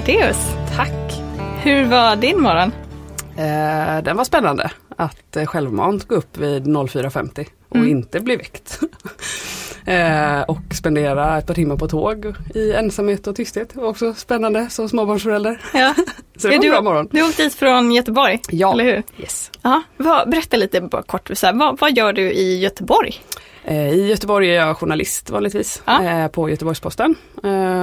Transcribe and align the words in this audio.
Gartéus. 0.05 0.37
Tack. 0.75 1.21
Hur 1.63 1.85
var 1.85 2.15
din 2.15 2.41
morgon? 2.41 2.71
Eh, 3.37 4.03
den 4.03 4.17
var 4.17 4.23
spännande 4.23 4.71
att 4.97 5.35
eh, 5.35 5.45
självmant 5.45 6.07
gå 6.07 6.15
upp 6.15 6.37
vid 6.37 6.63
04.50 6.67 7.45
och 7.69 7.75
Mm. 7.75 7.89
inte 7.89 8.19
bli 8.19 8.35
väckt. 8.35 8.79
eh, 9.85 10.41
och 10.41 10.59
spendera 10.73 11.37
ett 11.37 11.47
par 11.47 11.53
timmar 11.53 11.77
på 11.77 11.87
tåg 11.87 12.33
i 12.55 12.73
ensamhet 12.73 13.27
och 13.27 13.35
tysthet. 13.35 13.75
Var 13.75 13.83
Också 13.87 14.13
spännande 14.13 14.69
som 14.69 14.89
småbarnsförälder. 14.89 15.61
Ja. 15.73 15.93
Så 16.37 16.47
det 16.47 16.47
var 16.47 16.55
en 16.55 16.61
du, 16.61 16.69
bra 16.69 16.81
morgon. 16.81 17.07
Du 17.11 17.23
åkte 17.23 17.43
hit 17.43 17.53
från 17.55 17.91
Göteborg, 17.91 18.39
Ja. 18.49 18.71
eller 18.73 18.83
hur? 18.83 19.03
Yes. 19.17 19.51
Vad, 19.97 20.29
berätta 20.29 20.57
lite 20.57 20.81
bara 20.81 21.01
kort, 21.03 21.29
så 21.33 21.45
här, 21.45 21.53
vad, 21.53 21.79
vad 21.79 21.97
gör 21.97 22.13
du 22.13 22.31
i 22.31 22.59
Göteborg? 22.59 23.15
Eh, 23.65 23.89
I 23.89 24.07
Göteborg 24.09 24.49
är 24.55 24.55
jag 24.67 24.77
journalist 24.77 25.29
vanligtvis 25.29 25.81
Ja. 25.85 26.03
eh, 26.03 26.27
på 26.27 26.49
Göteborgs-Posten 26.49 27.15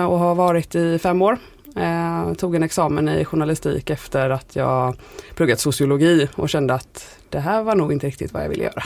och 0.08 0.18
har 0.18 0.34
varit 0.34 0.74
i 0.74 0.98
fem 0.98 1.22
år. 1.22 1.38
Eh, 1.80 2.34
tog 2.34 2.54
en 2.54 2.62
examen 2.62 3.08
i 3.08 3.24
journalistik 3.24 3.90
efter 3.90 4.30
att 4.30 4.56
jag 4.56 4.96
pluggat 5.34 5.60
sociologi 5.60 6.28
och 6.34 6.48
kände 6.48 6.74
att 6.74 7.18
det 7.28 7.38
här 7.38 7.62
var 7.62 7.74
nog 7.74 7.92
inte 7.92 8.06
riktigt 8.06 8.32
vad 8.32 8.44
jag 8.44 8.48
ville 8.48 8.64
göra. 8.64 8.82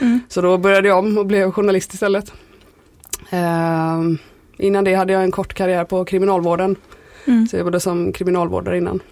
Mm. 0.00 0.20
Så 0.28 0.40
då 0.40 0.58
började 0.58 0.88
jag 0.88 0.98
om 0.98 1.18
och 1.18 1.26
blev 1.26 1.52
journalist 1.52 1.94
istället. 1.94 2.32
Eh, 3.30 4.02
innan 4.56 4.84
det 4.84 4.94
hade 4.94 5.12
jag 5.12 5.22
en 5.22 5.30
kort 5.30 5.54
karriär 5.54 5.84
på 5.84 6.04
kriminalvården. 6.04 6.76
Mm. 7.24 7.46
Så 7.46 7.56
jag 7.56 7.58
jobbade 7.58 7.80
som 7.80 8.12
kriminalvårdare 8.12 8.78
innan. 8.78 9.02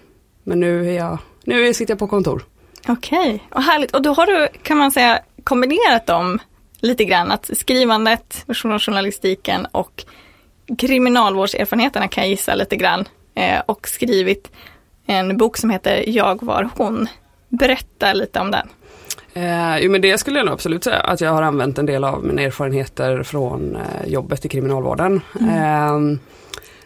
Men 0.43 0.59
nu, 0.59 0.89
är 0.89 0.93
jag, 0.93 1.17
nu 1.43 1.73
sitter 1.73 1.91
jag 1.91 1.99
på 1.99 2.07
kontor. 2.07 2.45
Okej, 2.87 3.43
och 3.51 3.63
härligt. 3.63 3.95
Och 3.95 4.01
då 4.01 4.13
har 4.13 4.25
du, 4.25 4.47
kan 4.61 4.77
man 4.77 4.91
säga, 4.91 5.19
kombinerat 5.43 6.05
dem 6.05 6.39
lite 6.79 7.05
grann, 7.05 7.31
att 7.31 7.49
skrivandet, 7.57 8.45
journalistiken 8.79 9.67
och 9.71 10.05
kriminalvårdserfarenheterna 10.77 12.07
kan 12.07 12.23
jag 12.23 12.29
gissa 12.29 12.55
lite 12.55 12.75
grann. 12.75 13.05
Eh, 13.35 13.61
och 13.65 13.87
skrivit 13.87 14.51
en 15.05 15.37
bok 15.37 15.57
som 15.57 15.69
heter 15.69 16.03
Jag 16.07 16.43
var 16.43 16.69
hon. 16.75 17.07
Berätta 17.49 18.13
lite 18.13 18.39
om 18.39 18.51
den. 18.51 18.67
Eh, 19.33 19.77
jo 19.79 19.91
men 19.91 20.01
det 20.01 20.17
skulle 20.17 20.39
jag 20.39 20.45
nog 20.45 20.53
absolut 20.53 20.83
säga 20.83 20.99
att 20.99 21.21
jag 21.21 21.31
har 21.31 21.41
använt 21.41 21.77
en 21.77 21.85
del 21.85 22.03
av 22.03 22.25
mina 22.25 22.41
erfarenheter 22.41 23.23
från 23.23 23.75
eh, 23.75 24.07
jobbet 24.07 24.45
i 24.45 24.49
kriminalvården. 24.49 25.21
Eh, 25.39 25.99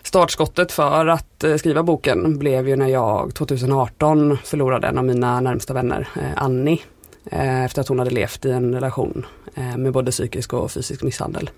startskottet 0.03 0.71
för 0.71 1.07
att 1.07 1.43
eh, 1.43 1.55
skriva 1.55 1.83
boken 1.83 2.39
blev 2.39 2.69
ju 2.69 2.75
när 2.75 2.87
jag 2.87 3.33
2018 3.33 4.37
förlorade 4.43 4.87
en 4.87 4.97
av 4.97 5.05
mina 5.05 5.41
närmsta 5.41 5.73
vänner, 5.73 6.07
eh, 6.15 6.43
Annie. 6.43 6.81
Efter 7.65 7.81
att 7.81 7.87
hon 7.87 7.99
hade 7.99 8.11
levt 8.11 8.45
i 8.45 8.51
en 8.51 8.73
relation 8.73 9.25
med 9.77 9.91
både 9.93 10.11
psykisk 10.11 10.53
och 10.53 10.71
fysisk 10.71 11.03
misshandel. 11.03 11.49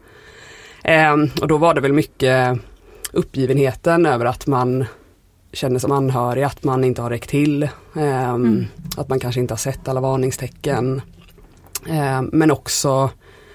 Eh, 0.84 1.16
och 1.41 1.47
då 1.47 1.58
var 1.58 1.73
det 1.73 1.81
väl 1.81 1.94
mycket 1.94 2.59
uppgivenheten 3.12 4.06
över 4.06 4.26
att 4.26 4.48
man 4.48 4.86
känner 5.54 5.80
som 5.80 5.92
anhörig 5.92 6.44
att 6.44 6.64
man 6.64 6.84
inte 6.84 7.02
har 7.02 7.10
räckt 7.10 7.30
till. 7.30 7.70
ehm, 7.96 8.66
Att 8.98 9.10
man 9.10 9.20
kanske 9.20 9.42
inte 9.42 9.54
har 9.54 9.58
sett 9.58 9.88
alla 9.88 10.02
varningstecken. 10.02 11.02
Ehm, 11.90 12.30
men 12.34 12.52
också 12.52 13.10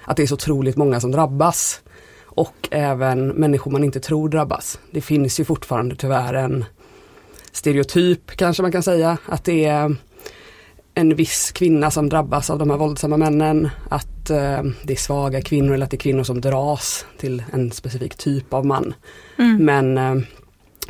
att 0.05 0.17
det 0.17 0.23
är 0.23 0.27
så 0.27 0.35
otroligt 0.35 0.77
många 0.77 1.01
som 1.01 1.11
drabbas. 1.11 1.81
Och 2.25 2.69
även 2.71 3.29
människor 3.29 3.71
man 3.71 3.85
inte 3.85 4.01
tror 4.01 4.29
drabbas. 4.29 4.79
Det 4.91 5.01
finns 5.01 5.41
ju 5.41 5.45
fortfarande 5.45 5.97
tyvärr 5.97 6.35
en 6.35 6.65
stereotyp 7.53 8.31
kanske 8.37 8.63
man 8.63 8.73
kan 8.73 8.83
säga. 8.83 9.19
Att 9.27 9.45
det 9.45 9.65
är 9.65 9.97
en 10.99 11.15
viss 11.15 11.53
kvinna 11.53 11.91
som 11.91 12.09
drabbas 12.09 12.51
av 12.51 12.59
de 12.59 12.71
här 12.71 12.77
våldsamma 12.77 13.17
männen. 13.17 13.69
Att 13.89 14.31
eh, 14.31 14.63
det 14.83 14.93
är 14.93 14.97
svaga 14.97 15.43
kvinnor 15.43 15.75
eller 15.75 15.85
att 15.85 15.91
det 15.91 15.97
är 15.97 15.99
kvinnor 15.99 16.23
som 16.23 16.41
dras 16.41 17.07
till 17.19 17.43
en 17.53 17.73
specifik 17.73 18.15
typ 18.17 18.55
av 18.55 18.67
man. 18.67 18.95
Mm. 19.39 19.65
Men 19.65 19.99
eh, 19.99 20.27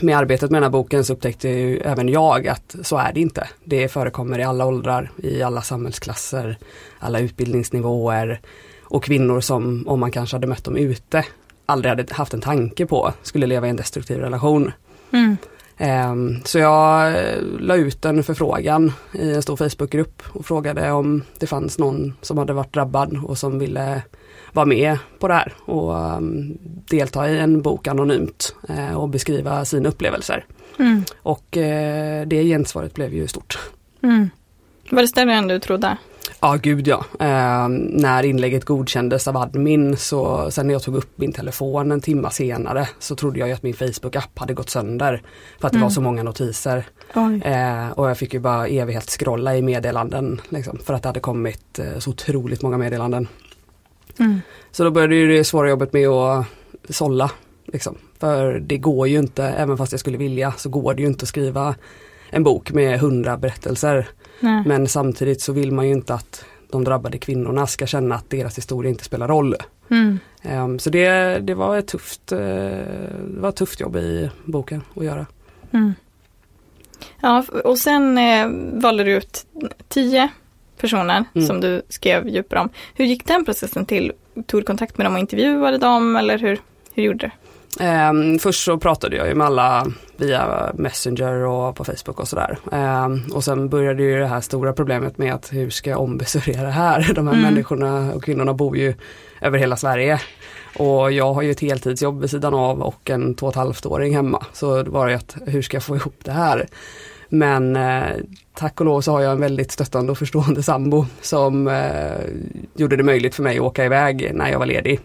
med 0.00 0.16
arbetet 0.16 0.50
med 0.50 0.56
den 0.56 0.62
här 0.64 0.70
boken 0.70 1.04
så 1.04 1.12
upptäckte 1.12 1.48
ju 1.48 1.78
även 1.78 2.08
jag 2.08 2.48
att 2.48 2.76
så 2.82 2.96
är 2.96 3.12
det 3.12 3.20
inte. 3.20 3.48
Det 3.64 3.88
förekommer 3.88 4.38
i 4.38 4.44
alla 4.44 4.66
åldrar, 4.66 5.10
i 5.22 5.42
alla 5.42 5.62
samhällsklasser, 5.62 6.58
alla 6.98 7.20
utbildningsnivåer 7.20 8.40
och 8.82 9.04
kvinnor 9.04 9.40
som, 9.40 9.88
om 9.88 10.00
man 10.00 10.10
kanske 10.10 10.36
hade 10.36 10.46
mött 10.46 10.64
dem 10.64 10.76
ute, 10.76 11.24
aldrig 11.66 11.90
hade 11.90 12.14
haft 12.14 12.34
en 12.34 12.40
tanke 12.40 12.86
på 12.86 13.12
skulle 13.22 13.46
leva 13.46 13.66
i 13.66 13.70
en 13.70 13.76
destruktiv 13.76 14.18
relation. 14.18 14.72
Mm. 15.10 15.36
Ehm, 15.78 16.40
Så 16.44 16.58
jag 16.58 17.08
eh, 17.08 17.42
la 17.58 17.76
ut 17.76 18.04
en 18.04 18.22
förfrågan 18.22 18.92
i 19.12 19.32
en 19.32 19.42
stor 19.42 19.56
Facebookgrupp 19.56 20.22
och 20.32 20.46
frågade 20.46 20.90
om 20.90 21.22
det 21.38 21.46
fanns 21.46 21.78
någon 21.78 22.14
som 22.22 22.38
hade 22.38 22.52
varit 22.52 22.72
drabbad 22.74 23.20
och 23.24 23.38
som 23.38 23.58
ville 23.58 24.02
vara 24.52 24.66
med 24.66 24.98
på 25.18 25.28
det 25.28 25.34
här 25.34 25.52
och 25.64 25.98
ehm, 25.98 26.58
delta 26.90 27.30
i 27.30 27.38
en 27.38 27.62
bok 27.62 27.86
anonymt 27.86 28.54
eh, 28.68 28.94
och 28.94 29.08
beskriva 29.08 29.64
sina 29.64 29.88
upplevelser. 29.88 30.44
Mm. 30.78 31.04
Och 31.22 31.56
eh, 31.56 32.26
det 32.26 32.44
gensvaret 32.44 32.94
blev 32.94 33.14
ju 33.14 33.28
stort. 33.28 33.58
Mm. 34.02 34.30
Var 34.90 35.02
det 35.02 35.08
större 35.08 35.34
än 35.34 35.48
du 35.48 35.58
trodde? 35.58 35.96
Ja, 36.40 36.56
gud 36.62 36.88
ja. 36.88 37.04
Eh, 37.20 37.68
när 37.78 38.22
inlägget 38.22 38.64
godkändes 38.64 39.28
av 39.28 39.36
admin 39.36 39.96
så 39.96 40.50
sen 40.50 40.66
när 40.66 40.74
jag 40.74 40.82
tog 40.82 40.96
upp 40.96 41.18
min 41.18 41.32
telefon 41.32 41.92
en 41.92 42.00
timma 42.00 42.30
senare 42.30 42.88
så 42.98 43.16
trodde 43.16 43.38
jag 43.38 43.50
att 43.50 43.62
min 43.62 43.74
Facebook-app 43.74 44.38
hade 44.38 44.54
gått 44.54 44.70
sönder. 44.70 45.22
För 45.60 45.66
att 45.66 45.72
det 45.72 45.76
Mm. 45.78 45.86
var 45.86 45.90
så 45.90 46.00
många 46.00 46.22
notiser. 46.22 46.84
Eh, 47.44 47.90
och 47.90 48.10
jag 48.10 48.18
fick 48.18 48.34
ju 48.34 48.40
bara 48.40 48.66
evighet 48.66 49.10
scrolla 49.10 49.56
i 49.56 49.62
meddelanden 49.62 50.40
liksom, 50.48 50.78
för 50.78 50.94
att 50.94 51.02
det 51.02 51.08
hade 51.08 51.20
kommit 51.20 51.78
eh, 51.78 51.98
så 51.98 52.10
otroligt 52.10 52.62
många 52.62 52.78
meddelanden. 52.78 53.28
Mm. 54.18 54.40
Så 54.70 54.84
då 54.84 54.90
började 54.90 55.14
ju 55.14 55.36
det 55.36 55.44
svåra 55.44 55.68
jobbet 55.68 55.92
med 55.92 56.08
att 56.08 56.46
sålla 56.88 57.30
Liksom. 57.72 57.98
För 58.18 58.58
det 58.58 58.78
går 58.78 59.08
ju 59.08 59.18
inte, 59.18 59.44
även 59.44 59.76
fast 59.76 59.92
jag 59.92 60.00
skulle 60.00 60.18
vilja, 60.18 60.52
så 60.56 60.68
går 60.68 60.94
det 60.94 61.02
ju 61.02 61.08
inte 61.08 61.22
att 61.22 61.28
skriva 61.28 61.74
en 62.30 62.42
bok 62.44 62.72
med 62.72 63.00
hundra 63.00 63.36
berättelser. 63.36 64.08
Nej. 64.40 64.62
Men 64.66 64.88
samtidigt 64.88 65.40
så 65.40 65.52
vill 65.52 65.72
man 65.72 65.86
ju 65.86 65.92
inte 65.92 66.14
att 66.14 66.44
de 66.70 66.84
drabbade 66.84 67.18
kvinnorna 67.18 67.66
ska 67.66 67.86
känna 67.86 68.14
att 68.14 68.30
deras 68.30 68.58
historia 68.58 68.90
inte 68.90 69.04
spelar 69.04 69.28
roll. 69.28 69.54
Mm. 69.90 70.18
Ehm, 70.42 70.78
Så 70.78 70.90
det, 70.90 71.38
det 71.38 71.54
var 71.54 71.76
ett 71.76 71.86
tufft, 71.88 72.26
det 72.26 72.86
var 73.40 73.48
ett 73.48 73.56
tufft 73.56 73.80
jobb 73.80 73.96
i 73.96 74.30
boken 74.44 74.82
att 74.96 75.04
göra. 75.04 75.26
Mm. 75.72 75.94
Ja, 77.20 77.44
och 77.64 77.78
sen 77.78 78.18
eh, 78.18 78.48
valde 78.82 79.04
du 79.04 79.12
ut 79.16 79.46
tio 79.88 80.28
personer 80.80 81.24
Mm. 81.34 81.46
som 81.46 81.60
du 81.60 81.82
skrev 81.88 82.28
djupare 82.28 82.60
om. 82.60 82.68
Hur 82.94 83.04
gick 83.04 83.26
den 83.26 83.44
processen 83.44 83.86
till? 83.86 84.12
Tog 84.46 84.60
du 84.60 84.64
kontakt 84.64 84.98
med 84.98 85.06
dem 85.06 85.14
och 85.14 85.20
intervjuade 85.20 85.78
dem 85.78 86.16
eller 86.16 86.38
hur, 86.38 86.60
hur 86.94 87.02
gjorde 87.02 87.18
du? 87.26 87.30
Ehm, 87.80 88.38
först 88.38 88.64
så 88.64 88.78
pratade 88.78 89.16
jag 89.16 89.28
ju 89.28 89.34
med 89.34 89.46
alla 89.46 89.86
via 90.16 90.72
Messenger 90.74 91.32
och 91.32 91.76
på 91.76 91.84
Facebook 91.84 92.20
och 92.20 92.28
sådär. 92.28 92.58
Ehm, 92.72 93.22
och 93.34 93.44
sen 93.44 93.68
började 93.68 94.02
ju 94.02 94.18
det 94.18 94.26
här 94.26 94.40
stora 94.40 94.72
problemet 94.72 95.18
med 95.18 95.34
att 95.34 95.52
hur 95.52 95.70
ska 95.70 95.90
jag 95.90 96.00
ombesörja 96.00 96.62
det 96.62 96.70
här? 96.70 97.12
De 97.14 97.26
här 97.26 97.34
Mm. 97.34 97.44
människorna 97.54 98.12
och 98.14 98.24
kvinnorna 98.24 98.54
bor 98.54 98.76
ju 98.76 98.94
över 99.40 99.58
hela 99.58 99.76
Sverige. 99.76 100.20
Och 100.78 101.12
jag 101.12 101.32
har 101.34 101.42
ju 101.42 101.50
ett 101.50 101.60
heltidsjobb 101.60 102.20
vid 102.20 102.30
sidan 102.30 102.54
av 102.54 102.82
och 102.82 103.10
en 103.10 103.34
två 103.34 103.46
och 103.46 103.52
ett 103.52 103.56
halvt 103.56 103.86
åring 103.86 104.14
hemma. 104.16 104.44
Så 104.52 104.82
det 104.82 104.90
var 104.90 105.08
ju 105.08 105.14
att 105.14 105.36
hur 105.46 105.62
ska 105.62 105.76
jag 105.76 105.84
få 105.84 105.96
ihop 105.96 106.14
det 106.24 106.32
här? 106.32 106.66
Men 107.28 107.76
eh, 107.76 108.02
tack 108.54 108.80
och 108.80 108.86
lov 108.86 109.00
så 109.00 109.12
har 109.12 109.20
jag 109.20 109.32
en 109.32 109.40
väldigt 109.40 109.72
stöttande 109.72 110.12
och 110.12 110.18
förstående 110.18 110.62
sambo 110.62 111.06
som 111.20 111.68
eh, 111.68 112.20
gjorde 112.74 112.96
det 112.96 113.02
möjligt 113.02 113.34
för 113.34 113.42
mig 113.42 113.56
att 113.56 113.62
åka 113.62 113.84
iväg 113.84 114.30
när 114.34 114.50
jag 114.50 114.58
var 114.58 114.66
ledig. 114.66 115.00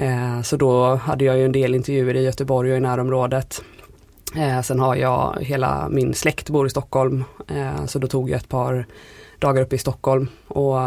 Eh, 0.00 0.42
så 0.42 0.56
då 0.56 0.94
hade 0.94 1.24
jag 1.24 1.38
ju 1.38 1.44
en 1.44 1.52
del 1.52 1.74
intervjuer 1.74 2.16
i 2.16 2.24
Göteborg 2.24 2.70
och 2.70 2.76
i 2.76 2.80
närområdet. 2.80 3.62
Eh, 4.36 4.62
sen 4.62 4.80
har 4.80 4.96
jag 4.96 5.38
hela 5.40 5.88
min 5.88 6.14
släkt 6.14 6.50
bor 6.50 6.66
i 6.66 6.70
Stockholm. 6.70 7.24
Eh, 7.48 7.86
så 7.86 7.98
då 7.98 8.06
tog 8.06 8.30
jag 8.30 8.36
ett 8.36 8.48
par 8.48 8.86
dagar 9.38 9.62
uppe 9.62 9.76
i 9.76 9.78
Stockholm 9.78 10.28
och 10.48 10.78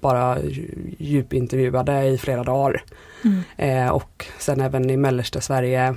bara 0.00 0.38
dju- 0.38 0.94
djupintervjuade 0.98 2.04
i 2.04 2.18
flera 2.18 2.44
dagar. 2.44 2.82
Mm. 3.24 3.92
Och 3.92 4.26
sen 4.38 4.60
även 4.60 4.90
i 4.90 4.96
mellersta 4.96 5.40
Sverige. 5.40 5.94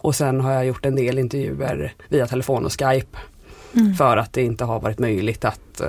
Och 0.00 0.14
sen 0.14 0.40
har 0.40 0.52
jag 0.52 0.66
gjort 0.66 0.86
en 0.86 0.96
del 0.96 1.18
intervjuer 1.18 1.94
via 2.08 2.26
telefon 2.26 2.64
och 2.64 2.72
Skype. 2.72 3.18
Mm. 3.76 3.94
För 3.94 4.16
att 4.16 4.32
det 4.32 4.42
inte 4.42 4.64
har 4.64 4.80
varit 4.80 4.98
möjligt 4.98 5.44
att 5.44 5.80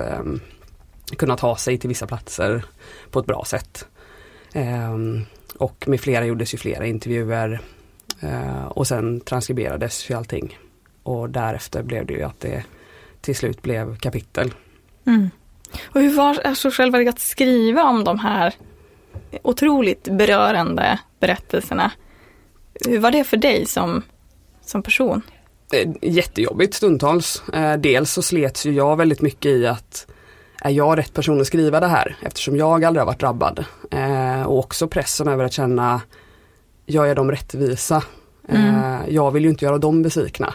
kunna 1.16 1.36
ta 1.36 1.56
sig 1.56 1.78
till 1.78 1.88
vissa 1.88 2.06
platser 2.06 2.64
på 3.10 3.18
ett 3.18 3.26
bra 3.26 3.44
sätt. 3.46 3.86
Ehm, 4.52 5.24
och 5.58 5.88
med 5.88 6.00
flera 6.00 6.26
gjordes 6.26 6.54
ju 6.54 6.58
flera 6.58 6.86
intervjuer. 6.86 7.60
Eh, 8.20 8.64
och 8.64 8.86
sen 8.86 9.20
transkriberades 9.20 10.10
ju 10.10 10.14
allting. 10.14 10.58
Och 11.02 11.30
därefter 11.30 11.82
blev 11.82 12.06
det 12.06 12.14
ju 12.14 12.22
att 12.22 12.40
det 12.40 12.64
till 13.20 13.36
slut 13.36 13.62
blev 13.62 13.96
kapitel. 13.96 14.54
Mm. 15.06 15.30
Och 15.82 16.00
hur 16.00 16.14
var 16.14 16.40
alltså 16.44 16.70
själva 16.70 17.10
att 17.10 17.18
skriva 17.18 17.84
om 17.84 18.04
de 18.04 18.18
här 18.18 18.54
otroligt 19.42 20.04
berörande 20.04 20.98
berättelserna? 21.20 21.90
Hur 22.86 22.98
var 22.98 23.10
det 23.10 23.24
för 23.24 23.36
dig 23.36 23.66
som, 23.66 24.02
som 24.60 24.82
person? 24.82 25.22
Eh, 25.72 25.90
Jättejobbigt 26.02 26.74
stundtals. 26.74 27.42
Eh, 27.52 27.76
dels 27.76 28.12
så 28.12 28.22
slets 28.22 28.66
ju 28.66 28.72
jag 28.72 28.96
väldigt 28.96 29.20
mycket 29.20 29.50
i 29.50 29.66
att 29.66 30.06
är 30.64 30.70
jag 30.70 30.98
rätt 30.98 31.14
person 31.14 31.40
att 31.40 31.46
skriva 31.46 31.80
det 31.80 31.86
här 31.86 32.16
eftersom 32.22 32.56
jag 32.56 32.84
aldrig 32.84 33.00
har 33.00 33.06
varit 33.06 33.20
drabbad. 33.20 33.64
Eh, 33.90 34.42
och 34.42 34.58
också 34.58 34.88
pressen 34.88 35.28
över 35.28 35.44
att 35.44 35.52
känna, 35.52 36.00
gör 36.86 37.04
jag 37.04 37.16
dem 37.16 37.30
rättvisa? 37.30 38.02
Eh, 38.48 38.98
jag 39.08 39.30
vill 39.30 39.44
ju 39.44 39.50
inte 39.50 39.64
göra 39.64 39.78
dem 39.78 40.02
besvikna. 40.02 40.54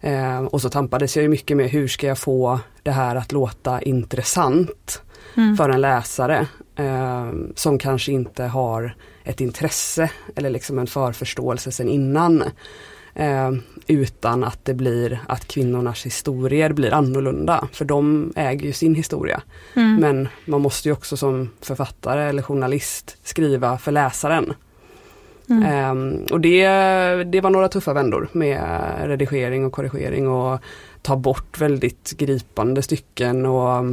Eh, 0.00 0.40
och 0.40 0.60
så 0.60 0.68
tampades 0.70 1.16
jag 1.16 1.22
ju 1.22 1.28
mycket 1.28 1.56
med 1.56 1.70
hur 1.70 1.88
ska 1.88 2.06
jag 2.06 2.18
få 2.18 2.60
det 2.82 2.90
här 2.90 3.16
att 3.16 3.32
låta 3.32 3.82
intressant 3.82 5.02
Mm. 5.34 5.56
för 5.56 5.68
en 5.68 5.80
läsare 5.80 6.46
eh, 6.76 7.30
som 7.54 7.78
kanske 7.78 8.12
inte 8.12 8.44
har 8.44 8.96
ett 9.24 9.40
intresse 9.40 10.10
eller 10.36 10.50
liksom 10.50 10.78
en 10.78 10.86
förförståelse 10.86 11.72
sen 11.72 11.88
innan. 11.88 12.44
Eh, 13.20 13.52
utan 13.86 14.44
att 14.44 14.64
det 14.64 14.74
blir 14.74 15.20
att 15.28 15.48
kvinnornas 15.48 16.06
historier 16.06 16.72
blir 16.72 16.94
annorlunda. 16.94 17.68
För 17.72 17.84
de 17.84 18.32
äger 18.36 18.66
ju 18.66 18.72
sin 18.72 18.94
historia. 18.94 19.42
Mm. 19.76 19.96
Men 19.96 20.28
man 20.44 20.60
måste 20.60 20.88
ju 20.88 20.92
också 20.92 21.16
som 21.16 21.50
författare 21.60 22.22
eller 22.22 22.42
journalist 22.42 23.16
skriva 23.22 23.78
för 23.78 23.92
läsaren. 23.92 24.52
Mm. 25.50 25.62
Ehm, 25.62 26.24
och 26.32 26.40
det, 26.40 26.66
det 27.24 27.40
var 27.40 27.50
några 27.50 27.68
tuffa 27.68 27.92
vändor 27.92 28.28
med 28.32 28.60
redigering 29.04 29.64
och 29.64 29.72
korrigering 29.72 30.28
och 30.28 30.60
ta 31.02 31.16
bort 31.16 31.60
väldigt 31.60 32.12
gripande 32.18 32.82
stycken 32.82 33.46
och 33.46 33.84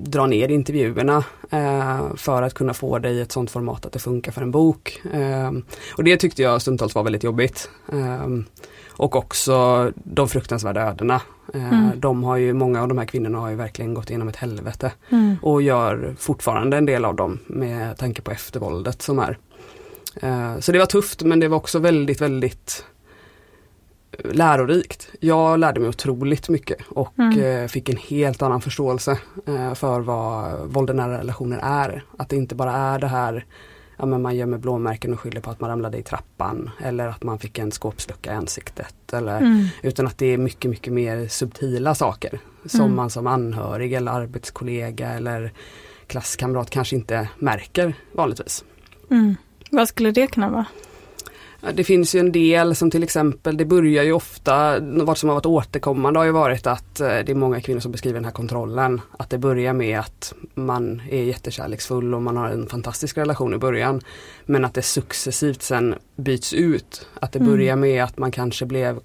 dra 0.00 0.26
ner 0.26 0.48
intervjuerna 0.48 1.24
eh, 1.50 2.14
för 2.16 2.42
att 2.42 2.54
kunna 2.54 2.74
få 2.74 2.98
det 2.98 3.10
i 3.10 3.20
ett 3.20 3.32
sånt 3.32 3.50
format 3.50 3.86
att 3.86 3.92
det 3.92 3.98
funkar 3.98 4.32
för 4.32 4.42
en 4.42 4.50
bok. 4.50 5.02
Ehm, 5.12 5.64
och 5.96 6.04
det 6.04 6.16
tyckte 6.16 6.42
jag 6.42 6.62
stundtals 6.62 6.94
var 6.94 7.02
väldigt 7.02 7.24
jobbigt. 7.24 7.70
Ehm, 7.92 8.44
och 8.88 9.16
också 9.16 9.90
de 9.94 10.28
fruktansvärda 10.28 10.80
ödena. 10.90 11.14
Eh, 11.54 11.72
Mm. 11.72 11.90
De 12.00 12.24
har 12.24 12.36
ju, 12.36 12.52
många 12.52 12.82
av 12.82 12.88
de 12.88 12.98
här 12.98 13.04
kvinnorna 13.04 13.38
har 13.38 13.50
ju 13.50 13.56
verkligen 13.56 13.94
gått 13.94 14.10
igenom 14.10 14.28
ett 14.28 14.36
helvete 14.36 14.92
Mm. 15.10 15.36
och 15.42 15.62
gör 15.62 16.14
fortfarande 16.18 16.76
en 16.76 16.86
del 16.86 17.04
av 17.04 17.16
dem 17.16 17.38
med 17.46 17.96
tanke 17.96 18.22
på 18.22 18.30
eftervåldet 18.30 19.02
som 19.02 19.18
är. 19.18 19.38
Eh, 20.22 20.58
Så 20.60 20.72
det 20.72 20.78
var 20.78 20.86
tufft 20.86 21.22
men 21.22 21.40
det 21.40 21.48
var 21.48 21.56
också 21.56 21.78
väldigt, 21.78 22.20
väldigt 22.20 22.84
lärorikt. 24.24 25.08
Jag 25.20 25.58
lärde 25.60 25.80
mig 25.80 25.88
otroligt 25.88 26.48
mycket 26.48 26.78
och 26.88 27.18
Mm. 27.18 27.40
eh, 27.62 27.68
fick 27.68 27.88
en 27.88 27.96
helt 27.96 28.42
annan 28.42 28.60
förståelse 28.60 29.18
eh, 29.46 29.74
för 29.74 30.00
vad 30.00 30.58
våld 30.68 30.90
i 30.90 30.92
nära 30.92 31.18
relationer 31.18 31.58
är. 31.62 32.04
Att 32.18 32.28
det 32.28 32.36
inte 32.36 32.54
bara 32.54 32.72
är 32.72 32.98
det 32.98 33.06
här 33.08 33.46
Ja, 34.00 34.06
men 34.06 34.22
man 34.22 34.36
gömmer 34.36 34.58
blåmärken 34.58 35.12
och 35.12 35.20
skyller 35.20 35.40
på 35.40 35.50
att 35.50 35.60
man 35.60 35.70
ramlade 35.70 35.98
i 35.98 36.02
trappan 36.02 36.70
eller 36.82 37.08
att 37.08 37.22
man 37.22 37.38
fick 37.38 37.58
en 37.58 37.70
skåpslucka 37.72 38.32
i 38.32 38.34
ansiktet. 38.34 39.12
Eller, 39.12 39.36
Mm. 39.36 39.66
utan 39.82 40.06
att 40.06 40.18
det 40.18 40.26
är 40.26 40.38
mycket, 40.38 40.70
mycket 40.70 40.92
mer 40.92 41.28
subtila 41.28 41.94
saker. 41.94 42.40
Som 42.66 42.80
Mm. 42.80 42.96
man 42.96 43.10
som 43.10 43.26
anhörig 43.26 43.92
eller 43.92 44.12
arbetskollega 44.12 45.08
eller 45.08 45.52
klasskamrat 46.06 46.70
kanske 46.70 46.96
inte 46.96 47.28
märker 47.38 47.94
vanligtvis. 48.12 48.64
Mm. 49.10 49.36
Vad 49.70 49.88
skulle 49.88 50.10
det 50.10 50.26
kunna 50.26 50.50
vara? 50.50 50.66
Det 51.74 51.84
finns 51.84 52.14
ju 52.14 52.20
en 52.20 52.32
del 52.32 52.74
som 52.74 52.90
till 52.90 53.02
exempel, 53.02 53.56
det 53.56 53.64
börjar 53.64 54.04
ju 54.04 54.12
ofta, 54.12 54.80
vad 54.80 55.18
som 55.18 55.28
har 55.28 55.36
varit 55.36 55.46
återkommande 55.46 56.20
har 56.20 56.24
ju 56.24 56.32
varit 56.32 56.66
att 56.66 57.00
eh, 57.00 57.06
det 57.06 57.28
är 57.28 57.34
många 57.34 57.60
kvinnor 57.60 57.80
som 57.80 57.92
beskriver 57.92 58.14
den 58.14 58.24
här 58.24 58.32
kontrollen. 58.32 59.00
Att 59.18 59.30
det 59.30 59.38
börjar 59.38 59.72
med 59.72 59.98
att 60.00 60.34
man 60.54 61.02
är 61.10 61.22
jättekärleksfull 61.22 62.14
och 62.14 62.22
man 62.22 62.36
har 62.36 62.48
en 62.48 62.66
fantastisk 62.66 63.18
relation 63.18 63.54
i 63.54 63.58
början. 63.58 64.00
Men 64.46 64.64
att 64.64 64.74
det 64.74 64.82
successivt 64.82 65.62
sen 65.62 65.94
byts 66.16 66.52
ut. 66.54 67.06
Att 67.20 67.32
det 67.32 67.38
Mm. 67.38 67.50
börjar 67.50 67.76
med 67.76 68.04
att 68.04 68.18
man 68.18 68.30
kanske 68.30 68.66
blev, 68.66 69.00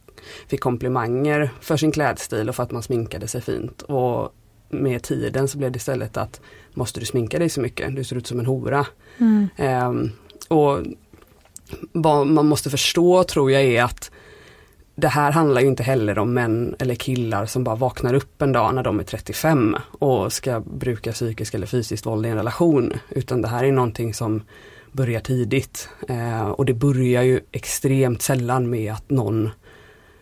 fick 0.48 0.60
komplimanger 0.62 1.50
för 1.62 1.78
sin 1.78 1.92
klädstil 1.92 2.50
och 2.50 2.56
för 2.56 2.64
att 2.64 2.72
man 2.72 2.84
sminkade 2.84 3.28
sig 3.28 3.42
fint. 3.42 3.82
Och 3.82 4.34
med 4.70 5.04
tiden 5.04 5.48
så 5.48 5.58
blev 5.58 5.72
det 5.72 5.78
istället 5.78 6.18
att 6.18 6.42
måste 6.74 7.00
du 7.00 7.06
sminka 7.06 7.40
dig 7.40 7.50
så 7.50 7.62
mycket, 7.62 7.96
du 7.96 8.04
ser 8.04 8.16
ut 8.16 8.28
som 8.28 8.40
en 8.40 8.46
hora. 8.46 8.86
Mm. 9.18 9.48
Ehm, 9.58 10.12
och 10.48 10.80
vad 11.92 12.28
man 12.28 12.48
måste 12.48 12.70
förstå 12.70 13.24
tror 13.24 13.52
jag 13.52 13.64
är 13.64 13.84
att 13.84 14.12
det 14.96 15.08
här 15.08 15.32
handlar 15.32 15.62
ju 15.62 15.68
inte 15.68 15.84
heller 15.84 16.20
om 16.20 16.34
män 16.34 16.76
eller 16.80 16.96
killar 16.96 17.46
som 17.46 17.64
bara 17.64 17.76
vaknar 17.76 18.14
upp 18.14 18.42
en 18.42 18.52
dag 18.52 18.76
när 18.76 18.84
de 18.84 19.00
är 19.00 19.04
35 19.04 19.76
och 20.00 20.34
ska 20.34 20.60
bruka 20.60 21.12
psykiskt 21.12 21.56
eller 21.56 21.68
fysiskt 21.68 22.06
våld 22.06 22.26
i 22.26 22.30
en 22.30 22.38
relation. 22.38 22.94
Utan 23.10 23.42
det 23.42 23.48
här 23.48 23.64
är 23.64 23.72
någonting 23.72 24.14
som 24.14 24.42
börjar 24.92 25.20
tidigt. 25.20 25.90
Eh, 26.08 26.48
och 26.48 26.66
det 26.66 26.74
börjar 26.74 27.24
ju 27.24 27.40
extremt 27.52 28.22
sällan 28.22 28.70
med 28.70 28.94
att 28.94 29.10
någon 29.10 29.50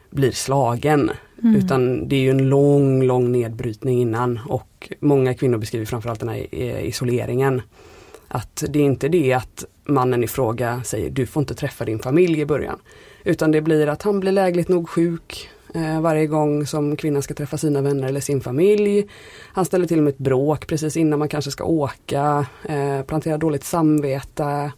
blir 0.09 0.31
slagen. 0.31 1.11
Mm. 1.43 1.55
Utan 1.55 2.07
det 2.07 2.15
är 2.15 2.19
ju 2.19 2.29
en 2.29 2.49
lång, 2.49 3.03
lång 3.03 3.31
nedbrytning 3.31 4.01
innan 4.01 4.39
och 4.47 4.91
många 4.99 5.33
kvinnor 5.33 5.57
beskriver 5.57 5.85
framförallt 5.85 6.19
den 6.19 6.29
här 6.29 6.47
eh, 6.51 6.85
isoleringen. 6.85 7.61
Att 8.27 8.63
det 8.69 8.79
är 8.79 8.83
inte 8.83 9.07
det 9.07 9.33
att 9.33 9.65
mannen 9.91 10.23
i 10.23 10.27
fråga 10.27 10.81
säger 10.83 11.09
du 11.09 11.25
får 11.25 11.41
inte 11.41 11.55
träffa 11.55 11.85
din 11.85 11.99
familj 11.99 12.39
i 12.41 12.45
början. 12.45 12.79
Utan 13.23 13.51
det 13.51 13.61
blir 13.61 13.87
att 13.87 14.01
han 14.01 14.19
blir 14.19 14.31
lägligt 14.31 14.67
nog 14.69 14.89
sjuk 14.89 15.49
eh, 15.75 16.01
varje 16.01 16.27
gång 16.27 16.65
som 16.65 16.95
kvinnan 16.95 17.21
ska 17.21 17.33
träffa 17.33 17.57
sina 17.57 17.81
vänner 17.81 18.07
eller 18.07 18.19
sin 18.19 18.41
familj. 18.41 19.07
Han 19.53 19.65
ställer 19.65 19.85
till 19.87 20.01
med 20.01 20.11
ett 20.11 20.17
bråk 20.17 20.67
precis 20.67 20.97
innan 20.97 21.19
man 21.19 21.29
kanske 21.29 21.51
ska 21.51 21.63
åka, 21.63 22.45
eh, 22.63 23.01
planterar 23.01 23.37
dåligt 23.37 23.63
samvete 23.63 24.71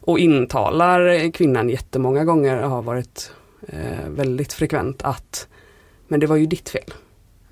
och 0.00 0.18
intalar 0.18 1.30
kvinnan 1.32 1.68
jättemånga 1.68 2.24
gånger 2.24 2.56
har 2.56 2.82
varit 2.82 3.32
eh, 3.68 4.08
väldigt 4.08 4.52
frekvent 4.52 5.02
att 5.02 5.48
men 6.08 6.20
det 6.20 6.26
var 6.26 6.36
ju 6.36 6.46
ditt 6.46 6.68
fel. 6.68 6.94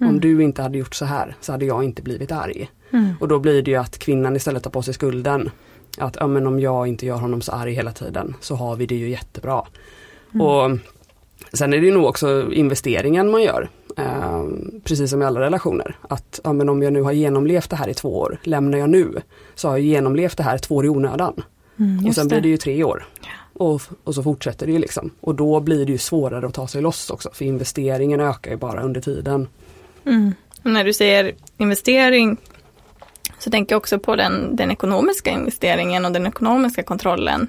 Om 0.00 0.06
Mm. 0.06 0.20
du 0.20 0.42
inte 0.42 0.62
hade 0.62 0.78
gjort 0.78 0.94
så 0.94 1.04
här 1.04 1.36
så 1.40 1.52
hade 1.52 1.64
jag 1.66 1.84
inte 1.84 2.02
blivit 2.02 2.32
arg. 2.32 2.70
Mm. 2.92 3.14
Och 3.20 3.28
då 3.28 3.38
blir 3.38 3.62
det 3.62 3.70
ju 3.70 3.76
att 3.76 3.98
kvinnan 3.98 4.36
istället 4.36 4.62
tar 4.62 4.70
på 4.70 4.82
sig 4.82 4.94
skulden. 4.94 5.50
Att 5.98 6.16
ja, 6.20 6.26
men 6.26 6.46
om 6.46 6.60
jag 6.60 6.86
inte 6.86 7.06
gör 7.06 7.16
honom 7.16 7.40
så 7.40 7.52
arg 7.52 7.72
hela 7.72 7.92
tiden 7.92 8.34
så 8.40 8.54
har 8.54 8.76
vi 8.76 8.86
det 8.86 8.96
ju 8.96 9.10
jättebra. 9.10 9.62
Mm. 10.34 10.46
Och 10.46 10.78
Sen 11.52 11.72
är 11.72 11.80
det 11.80 11.90
nog 11.90 12.04
också 12.04 12.52
investeringen 12.52 13.30
man 13.30 13.42
gör. 13.42 13.68
Eh, 13.96 14.44
precis 14.84 15.10
som 15.10 15.22
i 15.22 15.24
alla 15.24 15.40
relationer. 15.40 15.96
Att 16.08 16.40
ja, 16.44 16.52
men 16.52 16.68
om 16.68 16.82
jag 16.82 16.92
nu 16.92 17.02
har 17.02 17.12
genomlevt 17.12 17.70
det 17.70 17.76
här 17.76 17.88
i 17.88 17.94
två 17.94 18.18
år, 18.18 18.38
lämnar 18.42 18.78
jag 18.78 18.90
nu 18.90 19.14
så 19.54 19.68
har 19.68 19.76
jag 19.76 19.86
genomlevt 19.86 20.36
det 20.36 20.42
här 20.42 20.58
två 20.58 20.76
år 20.76 20.86
i 20.86 20.88
onödan. 20.88 21.42
Mm, 21.78 22.06
och 22.06 22.14
sen 22.14 22.28
det. 22.28 22.34
blir 22.34 22.42
det 22.42 22.48
ju 22.48 22.56
tre 22.56 22.84
år. 22.84 23.06
Och, 23.52 23.82
och 24.04 24.14
så 24.14 24.22
fortsätter 24.22 24.66
det 24.66 24.72
ju 24.72 24.78
liksom. 24.78 25.10
Och 25.20 25.34
då 25.34 25.60
blir 25.60 25.86
det 25.86 25.92
ju 25.92 25.98
svårare 25.98 26.46
att 26.46 26.54
ta 26.54 26.66
sig 26.68 26.82
loss 26.82 27.10
också 27.10 27.30
för 27.32 27.44
investeringen 27.44 28.20
ökar 28.20 28.50
ju 28.50 28.56
bara 28.56 28.82
under 28.82 29.00
tiden. 29.00 29.48
Mm. 30.04 30.34
när 30.62 30.84
du 30.84 30.92
säger 30.92 31.34
investering 31.56 32.36
så 33.38 33.50
tänker 33.50 33.74
jag 33.74 33.78
också 33.78 33.98
på 33.98 34.16
den, 34.16 34.56
den 34.56 34.70
ekonomiska 34.70 35.30
investeringen 35.30 36.04
och 36.04 36.12
den 36.12 36.26
ekonomiska 36.26 36.82
kontrollen 36.82 37.48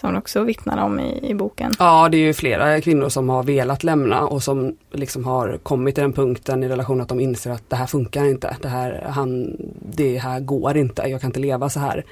som 0.00 0.12
du 0.12 0.18
också 0.18 0.42
vittnar 0.42 0.84
om 0.84 1.00
i, 1.00 1.30
i, 1.30 1.34
boken. 1.34 1.72
Ja, 1.78 2.08
det 2.08 2.16
är 2.16 2.20
ju 2.20 2.34
flera 2.34 2.80
kvinnor 2.80 3.08
som 3.08 3.28
har 3.28 3.42
velat 3.42 3.84
lämna 3.84 4.26
och 4.26 4.42
som 4.42 4.76
liksom 4.92 5.24
har 5.24 5.58
kommit 5.62 5.94
till 5.94 6.02
den 6.02 6.12
punkten 6.12 6.62
i 6.62 6.68
relation 6.68 7.00
att 7.00 7.08
de 7.08 7.20
inser 7.20 7.50
att 7.50 7.70
det 7.70 7.76
här 7.76 7.86
funkar 7.86 8.24
inte. 8.24 8.56
Det 8.62 8.68
här, 8.68 9.06
han, 9.08 9.56
det 9.96 10.18
här 10.18 10.40
går 10.40 10.76
inte, 10.76 11.02
jag 11.02 11.20
kan 11.20 11.28
inte 11.28 11.40
leva 11.40 11.68
så 11.68 11.80
här. 11.80 12.04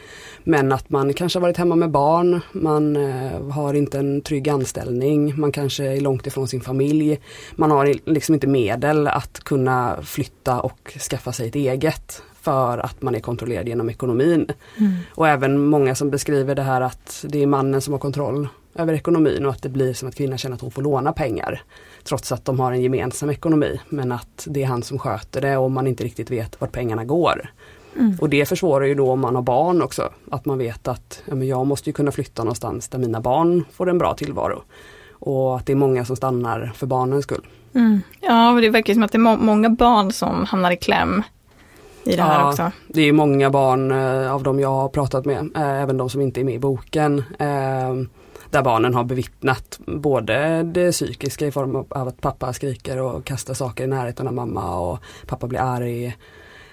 Men 0.44 0.72
att 0.72 0.90
man 0.90 1.14
kanske 1.14 1.38
har 1.38 1.42
varit 1.42 1.56
hemma 1.56 1.76
med 1.76 1.90
barn, 1.90 2.40
man 2.52 2.96
eh, 2.96 3.48
har 3.50 3.74
inte 3.74 3.98
en 3.98 4.20
trygg 4.20 4.48
anställning, 4.48 5.40
man 5.40 5.52
kanske 5.52 5.84
är 5.84 6.00
långt 6.00 6.26
ifrån 6.26 6.48
sin 6.48 6.60
familj. 6.60 7.20
Man 7.54 7.70
har 7.70 8.10
liksom 8.10 8.34
inte 8.34 8.46
medel 8.46 9.08
att 9.08 9.40
kunna 9.44 9.96
flytta 10.02 10.60
och 10.60 10.96
skaffa 11.10 11.32
sig 11.32 11.48
ett 11.48 11.54
eget 11.54 12.22
för 12.42 12.78
att 12.78 13.02
man 13.02 13.14
är 13.14 13.20
kontrollerad 13.20 13.68
genom 13.68 13.90
ekonomin. 13.90 14.46
Mm. 14.78 14.92
Och 15.14 15.28
även 15.28 15.58
många 15.58 15.94
som 15.94 16.10
beskriver 16.10 16.54
det 16.54 16.62
här 16.62 16.80
att 16.80 17.24
det 17.28 17.42
är 17.42 17.46
mannen 17.46 17.80
som 17.80 17.92
har 17.92 17.98
kontroll 17.98 18.48
över 18.74 18.94
ekonomin 18.94 19.46
och 19.46 19.52
att 19.52 19.62
det 19.62 19.68
blir 19.68 19.94
som 19.94 20.08
att 20.08 20.14
kvinnan 20.14 20.38
känner 20.38 20.56
att 20.56 20.62
hon 20.62 20.70
får 20.70 20.82
låna 20.82 21.12
pengar. 21.12 21.62
Trots 22.04 22.32
att 22.32 22.44
de 22.44 22.60
har 22.60 22.72
en 22.72 22.82
gemensam 22.82 23.30
ekonomi 23.30 23.80
men 23.88 24.12
att 24.12 24.46
det 24.50 24.62
är 24.62 24.66
han 24.66 24.82
som 24.82 24.98
sköter 24.98 25.40
det 25.40 25.56
och 25.56 25.70
man 25.70 25.86
inte 25.86 26.04
riktigt 26.04 26.30
vet 26.30 26.60
vart 26.60 26.72
pengarna 26.72 27.04
går. 27.04 27.50
Mm. 27.96 28.16
Och 28.20 28.28
det 28.28 28.48
försvårar 28.48 28.86
ju 28.86 28.94
då 28.94 29.10
om 29.10 29.20
man 29.20 29.34
har 29.34 29.42
barn 29.42 29.82
också. 29.82 30.12
Att 30.30 30.44
man 30.44 30.58
vet 30.58 30.88
att 30.88 31.22
ja, 31.24 31.36
jag 31.36 31.66
måste 31.66 31.90
ju 31.90 31.94
kunna 31.94 32.12
flytta 32.12 32.44
någonstans 32.44 32.88
där 32.88 32.98
mina 32.98 33.20
barn 33.20 33.64
får 33.72 33.90
en 33.90 33.98
bra 33.98 34.14
tillvaro. 34.14 34.62
Och 35.12 35.56
att 35.56 35.66
det 35.66 35.72
är 35.72 35.76
många 35.76 36.04
som 36.04 36.16
stannar 36.16 36.72
för 36.74 36.86
barnens 36.86 37.24
skull. 37.24 37.46
Mm. 37.74 38.00
Ja, 38.20 38.58
det 38.60 38.68
verkar 38.68 38.94
som 38.94 39.02
att 39.02 39.12
det 39.12 39.16
är 39.16 39.20
må 39.20 39.36
många 39.36 39.70
barn 39.70 40.12
som 40.12 40.44
hamnar 40.44 40.70
i 40.70 40.76
kläm 40.76 41.22
i 42.04 42.16
det 42.16 42.22
här 42.22 42.40
ja, 42.40 42.48
också. 42.48 42.70
Det 42.88 43.02
är 43.02 43.12
många 43.12 43.50
barn 43.50 43.90
eh, 43.90 44.32
av 44.32 44.42
de 44.42 44.60
jag 44.60 44.68
har 44.68 44.88
pratat 44.88 45.24
med, 45.24 45.50
eh, 45.56 45.82
även 45.82 45.96
de 45.96 46.10
som 46.10 46.20
inte 46.20 46.40
är 46.40 46.44
med 46.44 46.54
i 46.54 46.58
boken. 46.58 47.18
Eh, 47.38 47.94
där 48.50 48.62
barnen 48.62 48.94
har 48.94 49.04
bevittnat 49.04 49.80
både 49.86 50.62
det 50.62 50.92
psykiska 50.92 51.46
i 51.46 51.52
form 51.52 51.76
av 51.76 52.08
att 52.08 52.20
pappa 52.20 52.52
skriker 52.52 53.00
och 53.00 53.24
kastar 53.24 53.54
saker 53.54 53.84
i 53.84 53.86
närheten 53.86 54.28
av 54.28 54.34
mamma 54.34 54.78
och 54.78 54.98
pappa 55.26 55.46
blir 55.46 55.60
arg. 55.60 56.16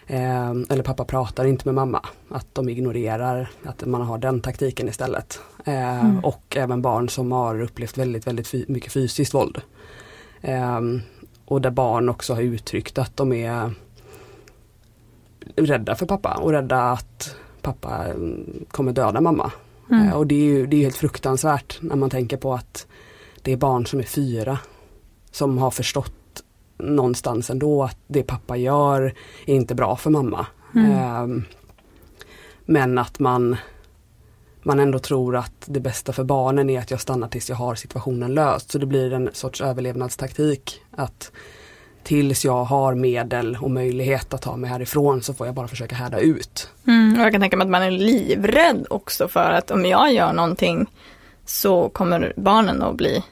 eller 0.07 0.83
pappa 0.83 1.05
pratar 1.05 1.45
inte 1.45 1.67
med 1.67 1.75
mamma. 1.75 2.05
Att 2.29 2.47
de 2.53 2.69
ignorerar, 2.69 3.49
att 3.63 3.85
man 3.85 4.01
har 4.01 4.17
den 4.17 4.41
taktiken 4.41 4.87
istället. 4.87 5.41
mm. 5.65 6.19
Och 6.19 6.57
även 6.57 6.81
barn 6.81 7.09
som 7.09 7.31
har 7.31 7.61
upplevt 7.61 7.97
väldigt, 7.97 8.27
väldigt 8.27 8.69
mycket 8.69 8.93
fysiskt 8.93 9.33
våld. 9.33 9.61
och 11.45 11.61
där 11.61 11.71
barn 11.71 12.09
också 12.09 12.33
har 12.33 12.41
uttryckt 12.41 12.97
att 12.97 13.17
de 13.17 13.33
är 13.33 13.73
rädda 15.55 15.95
för 15.95 16.05
pappa 16.05 16.33
och 16.33 16.51
rädda 16.51 16.81
att 16.81 17.35
pappa 17.61 18.05
mm, 18.05 18.65
kommer 18.71 18.91
döda 18.91 19.21
mamma. 19.21 19.51
Mm. 19.91 20.07
Eh, 20.07 20.13
och 20.13 20.27
det 20.27 20.35
är 20.35 20.43
ju 20.43 20.67
det 20.67 20.77
är 20.77 20.81
helt 20.81 20.97
fruktansvärt 20.97 21.77
när 21.81 21.95
man 21.95 22.09
tänker 22.09 22.37
på 22.37 22.53
att 22.53 22.87
det 23.41 23.51
är 23.51 23.57
barn 23.57 23.85
som 23.85 23.99
är 23.99 24.03
fyra 24.03 24.59
som 25.31 25.57
har 25.57 25.71
förstått 25.71 26.43
någonstans 26.77 27.49
ändå 27.49 27.83
att 27.83 27.97
det 28.07 28.23
pappa 28.23 28.57
gör 28.57 29.13
är 29.45 29.55
inte 29.55 29.75
bra 29.75 29.95
för 29.95 30.09
mamma. 30.09 30.47
Mm. 30.75 31.23
Um, 31.23 31.45
men 32.65 32.97
att 32.97 33.19
man 33.19 33.57
man 34.63 34.79
ändå 34.79 34.99
tror 34.99 35.35
att 35.35 35.63
det 35.65 35.79
bästa 35.79 36.13
för 36.13 36.23
barnen 36.23 36.69
är 36.69 36.79
att 36.79 36.91
jag 36.91 37.01
stannar 37.01 37.27
tills 37.27 37.49
jag 37.49 37.55
har 37.55 37.75
situationen 37.75 38.33
löst. 38.33 38.71
Så 38.71 38.77
det 38.77 38.85
blir 38.85 39.13
en 39.13 39.29
sorts 39.33 39.61
överlevnadstaktik. 39.61 40.81
Att 40.91 41.31
tills 42.03 42.45
jag 42.45 42.63
har 42.63 42.95
medel 42.95 43.57
och 43.61 43.71
möjlighet 43.71 44.33
att 44.33 44.41
ta 44.41 44.57
mig 44.57 44.69
härifrån 44.69 45.21
så 45.21 45.33
får 45.33 45.47
jag 45.47 45.55
bara 45.55 45.67
försöka 45.67 45.95
härda 45.95 46.19
ut. 46.19 46.69
Mm, 46.87 47.19
och 47.19 47.25
jag 47.25 47.31
kan 47.31 47.41
tänka 47.41 47.57
mig 47.57 47.65
att 47.65 47.71
man 47.71 47.83
är 47.83 47.91
livrädd 47.91 48.85
också 48.89 49.27
för 49.27 49.51
att 49.51 49.71
om 49.71 49.85
jag 49.85 50.13
gör 50.13 50.33
någonting 50.33 50.85
så 51.45 51.89
kommer 51.89 52.33
barnen 52.35 52.81
att 52.81 52.95
bli 52.95 53.23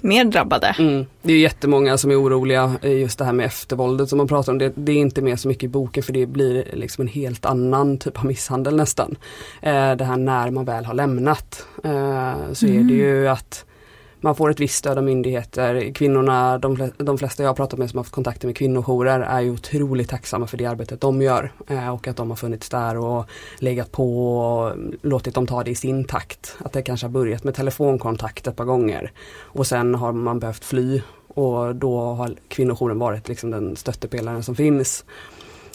mer 0.00 0.24
drabbade. 0.24 0.76
Mm. 0.78 1.06
Det 1.22 1.32
är 1.32 1.38
jättemånga 1.38 1.98
som 1.98 2.10
är 2.10 2.22
oroliga 2.22 2.78
just 2.82 3.18
det 3.18 3.24
här 3.24 3.32
med 3.32 3.46
eftervåldet 3.46 4.08
som 4.08 4.18
man 4.18 4.28
pratar 4.28 4.52
om. 4.52 4.58
Det, 4.58 4.72
det 4.74 4.92
är 4.92 4.96
inte 4.96 5.22
med 5.22 5.40
så 5.40 5.48
mycket 5.48 5.64
i 5.64 5.68
boken 5.68 6.02
för 6.02 6.12
det 6.12 6.26
blir 6.26 6.64
liksom 6.72 7.02
en 7.02 7.08
helt 7.08 7.46
annan 7.46 7.98
typ 7.98 8.18
av 8.18 8.24
misshandel 8.24 8.76
nästan. 8.76 9.16
Eh, 9.62 9.92
det 9.92 10.04
här 10.04 10.16
när 10.16 10.50
man 10.50 10.64
väl 10.64 10.84
har 10.84 10.94
lämnat. 10.94 11.66
Eh, 11.84 12.52
så 12.52 12.66
mm. 12.66 12.78
är 12.78 12.82
det 12.82 12.94
ju 12.94 13.28
att 13.28 13.64
man 14.20 14.34
får 14.34 14.50
ett 14.50 14.60
visst 14.60 14.74
stöd 14.74 14.98
av 14.98 15.04
myndigheter. 15.04 15.92
Kvinnorna, 15.94 16.58
de, 16.58 16.90
de 16.96 17.18
flesta 17.18 17.42
jag 17.42 17.50
har 17.50 17.54
pratat 17.54 17.78
med 17.78 17.90
som 17.90 17.96
har 17.96 18.04
haft 18.04 18.14
kontakter 18.14 18.46
med 18.48 18.56
kvinnojourer 18.56 19.20
är 19.20 19.40
ju 19.40 19.50
otroligt 19.50 20.08
tacksamma 20.08 20.46
för 20.46 20.56
det 20.56 20.66
arbetet 20.66 21.00
de 21.00 21.22
gör. 21.22 21.52
Eh, 21.68 21.88
och 21.88 22.08
att 22.08 22.16
de 22.16 22.30
har 22.30 22.36
funnits 22.36 22.68
där 22.68 22.98
och 22.98 23.24
legat 23.58 23.92
på 23.92 24.36
och 24.38 24.76
låtit 25.02 25.34
dem 25.34 25.46
ta 25.46 25.64
det 25.64 25.70
i 25.70 25.74
sin 25.74 26.04
takt. 26.04 26.56
Att 26.64 26.72
det 26.72 26.82
kanske 26.82 27.06
har 27.06 27.12
börjat 27.12 27.44
med 27.44 27.54
telefonkontakt 27.54 28.46
ett 28.46 28.56
par 28.56 28.64
gånger. 28.64 29.12
Och 29.40 29.66
sen 29.66 29.94
har 29.94 30.12
man 30.12 30.38
behövt 30.38 30.64
fly 30.64 31.02
och 31.28 31.76
då 31.76 32.00
har 32.00 32.34
kvinnojouren 32.48 32.98
varit 32.98 33.28
liksom 33.28 33.50
den 33.50 33.76
stöttepelaren 33.76 34.42
som 34.42 34.54
finns. 34.54 35.04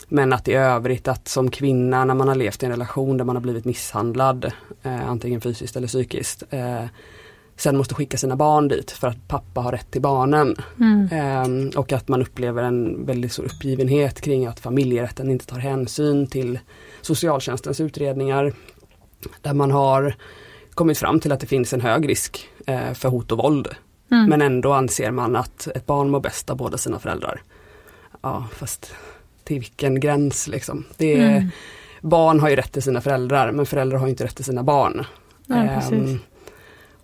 Men 0.08 0.34
att 0.34 0.48
i 0.48 0.54
övrigt 0.54 1.08
att 1.08 1.28
som 1.28 1.52
kvinna 1.52 2.06
när 2.06 2.14
man 2.14 2.28
har 2.28 2.36
levt 2.36 2.64
i 2.64 2.66
en 2.66 2.72
relation 2.72 3.18
där 3.18 3.26
man 3.26 3.36
har 3.36 3.42
blivit 3.42 3.66
misshandlad, 3.66 4.52
eh, 4.84 5.10
antingen 5.10 5.42
fysiskt 5.42 5.76
eller 5.76 5.88
psykiskt, 5.88 6.44
eh, 6.50 6.86
sen 7.56 7.78
måste 7.78 7.96
skicka 7.96 8.18
sina 8.18 8.36
barn 8.36 8.68
dit 8.68 8.92
för 8.92 9.08
att 9.08 9.28
pappa 9.28 9.62
har 9.62 9.72
rätt 9.72 9.92
till 9.92 10.02
barnen. 10.02 10.56
Mm. 10.80 11.10
Ehm, 11.12 11.72
och 11.76 11.92
att 11.92 12.08
man 12.08 12.22
upplever 12.22 12.64
en 12.64 13.06
väldigt 13.06 13.32
stor 13.32 13.46
uppgivenhet 13.46 14.22
kring 14.22 14.46
att 14.46 14.60
familjerätten 14.60 15.30
inte 15.30 15.46
tar 15.46 15.60
hänsyn 15.60 16.28
till 16.28 16.60
socialtjänstens 17.02 17.80
utredningar. 17.80 18.54
Där 19.42 19.54
man 19.54 19.72
har 19.72 20.16
kommit 20.74 20.98
fram 20.98 21.20
till 21.20 21.32
att 21.32 21.40
det 21.40 21.48
finns 21.48 21.74
en 21.74 21.82
hög 21.82 22.10
risk 22.10 22.50
eh, 22.68 22.94
för 22.94 23.10
hot 23.10 23.32
och 23.32 23.38
våld. 23.38 23.68
Mm. 24.12 24.30
Men 24.30 24.42
ändå 24.42 24.74
anser 24.74 25.12
man 25.12 25.36
att 25.36 25.68
ett 25.68 25.86
barn 25.86 26.10
mår 26.10 26.20
bäst 26.20 26.50
av 26.50 26.58
båda 26.58 26.78
sina 26.78 27.00
föräldrar. 27.00 27.42
Ja 28.22 28.48
fast 28.52 28.94
till 29.44 29.60
vilken 29.60 30.00
gräns 30.00 30.48
liksom. 30.48 30.86
Det 30.98 31.14
är, 31.14 31.38
mm. 31.38 31.50
Barn 32.02 32.40
har 32.40 32.50
ju 32.50 32.56
rätt 32.56 32.72
till 32.72 32.84
sina 32.84 33.02
föräldrar 33.02 33.52
men 33.52 33.66
föräldrar 33.66 33.98
har 33.98 34.08
inte 34.08 34.24
rätt 34.24 34.36
till 34.36 34.46
sina 34.46 34.64
barn. 34.64 35.06
Ja, 35.48 35.82
um, 35.92 36.20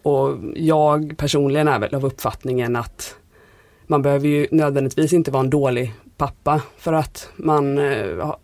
och 0.01 0.37
jag 0.55 1.17
personligen 1.17 1.67
är 1.67 1.79
väl 1.79 1.95
av 1.95 2.05
uppfattningen 2.05 2.75
att 2.75 3.15
man 3.87 4.01
behöver 4.01 4.27
ju 4.27 4.47
nödvändigtvis 4.51 5.13
inte 5.13 5.31
vara 5.31 5.43
en 5.43 5.49
dålig 5.49 5.93
pappa 6.17 6.61
för 6.77 6.93
att 6.93 7.29
man 7.35 7.77
eh, 7.77 8.35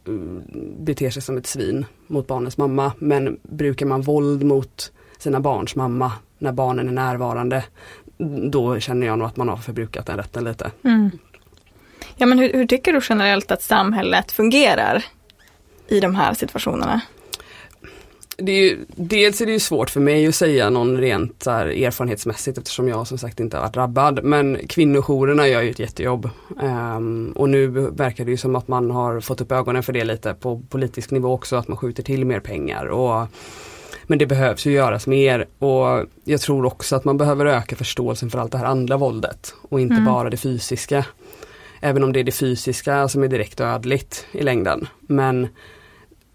beter 0.80 1.10
sig 1.10 1.22
som 1.22 1.38
ett 1.38 1.48
svin 1.48 1.86
mot 2.08 2.28
barnens 2.28 2.58
mamma. 2.58 2.92
Men 3.00 3.40
brukar 3.44 3.86
man 3.86 4.02
våld 4.02 4.44
mot 4.44 4.92
sina 5.18 5.40
barns 5.40 5.76
mamma 5.76 6.12
när 6.38 6.52
barnen 6.52 6.88
är 6.88 6.92
närvarande, 6.92 7.64
då 8.52 8.80
känner 8.80 9.08
jag 9.08 9.20
nog 9.20 9.28
att 9.28 9.38
man 9.38 9.50
har 9.50 9.58
förbrukat 9.58 10.06
den 10.06 10.18
rätten 10.18 10.44
lite. 10.44 10.72
Mm. 10.84 11.12
Ja 12.16 12.26
men 12.26 12.40
hur, 12.40 12.54
hur 12.54 12.68
tycker 12.68 12.94
du 12.94 13.02
generellt 13.10 13.52
att 13.52 13.62
samhället 13.62 14.32
fungerar 14.32 15.06
i 15.88 16.00
de 16.00 16.16
här 16.16 16.34
situationerna? 16.34 17.02
Det 18.38 18.52
är 18.52 18.62
ju, 18.62 18.86
dels 18.96 19.42
är 19.42 19.46
det 19.46 19.52
ju 19.52 19.60
svårt 19.60 19.90
för 19.90 20.00
mig 20.00 20.28
att 20.28 20.36
säga 20.36 20.70
någon 20.70 20.98
rent 20.98 21.46
här, 21.46 21.66
erfarenhetsmässigt 21.66 22.58
eftersom 22.58 22.88
jag 22.88 23.08
som 23.08 23.18
sagt 23.18 23.40
inte 23.40 23.58
har 23.58 23.62
varit 23.62 23.74
drabbad. 23.74 24.24
Men 24.24 24.60
kvinnojourerna 24.68 25.48
gör 25.48 25.62
ju 25.62 25.70
ett 25.70 25.80
jättejobb. 25.80 26.30
Um, 26.62 27.32
och 27.32 27.50
nu 27.50 27.68
verkar 27.68 28.26
det 28.26 28.32
ju 28.32 28.38
som 28.38 28.56
att 28.56 28.68
man 28.68 28.92
har 28.92 29.20
fått 29.20 29.42
upp 29.42 29.52
ögonen 29.52 29.84
för 29.84 29.94
det 29.94 30.04
lite 30.04 30.34
på 30.34 30.62
politisk 30.70 31.12
nivå 31.12 31.34
också, 31.34 31.56
att 31.56 31.68
man 31.68 31.78
skjuter 31.78 32.04
till 32.04 32.26
mer 32.26 32.40
pengar. 32.40 32.86
Och, 32.86 33.28
men 34.04 34.18
det 34.18 34.26
behövs 34.26 34.66
ju 34.66 34.72
göras 34.72 35.08
mer 35.08 35.46
och 35.60 36.06
jag 36.24 36.42
tror 36.42 36.66
också 36.66 36.96
att 36.96 37.06
man 37.06 37.18
behöver 37.18 37.46
öka 37.46 37.76
förståelsen 37.76 38.30
för 38.30 38.40
allt 38.40 38.52
det 38.52 38.58
här 38.58 38.66
andra 38.66 38.98
våldet 38.98 39.54
och 39.70 39.80
inte 39.80 39.96
mm. 39.96 40.06
bara 40.06 40.30
det 40.30 40.38
fysiska. 40.38 41.06
Även 41.82 42.04
om 42.04 42.14
det 42.14 42.20
är 42.20 42.24
det 42.24 42.32
fysiska 42.32 43.08
som 43.08 43.24
är 43.24 43.28
direkt 43.28 43.58
dödligt 43.58 44.26
i 44.32 44.44
längden. 44.44 44.88
Men 45.00 45.48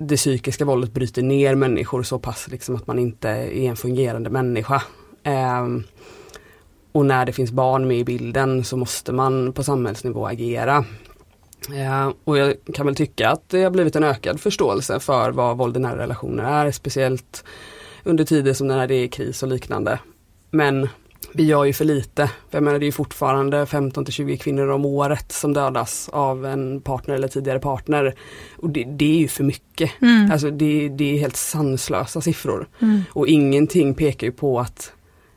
det 0.00 0.16
psykiska 0.16 0.64
våldet 0.64 0.92
bryter 0.92 1.22
ner 1.22 1.54
människor 1.54 2.02
så 2.02 2.18
pass 2.18 2.48
liksom 2.48 2.76
att 2.76 2.86
man 2.86 2.98
inte 2.98 3.28
är 3.28 3.68
en 3.68 3.76
fungerande 3.76 4.30
människa. 4.30 4.82
Eh, 5.22 5.66
och 6.92 7.06
när 7.06 7.26
det 7.26 7.32
finns 7.32 7.52
barn 7.52 7.88
med 7.88 7.98
i 7.98 8.04
bilden 8.04 8.64
så 8.64 8.76
måste 8.76 9.12
man 9.12 9.52
på 9.52 9.62
samhällsnivå 9.62 10.26
agera. 10.26 10.84
Eh, 11.74 12.12
och 12.24 12.38
jag 12.38 12.54
kan 12.74 12.86
väl 12.86 12.94
tycka 12.94 13.30
att 13.30 13.48
det 13.48 13.62
har 13.62 13.70
blivit 13.70 13.96
en 13.96 14.04
ökad 14.04 14.40
förståelse 14.40 15.00
för 15.00 15.30
vad 15.30 15.56
våld 15.56 15.76
i 15.76 15.80
nära 15.80 15.98
relationer 15.98 16.44
är, 16.44 16.70
speciellt 16.70 17.44
under 18.04 18.24
tider 18.24 18.52
som 18.52 18.66
när 18.66 18.86
det 18.86 18.94
är 18.94 19.08
kris 19.08 19.42
och 19.42 19.48
liknande. 19.48 19.98
Men 20.50 20.88
vi 21.32 21.44
gör 21.44 21.64
ju 21.64 21.72
för 21.72 21.84
lite. 21.84 22.26
För 22.26 22.58
jag 22.58 22.62
menar 22.62 22.78
det 22.78 22.86
är 22.86 22.92
fortfarande 22.92 23.66
15 23.66 24.04
till 24.04 24.14
20 24.14 24.36
kvinnor 24.36 24.68
om 24.68 24.84
året 24.84 25.32
som 25.32 25.52
dödas 25.52 26.08
av 26.08 26.46
en 26.46 26.80
partner 26.80 27.14
eller 27.14 27.28
tidigare 27.28 27.58
partner. 27.58 28.14
Och 28.56 28.70
det, 28.70 28.84
det 28.84 29.14
är 29.14 29.18
ju 29.18 29.28
för 29.28 29.44
mycket. 29.44 29.90
Mm. 30.00 30.30
Alltså 30.30 30.50
det, 30.50 30.88
det, 30.88 31.14
är 31.14 31.18
helt 31.18 31.36
sanslösa 31.36 32.20
siffror. 32.20 32.68
Mm. 32.78 33.02
Och 33.10 33.26
ingenting 33.26 33.94
pekar 33.94 34.26
ju 34.26 34.32
på 34.32 34.60
att 34.60 34.92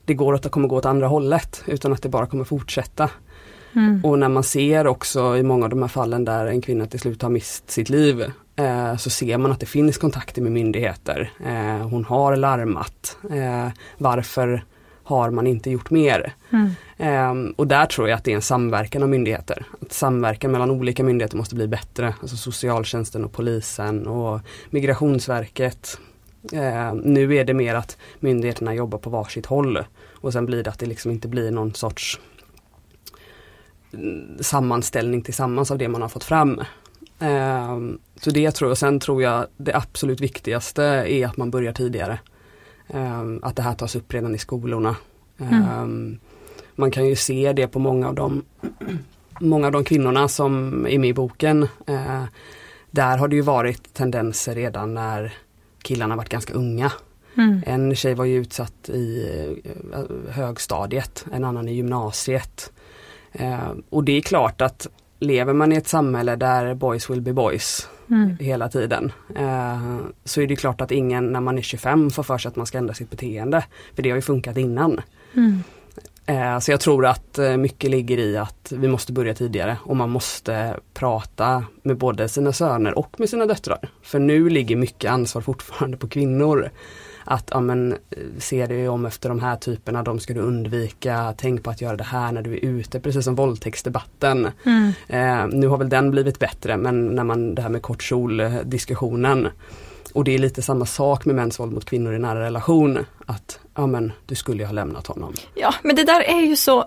det 0.05 0.13
går 0.13 0.33
att 0.35 0.43
det 0.43 0.50
kommer 0.50 0.67
gå 0.67 0.75
åt 0.75 0.85
andra 0.85 1.07
hållet 1.07 1.63
utan 1.67 1.93
att 1.93 2.01
det 2.01 2.09
bara 2.09 2.25
kommer 2.25 2.43
fortsätta. 2.43 3.09
Mm. 3.75 4.05
Och 4.05 4.19
när 4.19 4.29
man 4.29 4.43
ser 4.43 4.88
också 4.88 5.38
i 5.38 5.43
många 5.43 5.63
av 5.63 5.69
de 5.69 5.81
här 5.81 5.89
fallen 5.89 6.25
där 6.25 6.45
en 6.45 6.62
kvinna 6.62 6.85
till 6.85 7.00
slut 7.00 7.21
har 7.21 7.29
mist 7.29 7.71
sitt 7.71 7.89
liv 7.89 8.21
eh, 8.55 8.95
så 8.95 9.09
ser 9.09 9.38
man 9.38 9.51
att 9.51 9.59
det 9.59 9.65
finns 9.65 9.97
kontakter 9.97 10.41
med 10.41 10.51
myndigheter. 10.51 11.31
Eh, 11.45 11.88
hon 11.88 12.05
har 12.05 12.35
larmat. 12.35 13.17
Eh, 13.31 13.67
varför 13.97 14.63
har 15.03 15.31
man 15.31 15.48
inte 15.48 15.69
gjort 15.69 15.89
mer? 15.89 16.33
Mm. 16.50 17.31
Um, 17.31 17.53
och 17.57 17.67
där 17.67 17.86
tror 17.86 18.10
jag 18.10 18.17
att 18.17 18.24
det 18.24 18.31
är 18.31 18.36
en 18.36 18.41
samverkan 18.41 19.03
av 19.03 19.10
myndigheter. 19.10 19.65
Att 19.81 19.93
samverkan 19.93 20.51
mellan 20.51 20.72
olika 20.72 21.03
myndigheter 21.03 21.38
måste 21.38 21.55
bli 21.55 21.67
bättre. 21.67 22.15
Alltså 22.22 22.38
socialtjänsten 22.38 23.25
och 23.25 23.31
polisen 23.31 24.07
och 24.07 24.41
Migrationsverket. 24.69 26.00
Uh, 26.53 26.93
nu 26.93 27.36
är 27.36 27.43
det 27.43 27.53
mer 27.53 27.75
att 27.75 27.98
myndigheterna 28.19 28.74
jobbar 28.74 28.98
på 28.98 29.10
varsitt 29.10 29.45
håll 29.45 29.83
och 30.13 30.33
sen 30.33 30.45
blir 30.45 30.63
det 30.63 30.69
att 30.69 30.79
det 30.79 30.86
liksom 30.86 31.12
inte 31.12 31.27
blir 31.27 31.51
någon 31.51 31.74
sorts 31.74 32.19
mm, 33.93 34.38
sammanställning 34.39 35.22
tillsammans 35.22 35.72
av 35.72 35.77
det 35.77 35.88
man 35.88 36.01
har 36.01 36.10
fått 36.10 36.24
fram. 36.24 36.62
Um, 37.19 38.00
så 38.15 38.31
det 38.31 38.51
tror 38.51 38.69
jag, 38.69 38.77
sen 38.77 39.00
tror 39.00 39.24
jag 39.24 39.48
det 39.57 39.75
absolut 39.75 40.22
viktigaste 40.22 40.83
är 40.83 41.25
att 41.25 41.38
man 41.38 41.51
börjar 41.51 41.74
tidigare. 41.74 42.19
Um, 42.87 43.39
att 43.43 43.55
det 43.55 43.61
här 43.61 43.73
tas 43.73 43.95
upp 43.95 44.13
redan 44.13 44.35
i 44.35 44.37
skolorna. 44.37 44.95
Mm. 45.37 45.81
Um, 45.81 46.19
man 46.75 46.91
kan 46.91 47.05
ju 47.05 47.15
se 47.15 47.53
det 47.53 47.67
på 47.67 47.79
många 47.79 48.07
av 48.07 48.15
de, 48.15 48.43
många 49.39 49.65
av 49.65 49.71
de 49.71 49.83
kvinnorna 49.83 50.27
som 50.27 50.73
är 50.87 50.99
med 50.99 51.09
i 51.09 51.13
boken. 51.13 51.63
Uh, 51.89 52.23
där 52.91 53.17
har 53.17 53.27
det 53.27 53.35
ju 53.35 53.41
varit 53.41 53.93
tendenser 53.93 54.55
redan 54.55 54.93
när 54.93 55.33
killarna 55.81 56.15
varit 56.15 56.29
ganska 56.29 56.53
unga. 56.53 56.91
Mm. 57.37 57.61
En 57.65 57.95
tjej 57.95 58.13
var 58.13 58.25
ju 58.25 58.37
utsatt 58.37 58.89
i 58.89 59.27
uh, 59.95 60.31
högstadiet, 60.31 61.25
en 61.33 61.43
annan 61.43 61.67
i 61.67 61.73
gymnasiet. 61.73 62.71
Och 63.89 64.03
det 64.03 64.17
är 64.17 64.21
klart 64.21 64.61
att 64.61 64.87
lever 65.19 65.53
man 65.53 65.73
i 65.73 65.75
ett 65.75 65.87
samhälle 65.87 66.35
där 66.35 66.73
boys 66.73 67.09
will 67.09 67.21
be 67.21 67.33
boys 67.33 67.89
mm. 68.13 68.38
hela 68.39 68.70
tiden. 68.70 69.12
Eh, 69.36 69.98
så 70.25 70.41
är 70.41 70.48
det 70.48 70.55
klart 70.55 70.82
att 70.82 70.91
ingen 70.91 71.32
när 71.32 71.41
man 71.41 71.58
är 71.58 71.62
25 71.62 72.10
får 72.10 72.24
för 72.24 72.38
sig 72.38 72.50
att 72.50 72.55
man 72.55 72.65
ska 72.65 72.77
ändra 72.77 72.93
sitt 72.93 73.10
beteende. 73.10 73.65
För 73.96 74.03
det 74.03 74.10
har 74.10 74.15
ju 74.15 74.22
funkat 74.22 74.58
innan. 74.58 75.01
Mm. 75.34 75.63
Eh, 76.25 76.60
så 76.60 76.72
jag 76.72 76.79
tror 76.79 77.05
att 77.05 77.39
eh, 77.39 77.58
mycket 77.58 77.89
ligger 77.89 78.17
i 78.17 78.38
att 78.38 78.74
vi 78.75 78.88
måste 78.88 79.13
börja 79.13 79.34
tidigare 79.34 79.77
och 79.84 79.96
man 79.96 80.10
måste 80.10 80.79
prata 80.93 81.63
med 81.82 81.98
både 81.98 82.29
sina 82.29 82.53
söner 82.53 82.98
och 82.98 83.20
med 83.20 83.29
sina 83.29 83.46
döttrar. 83.46 83.89
För 84.01 84.20
nu 84.20 84.50
ligger 84.50 84.75
mycket 84.75 85.12
ansvar 85.12 85.41
fortfarande 85.41 85.98
på 85.98 86.08
kvinnor 86.08 86.70
att 87.25 87.50
ja, 87.51 87.60
men, 87.60 87.98
se 88.38 88.65
dig 88.65 88.89
om 88.89 89.06
efter 89.06 89.30
de 89.30 89.39
här 89.39 89.56
typerna, 89.56 90.03
de 90.03 90.20
ska 90.20 90.34
du 90.34 90.39
undvika, 90.39 91.34
tänk 91.38 91.63
på 91.63 91.70
att 91.70 91.82
göra 91.82 91.98
det 91.98 92.03
här 92.03 92.32
när 92.32 92.42
du 92.42 92.53
är 92.53 92.65
ute, 92.65 93.00
precis 93.00 93.25
som 93.25 93.36
våldtäktsdebatten. 93.36 94.48
Mm. 94.65 94.94
Eh, 95.08 95.48
nu 95.60 95.68
har 95.68 95.77
väl 95.77 95.89
den 95.89 96.12
blivit 96.12 96.39
bättre 96.39 96.77
men 96.77 97.08
när 97.08 97.24
man 97.24 97.56
det 97.56 97.62
här 97.62 97.70
med 97.70 97.82
kort 97.82 98.03
kjol 98.03 98.44
diskussionen 98.63 99.48
och 100.13 100.24
det 100.24 100.34
är 100.36 100.38
lite 100.38 100.62
samma 100.62 100.86
sak 100.86 101.25
med 101.25 101.36
mäns 101.36 101.60
våld 101.60 101.74
mot 101.74 101.86
kvinnor 101.86 102.13
i 102.13 102.20
nära 102.20 102.39
relation. 102.39 103.06
Att, 103.25 103.60
ja 103.75 103.88
men 103.88 104.12
du 104.25 104.36
skulle 104.36 104.63
ju 104.63 104.65
ha 104.65 104.74
lämnat 104.74 105.08
honom. 105.08 105.34
Ja 105.56 105.74
men 105.84 105.96
det 105.96 106.03
där 106.03 106.22
är 106.22 106.42
ju 106.42 106.56
så 106.56 106.86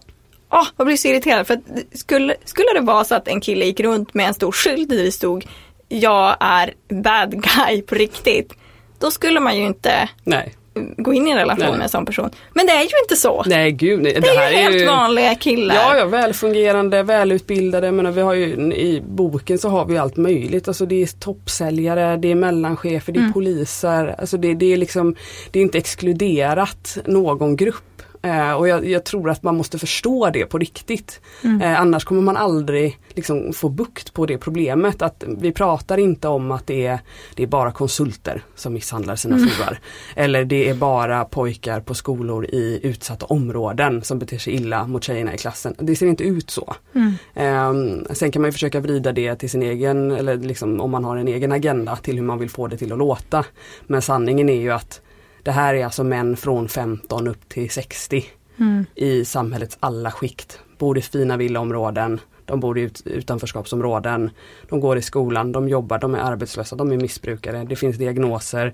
oh, 0.50 0.66
jag 0.76 0.87
blir 0.87 0.97
så 0.97 1.09
irriterad 1.09 1.47
för 1.47 1.55
att 1.55 1.99
skulle, 1.99 2.37
skulle 2.44 2.68
det 2.75 2.81
vara 2.81 3.05
så 3.05 3.14
att 3.14 3.29
en 3.29 3.40
kille 3.40 3.64
gick 3.64 3.81
runt 3.81 4.14
med 4.14 4.27
en 4.27 4.35
stor 4.35 4.53
skylt 4.53 4.88
där 4.88 4.96
det 4.96 5.12
stod 5.12 5.46
Jag 5.88 6.37
är 6.40 6.75
bad 6.88 7.42
guy 7.42 7.83
på 7.83 7.94
riktigt 7.94 8.53
då 8.98 9.11
skulle 9.11 9.40
man 9.40 9.56
ju 9.56 9.66
inte 9.66 10.09
nej. 10.24 10.54
gå 10.96 11.14
in 11.14 11.26
i 11.26 11.30
en 11.30 11.37
relation 11.37 11.66
nej. 11.68 11.76
med 11.76 11.82
en 11.82 11.88
sån 11.88 12.06
person. 12.06 12.30
Men 12.54 12.66
det 12.66 12.72
är 12.72 12.82
ju 12.82 13.02
inte 13.02 13.16
så. 13.16 13.42
Nej 13.46 13.72
gud 13.72 14.02
nej. 14.02 14.12
Det, 14.14 14.20
det 14.20 14.28
är 14.28 14.50
ju 14.50 14.56
helt 14.56 14.76
ju... 14.76 14.87
vanliga 14.87 15.35
killar. 15.35 15.74
Ja, 15.74 15.96
ja, 15.96 16.04
välfungerande, 16.04 17.02
välutbildade. 17.02 17.92
Men 17.92 18.14
vi 18.14 18.20
har 18.20 18.35
ju, 18.35 18.46
I 18.74 19.02
boken 19.06 19.59
så 19.59 19.68
har 19.68 19.85
vi 19.85 19.98
allt 19.98 20.16
möjligt. 20.16 20.68
Alltså 20.68 20.87
det 20.87 21.02
är 21.02 21.20
toppsäljare, 21.20 22.16
det 22.16 22.30
är 22.30 22.35
mellanchefer, 22.35 23.12
det 23.12 23.18
är 23.18 23.20
mm. 23.20 23.32
poliser. 23.32 24.14
Alltså 24.18 24.37
det, 24.37 24.54
det, 24.54 24.72
är 24.72 24.76
liksom, 24.76 25.14
det 25.50 25.59
är 25.59 25.62
inte 25.62 25.78
exkluderat 25.78 26.98
någon 27.04 27.56
grupp 27.56 27.82
Eh, 28.26 28.52
och 28.52 28.68
jag, 28.68 28.86
jag, 28.86 29.04
tror 29.04 29.30
att 29.30 29.42
man 29.42 29.56
måste 29.56 29.78
förstå 29.78 30.30
det 30.30 30.46
på 30.46 30.58
riktigt. 30.58 31.20
Mm. 31.44 31.62
Eh, 31.62 31.80
annars 31.80 32.04
kommer 32.04 32.22
man 32.22 32.36
aldrig 32.36 32.98
liksom, 33.08 33.52
få 33.52 33.68
bukt 33.68 34.12
på 34.12 34.26
det 34.26 34.38
problemet. 34.38 35.02
Att 35.02 35.24
vi 35.38 35.52
pratar 35.52 35.98
inte 35.98 36.28
om 36.28 36.50
att 36.50 36.66
det 36.66 36.86
är, 36.86 37.00
det 37.34 37.42
är 37.42 37.46
bara 37.46 37.72
konsulter 37.72 38.42
som 38.54 38.72
misshandlar 38.72 39.16
sina 39.16 39.36
mm. 39.36 39.48
fruar. 39.48 39.80
Eller 40.14 40.44
det 40.44 40.68
är 40.68 40.74
bara 40.74 41.24
pojkar 41.24 41.80
på 41.80 41.94
skolor 41.94 42.44
i 42.44 42.80
utsatta 42.82 43.26
områden 43.26 44.02
som 44.02 44.18
beter 44.18 44.38
sig 44.38 44.54
illa 44.54 44.86
mot 44.86 45.04
tjejerna 45.04 45.34
i 45.34 45.38
klassen. 45.38 45.74
Det 45.78 45.96
ser 45.96 46.06
inte 46.06 46.24
ut 46.24 46.50
så. 46.50 46.74
Mm. 46.94 47.12
Eh, 47.34 48.14
sen 48.14 48.30
kan 48.30 48.42
man 48.42 48.52
försöka 48.52 48.80
vrida 48.80 49.12
det 49.12 49.36
till 49.36 49.50
sin 49.50 49.62
egen, 49.62 50.10
eller 50.10 50.36
liksom, 50.36 50.80
om 50.80 50.90
man 50.90 51.04
har 51.04 51.16
en 51.16 51.28
egen 51.28 51.52
agenda 51.52 51.96
till 51.96 52.16
hur 52.16 52.22
man 52.22 52.38
vill 52.38 52.50
få 52.50 52.66
det 52.66 52.76
till 52.76 52.92
att 52.92 52.98
låta. 52.98 53.44
Men 53.86 54.02
sanningen 54.02 54.48
är 54.48 54.60
ju 54.60 54.70
att 54.70 55.00
det 55.46 55.52
här 55.52 55.74
är 55.74 55.85
alltså 55.85 56.04
män 56.04 56.37
från 56.37 56.68
15 56.68 57.28
upp 57.28 57.48
till 57.48 57.70
60 57.70 58.24
mm. 58.59 58.87
i 58.94 59.24
samhällets 59.24 59.76
alla 59.80 60.11
skikt. 60.11 60.61
Bor 60.78 60.98
i 60.98 61.02
fina 61.02 61.37
villaområden, 61.37 62.20
de 62.44 62.61
bor 62.61 62.78
i 62.78 62.82
ut, 62.82 63.02
utanförskapsområden, 63.04 64.30
de 64.68 64.80
går 64.80 64.98
i 64.98 65.02
skolan, 65.02 65.52
de 65.52 65.68
jobbar, 65.68 65.98
de 65.98 66.14
är 66.14 66.18
arbetslösa, 66.18 66.76
de 66.76 66.92
är 66.92 66.96
missbrukare, 66.96 67.64
det 67.64 67.76
finns 67.76 67.96
diagnoser. 67.96 68.72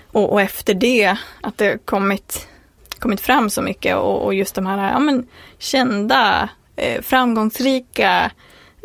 och, 0.06 0.32
och, 0.32 0.40
efter 0.40 0.74
det, 0.74 1.16
att 1.40 1.58
det 1.58 1.78
kommit 1.84 2.46
kommit 3.00 3.20
fram 3.20 3.50
så 3.50 3.62
mycket 3.62 3.96
och, 3.96 4.24
och 4.24 4.34
just 4.34 4.54
de 4.54 4.66
här 4.66 4.92
ja, 4.92 4.98
men, 4.98 5.26
kända, 5.58 6.48
eh, 6.76 7.02
framgångsrika, 7.02 8.30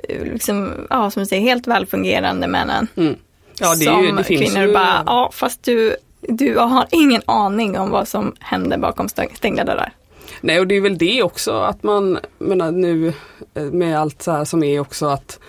eh, 0.09 0.23
liksom, 0.23 0.87
ja, 0.89 1.11
som 1.11 1.19
du 1.19 1.25
säger, 1.27 1.41
helt 1.41 1.67
välfungerande 1.67 2.47
männen. 2.47 2.87
Mm. 2.95 3.15
Ja, 3.59 3.75
det, 3.75 3.85
som 3.85 4.15
det 4.15 4.23
finns 4.23 4.53
kvinnor 4.53 4.67
ju... 4.67 4.73
bara, 4.73 5.03
ja 5.05 5.29
fast 5.33 5.63
du, 5.63 5.95
du 6.21 6.57
har 6.57 6.85
ingen 6.91 7.21
aning 7.25 7.79
om 7.79 7.89
vad 7.89 8.07
som 8.07 8.35
händer 8.39 8.77
bakom 8.77 9.09
stängda 9.09 9.63
dörrar. 9.63 9.93
Nej 10.41 10.59
och 10.59 10.67
det 10.67 10.75
är 10.75 10.81
väl 10.81 10.97
det 10.97 11.23
också 11.23 11.51
att 11.51 11.83
man, 11.83 12.19
menar 12.37 12.71
nu 12.71 13.13
eh, 13.53 13.63
med 13.63 13.99
allt 13.99 14.21
så 14.21 14.31
här 14.31 14.45
som 14.45 14.63
är 14.63 14.79
också 14.79 15.05
att 15.05 15.39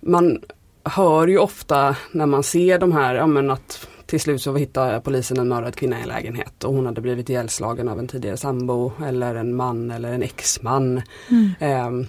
man 0.00 0.40
hör 0.84 1.26
ju 1.26 1.38
ofta 1.38 1.96
när 2.10 2.26
man 2.26 2.42
ser 2.42 2.78
de 2.78 2.92
här, 2.92 3.14
ja 3.14 3.26
men 3.26 3.50
att 3.50 3.88
till 4.12 4.20
slut 4.20 4.42
så 4.42 4.56
hittade 4.56 5.00
polisen 5.00 5.38
en 5.38 5.48
mördad 5.48 5.76
kvinna 5.76 5.98
i 5.98 6.02
en 6.02 6.08
lägenhet 6.08 6.64
och 6.64 6.74
hon 6.74 6.86
hade 6.86 7.00
blivit 7.00 7.30
ihjälslagen 7.30 7.88
av 7.88 7.98
en 7.98 8.08
tidigare 8.08 8.36
sambo 8.36 8.92
eller 9.04 9.34
en 9.34 9.56
man 9.56 9.90
eller 9.90 10.12
en 10.12 10.22
exman. 10.22 11.02
Mm. 11.30 11.50
Eh, 11.58 12.06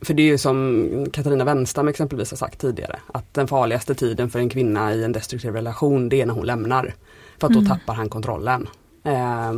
för 0.00 0.14
det 0.14 0.22
är 0.22 0.26
ju 0.26 0.38
som 0.38 1.06
Katarina 1.12 1.44
Wenstam 1.44 1.88
exempelvis 1.88 2.30
har 2.30 2.36
sagt 2.36 2.60
tidigare 2.60 2.98
att 3.06 3.34
den 3.34 3.48
farligaste 3.48 3.94
tiden 3.94 4.30
för 4.30 4.38
en 4.38 4.48
kvinna 4.48 4.94
i 4.94 5.04
en 5.04 5.12
destruktiv 5.12 5.52
relation 5.52 6.08
det 6.08 6.20
är 6.20 6.26
när 6.26 6.34
hon 6.34 6.46
lämnar. 6.46 6.94
För 7.38 7.46
att 7.46 7.52
då 7.52 7.58
mm. 7.58 7.70
tappar 7.70 7.94
han 7.94 8.08
kontrollen. 8.08 8.68
Eh, 9.04 9.52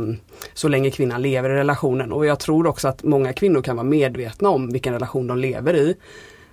så 0.53 0.67
länge 0.67 0.91
kvinnan 0.91 1.21
lever 1.21 1.49
i 1.49 1.53
relationen 1.53 2.11
och 2.11 2.25
jag 2.25 2.39
tror 2.39 2.67
också 2.67 2.87
att 2.87 3.03
många 3.03 3.33
kvinnor 3.33 3.61
kan 3.61 3.75
vara 3.75 3.87
medvetna 3.87 4.49
om 4.49 4.69
vilken 4.69 4.93
relation 4.93 5.27
de 5.27 5.37
lever 5.37 5.73
i. 5.73 5.95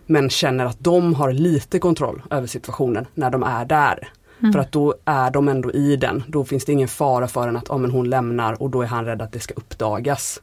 Men 0.06 0.30
känner 0.30 0.66
att 0.66 0.78
de 0.80 1.14
har 1.14 1.32
lite 1.32 1.78
kontroll 1.78 2.22
över 2.30 2.46
situationen 2.46 3.06
när 3.14 3.30
de 3.30 3.42
är 3.42 3.64
där. 3.64 4.12
Mm. 4.40 4.52
För 4.52 4.58
att 4.58 4.72
då 4.72 4.94
är 5.04 5.30
de 5.30 5.48
ändå 5.48 5.72
i 5.72 5.96
den. 5.96 6.22
Då 6.28 6.44
finns 6.44 6.64
det 6.64 6.72
ingen 6.72 6.88
fara 6.88 7.28
för 7.28 7.48
en 7.48 7.56
att 7.56 7.70
ah, 7.70 7.78
men 7.78 7.90
hon 7.90 8.10
lämnar 8.10 8.62
och 8.62 8.70
då 8.70 8.82
är 8.82 8.86
han 8.86 9.04
rädd 9.04 9.22
att 9.22 9.32
det 9.32 9.40
ska 9.40 9.54
uppdagas. 9.54 10.40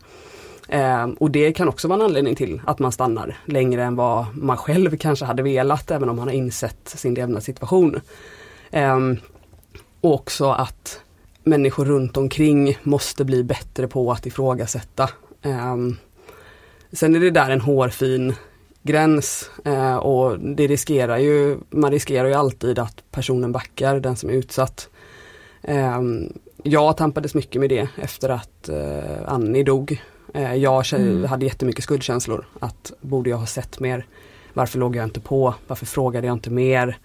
Eh, 0.68 1.08
och 1.20 1.32
det 1.32 1.54
kan 1.54 1.68
också 1.68 1.88
vara 1.88 2.00
en 2.00 2.06
anledning 2.06 2.36
till 2.36 2.62
att 2.66 2.80
man 2.80 2.92
stannar 2.92 3.38
längre 3.46 3.84
än 3.84 3.96
vad 3.96 4.26
man 4.38 4.58
själv 4.58 4.98
kanske 4.98 5.26
hade 5.26 5.44
velat 5.44 5.92
även 5.92 6.10
om 6.10 6.16
man 6.16 6.28
har 6.28 6.36
insett 6.36 6.90
sin 6.90 7.14
levnadssituation. 7.14 8.00
Eh, 8.72 8.98
och 10.02 10.14
också 10.14 10.50
att 10.50 11.02
människor 11.44 11.86
runt 11.86 12.18
omkring 12.18 12.78
måste 12.84 13.26
bli 13.26 13.44
bättre 13.44 13.88
på 13.88 14.12
att 14.12 14.26
ifrågasätta. 14.26 15.10
Eh, 15.42 15.76
sen 16.92 17.16
är 17.16 17.20
det 17.20 17.30
där 17.30 17.50
en 17.50 17.62
hårfin 17.62 18.34
gräns 18.88 19.52
eh, 19.66 19.96
och 19.96 20.40
det 20.40 20.68
riskerar 20.68 21.18
ju, 21.18 21.58
man 21.70 21.92
riskerar 21.92 22.28
ju 22.28 22.34
alltid 22.34 22.80
att 22.80 23.04
personen 23.12 23.52
backar, 23.52 24.00
den 24.00 24.16
som 24.16 24.30
är 24.30 24.34
utsatt. 24.34 24.90
Eh, 25.62 26.02
jag 26.64 26.98
tampades 26.98 27.34
mycket 27.34 27.60
med 27.60 27.70
det 27.70 27.90
efter 27.96 28.30
att 28.30 28.70
eh, 28.70 29.18
Annie 29.26 29.64
dog. 29.64 30.02
Eh, 30.34 30.56
jag 30.56 30.94
mm. 30.94 31.24
hade 31.24 31.46
jättemycket 31.46 31.84
skuldkänslor. 31.84 32.48
Att 32.60 32.92
borde 33.02 33.30
jag 33.30 33.38
ha 33.38 33.46
sett 33.46 33.80
mer? 33.80 34.06
Varför 34.54 34.80
låg 34.80 34.96
jag 34.96 35.04
inte 35.04 35.20
på? 35.20 35.54
Varför 35.68 35.86
frågade 35.86 36.28
jag 36.28 36.36
inte 36.36 36.50
mer? 36.50 36.98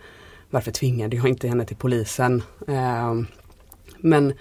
Varför 0.50 0.70
tvingade 0.70 1.16
jag 1.16 1.28
inte 1.28 1.48
henne 1.48 1.64
till 1.64 1.76
polisen? 1.76 2.42
Eh, 2.68 3.14
men 3.98 4.32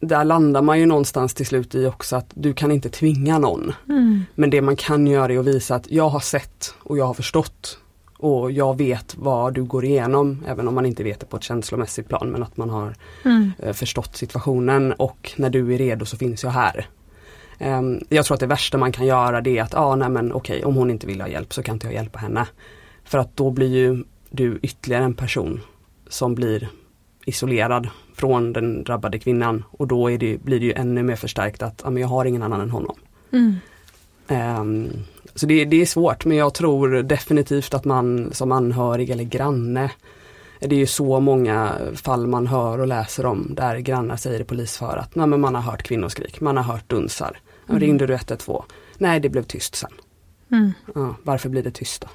där 0.00 0.24
landar 0.24 0.62
man 0.62 0.80
ju 0.80 0.86
någonstans 0.86 1.34
till 1.34 1.46
slut 1.46 1.74
i 1.74 1.86
också 1.86 2.16
att 2.16 2.30
du 2.34 2.54
kan 2.54 2.72
inte 2.72 2.88
tvinga 2.88 3.38
någon. 3.38 3.72
Mm. 3.88 4.22
Men 4.34 4.50
det 4.50 4.62
man 4.62 4.76
kan 4.76 5.06
göra 5.06 5.32
är 5.32 5.38
att 5.38 5.46
visa 5.46 5.74
att 5.74 5.90
jag 5.90 6.08
har 6.08 6.20
sett 6.20 6.74
och 6.78 6.98
jag 6.98 7.06
har 7.06 7.14
förstått 7.14 7.78
och 8.18 8.52
jag 8.52 8.78
vet 8.78 9.14
vad 9.18 9.54
du 9.54 9.64
går 9.64 9.84
igenom, 9.84 10.44
även 10.46 10.68
om 10.68 10.74
man 10.74 10.86
inte 10.86 11.02
vet 11.02 11.20
det 11.20 11.26
på 11.26 11.36
ett 11.36 11.42
känslomässigt 11.42 12.08
plan, 12.08 12.30
men 12.30 12.42
att 12.42 12.56
man 12.56 12.70
har 12.70 12.94
mm. 13.24 13.52
Eh, 13.58 13.72
förstått 13.72 14.16
situationen 14.16 14.92
och 14.92 15.32
när 15.36 15.50
du 15.50 15.74
är 15.74 15.78
redo 15.78 16.04
så 16.04 16.16
finns 16.16 16.42
jag 16.42 16.50
här. 16.50 16.88
Um, 17.58 18.00
jag 18.08 18.24
tror 18.24 18.34
att 18.34 18.40
det 18.40 18.46
värsta 18.46 18.78
man 18.78 18.92
kan 18.92 19.06
göra 19.06 19.40
det 19.40 19.58
är 19.58 19.62
att, 19.62 19.74
ah, 19.74 19.96
nej 19.96 20.08
men 20.08 20.32
okej, 20.32 20.56
okay, 20.56 20.68
om 20.68 20.74
hon 20.74 20.90
inte 20.90 21.06
vill 21.06 21.20
ha 21.20 21.28
hjälp 21.28 21.54
så 21.54 21.62
kan 21.62 21.74
inte 21.74 21.86
jag 21.86 21.94
hjälpa 21.94 22.18
henne. 22.18 22.46
För 23.04 23.18
att 23.18 23.36
då 23.36 23.50
blir 23.50 23.68
ju 23.68 24.04
du 24.30 24.58
ytterligare 24.62 25.04
en 25.04 25.14
person 25.14 25.60
som 26.08 26.34
blir 26.34 26.68
isolerad 27.24 27.88
från 28.20 28.52
den 28.52 28.84
drabbade 28.84 29.18
kvinnan 29.18 29.64
och 29.70 29.86
då 29.86 30.08
det, 30.08 30.42
blir 30.42 30.60
det 30.60 30.66
ju 30.66 30.72
ännu 30.72 31.02
mer 31.02 31.16
förstärkt 31.16 31.62
att 31.62 31.80
ja, 31.84 31.90
men 31.90 32.00
jag 32.00 32.08
har 32.08 32.24
ingen 32.24 32.42
annan 32.42 32.60
än 32.60 32.70
honom. 32.70 32.96
Mm. 33.32 33.56
Um, 34.60 34.90
så 35.34 35.46
det, 35.46 35.64
det, 35.64 35.82
är 35.82 35.86
svårt 35.86 36.24
men 36.24 36.36
jag 36.36 36.54
tror 36.54 37.02
definitivt 37.02 37.74
att 37.74 37.84
man 37.84 38.30
som 38.32 38.52
anhörig 38.52 39.10
eller 39.10 39.24
granne 39.24 39.90
det 40.60 40.74
är 40.74 40.78
ju 40.78 40.86
så 40.86 41.20
många 41.20 41.72
fall 41.94 42.26
man 42.26 42.46
hör 42.46 42.78
och 42.78 42.86
läser 42.86 43.26
om 43.26 43.54
där 43.54 43.78
grannar 43.78 44.16
säger 44.16 44.40
i 44.40 44.44
polisför 44.44 44.96
att 44.96 45.14
nej, 45.14 45.26
men 45.26 45.40
man 45.40 45.54
har 45.54 45.62
hört 45.62 45.82
kvinnoskrik, 45.82 46.40
man 46.40 46.56
har 46.56 46.64
hört 46.64 46.88
dunsar. 46.88 47.38
Mm. 47.68 47.80
Ringde 47.80 48.06
du 48.06 48.14
112? 48.14 48.62
Nej 48.98 49.20
det 49.20 49.28
blev 49.28 49.42
tyst 49.42 49.74
sen. 49.74 49.92
Mm. 50.52 50.72
Ja, 50.94 51.14
varför 51.22 51.48
blir 51.48 51.62
det 51.62 51.70
tyst 51.70 52.02
då? 52.02 52.08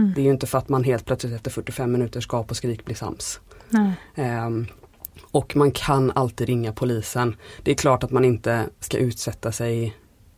Mm. 0.00 0.12
Det 0.14 0.20
är 0.20 0.24
ju 0.24 0.30
inte 0.30 0.46
för 0.46 0.58
att 0.58 0.68
man 0.68 0.84
helt 0.84 1.04
plötsligt 1.06 1.34
efter 1.34 1.50
45 1.50 1.92
minuter 1.92 2.20
ska 2.20 2.42
på 2.42 2.54
skrik 2.54 2.84
bli 2.84 2.94
sams. 2.94 3.40
Um, 4.16 4.66
och 5.22 5.56
man 5.56 5.70
kan 5.70 6.10
alltid 6.10 6.46
ringa 6.46 6.72
polisen. 6.72 7.36
Det 7.62 7.70
är 7.70 7.74
klart 7.74 8.04
att 8.04 8.10
man 8.10 8.24
inte 8.24 8.66
ska 8.80 8.98
utsätta 8.98 9.52
sig 9.52 9.96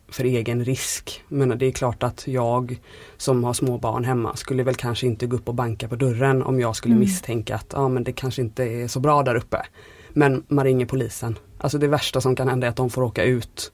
för 0.08 0.24
egen 0.24 0.64
risk. 0.64 1.24
Men 1.28 1.58
det 1.58 1.66
är 1.66 1.72
klart 1.72 2.02
att 2.02 2.26
jag 2.26 2.80
som 3.16 3.44
har 3.44 3.52
små 3.52 3.78
barn 3.78 4.04
hemma 4.04 4.36
skulle 4.36 4.62
väl 4.62 4.74
kanske 4.74 5.06
inte 5.06 5.26
gå 5.26 5.36
upp 5.36 5.48
och 5.48 5.54
banka 5.54 5.88
på 5.88 5.96
dörren 5.96 6.42
om 6.42 6.60
jag 6.60 6.76
skulle 6.76 6.94
mm. 6.94 7.00
misstänka 7.00 7.54
att 7.54 7.66
ja, 7.72 7.88
men 7.88 8.04
det 8.04 8.12
kanske 8.12 8.42
inte 8.42 8.64
är 8.64 8.88
så 8.88 9.00
bra 9.00 9.22
där 9.22 9.34
uppe. 9.34 9.62
Men 10.12 10.44
man 10.48 10.64
ringer 10.64 10.86
polisen. 10.86 11.38
Alltså 11.58 11.78
det 11.78 11.88
värsta 11.88 12.20
som 12.20 12.36
kan 12.36 12.48
hända 12.48 12.66
är 12.66 12.70
att 12.70 12.76
de 12.76 12.90
får 12.90 13.02
åka 13.02 13.24
ut 13.24 13.72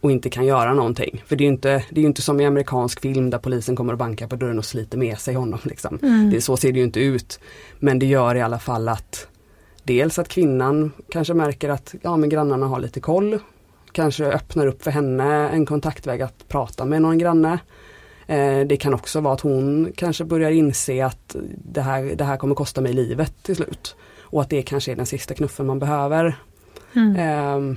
och 0.00 0.10
inte 0.10 0.30
kan 0.30 0.46
göra 0.46 0.74
någonting. 0.74 1.22
För 1.26 1.36
det 1.36 1.44
är 1.44 1.48
inte, 1.48 1.84
det 1.90 2.00
är 2.00 2.04
inte 2.04 2.22
som 2.22 2.40
i 2.40 2.46
amerikansk 2.46 3.00
film 3.00 3.30
där 3.30 3.38
polisen 3.38 3.76
kommer 3.76 3.92
och 3.92 3.98
bankar 3.98 4.26
på 4.26 4.36
dörren 4.36 4.58
och 4.58 4.64
sliter 4.64 4.98
med 4.98 5.18
sig 5.18 5.34
honom. 5.34 5.58
Liksom. 5.62 5.98
Mm. 6.02 6.30
Det, 6.30 6.40
så 6.40 6.56
ser 6.56 6.72
det 6.72 6.78
ju 6.78 6.84
inte 6.84 7.00
ut. 7.00 7.40
Men 7.78 7.98
det 7.98 8.06
gör 8.06 8.34
i 8.34 8.40
alla 8.40 8.58
fall 8.58 8.88
att 8.88 9.28
dels 9.88 10.18
att 10.18 10.28
kvinnan 10.28 10.92
kanske 11.08 11.34
märker 11.34 11.68
att 11.68 11.94
ja, 12.02 12.16
men 12.16 12.28
grannarna 12.28 12.66
har 12.66 12.80
lite 12.80 13.00
koll. 13.00 13.38
Kanske 13.92 14.24
öppnar 14.24 14.66
upp 14.66 14.82
för 14.82 14.90
henne 14.90 15.48
en 15.48 15.66
kontaktväg 15.66 16.22
att 16.22 16.48
prata 16.48 16.84
med 16.84 17.02
någon 17.02 17.18
granne. 17.18 17.58
Eh, 18.26 18.60
det 18.66 18.76
kan 18.76 18.94
också 18.94 19.20
vara 19.20 19.34
att 19.34 19.40
hon 19.40 19.92
kanske 19.96 20.24
börjar 20.24 20.50
inse 20.50 21.06
att 21.06 21.36
det 21.72 21.80
här, 21.80 22.02
det 22.02 22.24
här 22.24 22.36
kommer 22.36 22.54
kosta 22.54 22.80
mig 22.80 22.92
livet 22.92 23.42
till 23.42 23.56
slut. 23.56 23.96
Och 24.20 24.40
att 24.40 24.50
det 24.50 24.62
kanske 24.62 24.92
är 24.92 24.96
den 24.96 25.06
sista 25.06 25.34
knuffen 25.34 25.66
man 25.66 25.78
behöver. 25.78 26.38
Mm. 26.94 27.16
Eh, 27.16 27.76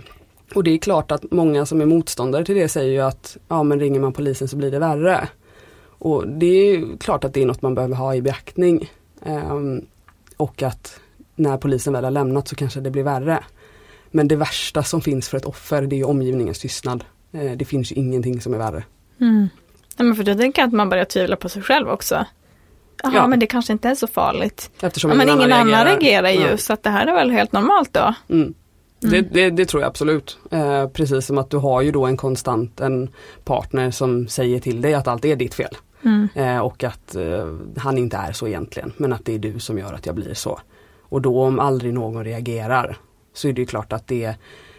och 0.56 0.63
det 0.63 0.71
är 0.71 0.78
klart 0.78 1.12
att 1.12 1.32
många 1.32 1.65
som 1.65 1.82
är 1.82 1.86
motståndare 1.86 2.45
till 2.45 2.56
det 2.56 2.69
säger 2.69 2.91
ju 2.91 3.02
att 3.02 3.38
ja 3.47 3.63
men 3.63 3.80
ringer 3.80 4.00
man 4.00 4.13
polisen 4.13 4.47
så 4.47 4.58
blir 4.58 4.71
det 4.71 4.80
värre. 4.80 5.28
Och 5.84 6.28
det 6.28 6.45
är 6.45 6.97
klart 6.97 7.24
att 7.24 7.34
det 7.34 7.41
är 7.41 7.45
något 7.45 7.62
man 7.62 7.76
behöver 7.76 7.95
ha 7.95 8.15
i 8.15 8.21
beaktning. 8.21 8.91
Eh, 9.26 9.60
och 10.38 10.63
att 10.63 11.00
när 11.41 11.58
polisen 11.58 11.93
väl 11.93 12.04
har 12.04 12.12
lämnat 12.12 12.47
så 12.47 12.56
kanske 12.56 12.80
det 12.80 12.91
blir 12.91 13.04
värre. 13.04 13.43
Men 14.12 14.27
det 14.27 14.36
värsta 14.36 14.84
som 14.84 15.01
finns 15.01 15.30
för 15.30 15.38
ett 15.38 15.45
offer 15.45 15.82
det 15.82 15.99
är 15.99 16.08
omgivningens 16.08 16.60
tystnad. 16.60 17.04
Eh, 17.32 17.51
det 17.51 17.65
finns 17.65 17.91
ingenting 17.91 18.41
som 18.41 18.54
är 18.54 18.58
värre. 18.58 18.84
Mm. 19.21 19.49
Ja, 19.97 20.04
men 20.04 20.15
för 20.15 20.23
då 20.23 20.36
tänker 20.36 20.62
jag 20.62 20.67
att 20.67 20.73
man 20.73 20.89
börjar 20.89 21.06
tvivla 21.06 21.36
på 21.36 21.49
sig 21.49 21.62
själv 21.62 21.89
också. 21.89 22.25
Jaha, 23.04 23.12
ja. 23.15 23.27
men 23.27 23.39
det 23.39 23.47
kanske 23.47 23.73
inte 23.73 23.89
är 23.89 23.95
så 23.95 24.08
farligt. 24.08 24.71
Eftersom 24.82 25.12
ja, 25.12 25.17
men 25.17 25.27
ingen, 25.27 25.39
ingen 25.39 25.54
annan 25.54 25.86
reagerar, 25.86 26.30
ju 26.30 26.49
ja. 26.49 26.58
så 26.58 26.73
att 26.73 26.84
det 26.84 26.89
här 26.89 27.08
är 27.08 27.13
väl 27.13 27.32
helt 27.32 27.51
normalt 27.51 27.93
då. 27.93 28.13
Mm. 28.30 28.54
Mm. 29.04 29.12
Det, 29.12 29.21
det, 29.21 29.49
det, 29.49 29.65
tror 29.65 29.84
jag 29.84 29.89
absolut. 29.89 30.38
Eh, 30.51 30.88
precis 30.88 31.25
som 31.25 31.38
att 31.38 31.49
du 31.49 31.58
har 31.58 31.82
ju 31.82 31.91
då 31.91 32.06
en 32.06 32.17
konstant 32.17 32.80
en 32.80 33.10
partner 33.43 33.91
som 33.91 34.27
säger 34.27 34.60
till 34.60 34.82
dig 34.82 34.93
att 34.93 35.08
allt 35.08 35.25
är 35.25 35.36
ditt 35.36 35.54
fel. 35.54 35.77
Mm. 36.04 36.27
Eh, 36.36 36.60
och 36.60 36.84
att 36.84 37.15
eh, 37.15 37.45
han 37.77 37.97
inte 37.97 38.17
är 38.17 38.32
så 38.32 38.47
egentligen 38.47 38.93
men 38.97 39.13
att 39.13 39.25
det 39.25 39.36
är 39.36 39.39
du 39.39 39.60
som 39.60 39.77
gör 39.77 39.93
att 39.93 40.06
jag 40.06 40.15
blir 40.15 40.34
så. 40.34 40.60
Och 41.12 41.21
då 41.21 41.43
om 41.43 41.60
aldrig 41.60 41.93
någon 41.93 42.24
reagerar 42.24 42.97
så 43.34 43.47
är 43.47 43.54
det 43.54 43.65
klart 43.65 43.93
att 43.93 44.08
det, 44.08 44.36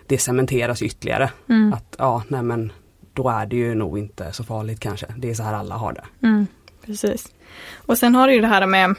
det 0.06 0.18
cementeras 0.18 0.82
ytterligare. 0.82 1.30
Mm. 1.48 1.72
Att 1.72 1.96
ja, 1.98 2.22
nej 2.28 2.42
men 2.42 2.72
då 3.12 3.28
är 3.28 3.46
det 3.46 3.56
ju 3.56 3.74
nog 3.74 3.98
inte 3.98 4.32
så 4.32 4.44
farligt 4.44 4.80
kanske. 4.80 5.06
Det 5.16 5.30
är 5.30 5.34
så 5.34 5.42
här 5.42 5.54
alla 5.54 5.74
har 5.74 5.92
det. 5.92 6.26
Mm, 6.26 6.46
precis. 6.86 7.32
Och 7.76 7.98
sen 7.98 8.14
har 8.14 8.28
du 8.28 8.34
ju 8.34 8.40
det 8.40 8.46
här 8.46 8.66
med 8.66 8.94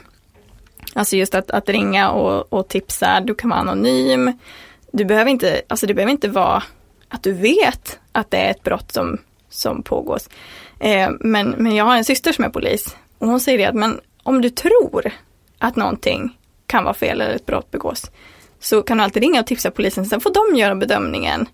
Alltså 0.94 1.16
just 1.16 1.34
att, 1.34 1.50
att 1.50 1.68
ringa 1.68 2.10
och, 2.10 2.52
och 2.52 2.68
tipsa, 2.68 3.20
du 3.20 3.34
kan 3.34 3.50
vara 3.50 3.60
anonym. 3.60 4.32
Du 4.92 5.04
behöver 5.04 5.30
inte, 5.30 5.62
alltså 5.68 5.86
det 5.86 5.94
behöver 5.94 6.12
inte 6.12 6.28
vara 6.28 6.62
att 7.08 7.22
du 7.22 7.32
vet 7.32 7.98
att 8.12 8.30
det 8.30 8.36
är 8.36 8.50
ett 8.50 8.62
brott 8.62 8.92
som, 8.92 9.18
som 9.48 9.82
pågås. 9.82 10.28
Eh, 10.80 11.10
men, 11.20 11.50
men 11.50 11.74
jag 11.74 11.84
har 11.84 11.96
en 11.96 12.04
syster 12.04 12.32
som 12.32 12.44
är 12.44 12.48
polis 12.48 12.96
och 13.18 13.28
hon 13.28 13.40
säger 13.40 13.58
det 13.58 13.64
att 13.64 13.74
men 13.74 14.00
om 14.22 14.40
du 14.40 14.50
tror 14.50 15.10
att 15.58 15.76
någonting 15.76 16.38
kan 16.66 16.84
vara 16.84 16.94
fel 16.94 17.20
eller 17.20 17.34
ett 17.34 17.46
brott 17.46 17.70
begås. 17.70 18.10
Så 18.60 18.82
kan 18.82 18.98
du 18.98 19.04
alltid 19.04 19.22
ringa 19.22 19.40
och 19.40 19.46
tipsa 19.46 19.70
polisen, 19.70 20.06
sen 20.06 20.20
får 20.20 20.50
de 20.50 20.56
göra 20.58 20.74
bedömningen. 20.74 21.46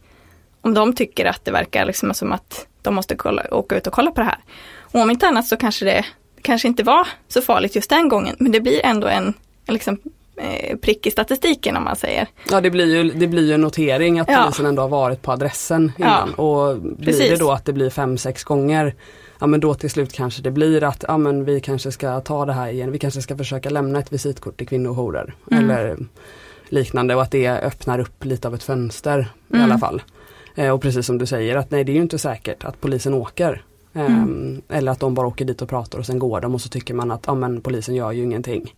Om 0.61 0.75
de 0.75 0.93
tycker 0.93 1.25
att 1.25 1.45
det 1.45 1.51
verkar 1.51 1.85
liksom 1.85 2.15
som 2.15 2.33
att 2.33 2.67
de 2.83 2.95
måste 2.95 3.17
kolla, 3.17 3.43
åka 3.51 3.77
ut 3.77 3.87
och 3.87 3.93
kolla 3.93 4.11
på 4.11 4.21
det 4.21 4.27
här. 4.27 4.39
Och 4.81 5.01
om 5.01 5.11
inte 5.11 5.27
annat 5.27 5.47
så 5.47 5.57
kanske 5.57 5.85
det 5.85 6.05
kanske 6.43 6.69
inte 6.69 6.83
var 6.83 7.09
så 7.29 7.43
farligt 7.43 7.75
just 7.75 7.91
den 7.91 8.09
gången, 8.09 8.37
men 8.39 8.53
det 8.53 8.61
blir 8.61 8.87
ändå 8.87 9.07
en, 9.07 9.35
en 9.67 9.75
liksom, 9.75 9.99
eh, 10.37 10.77
prick 10.77 11.07
i 11.07 11.11
statistiken 11.11 11.77
om 11.77 11.85
man 11.85 11.97
säger. 11.97 12.29
Ja 12.51 12.61
det 12.61 12.71
blir 12.71 12.97
ju, 12.97 13.11
det 13.11 13.27
blir 13.27 13.47
ju 13.47 13.55
en 13.55 13.61
notering 13.61 14.21
att 14.21 14.29
ja. 14.31 14.43
polisen 14.43 14.67
ändå 14.67 14.83
har 14.83 14.89
varit 14.89 15.23
på 15.23 15.33
adressen 15.33 15.93
innan. 15.99 16.35
Ja. 16.37 16.43
Och 16.43 16.81
blir 16.81 17.07
Precis. 17.07 17.31
det 17.31 17.37
då 17.37 17.53
att 17.53 17.65
det 17.65 17.73
blir 17.73 17.91
fem, 17.91 18.19
sex 18.19 18.45
gånger 18.45 18.95
ja 19.41 19.47
men 19.47 19.61
då 19.61 19.75
till 19.75 19.91
slut 19.91 20.13
kanske 20.13 20.43
det 20.43 20.51
blir 20.51 20.85
att 20.85 21.05
ja 21.09 21.19
men 21.19 21.45
vi 21.45 21.61
kanske 21.61 21.93
ska 21.93 22.21
ta 22.21 22.47
det 22.47 22.53
här 22.53 22.69
igen, 22.69 22.93
vi 22.93 22.99
kanske 22.99 23.23
ska 23.23 23.37
försöka 23.37 23.71
lämna 23.71 23.99
ett 23.99 24.13
visitkort 24.13 24.57
till 24.57 24.69
kvinnojourer 24.69 25.35
mm. 25.51 25.71
eller 25.71 25.97
liknande 26.69 27.15
och 27.15 27.23
att 27.23 27.31
det 27.31 27.49
öppnar 27.49 27.99
upp 27.99 28.25
lite 28.25 28.49
av 28.49 28.55
ett 28.55 28.63
fönster 28.63 29.33
mm. 29.51 29.61
i 29.61 29.65
alla 29.65 29.79
fall. 29.79 30.03
Eh, 30.55 30.71
och 30.71 30.83
precis 30.83 31.07
som 31.07 31.19
du 31.19 31.27
säger 31.27 31.57
att 31.57 31.71
nej 31.71 31.85
det 31.85 31.93
är 31.93 31.95
ju 31.95 32.03
inte 32.03 32.19
säkert 32.19 32.65
att 32.65 32.81
polisen 32.81 33.15
åker. 33.15 33.63
Eh, 33.93 34.07
mm. 34.07 34.63
Eller 34.69 34.93
att 34.93 35.01
de 35.01 35.15
bara 35.15 35.27
åker 35.27 35.45
dit 35.45 35.63
och 35.63 35.69
pratar 35.69 35.99
och 35.99 36.07
sen 36.07 36.19
går 36.19 36.41
de 36.41 36.55
och 36.55 36.61
så 36.61 36.69
tycker 36.69 36.95
man 36.95 37.11
att 37.11 37.25
ja 37.27 37.35
men 37.35 37.61
polisen 37.61 37.95
gör 37.95 38.13
ju 38.13 38.23
ingenting. 38.23 38.75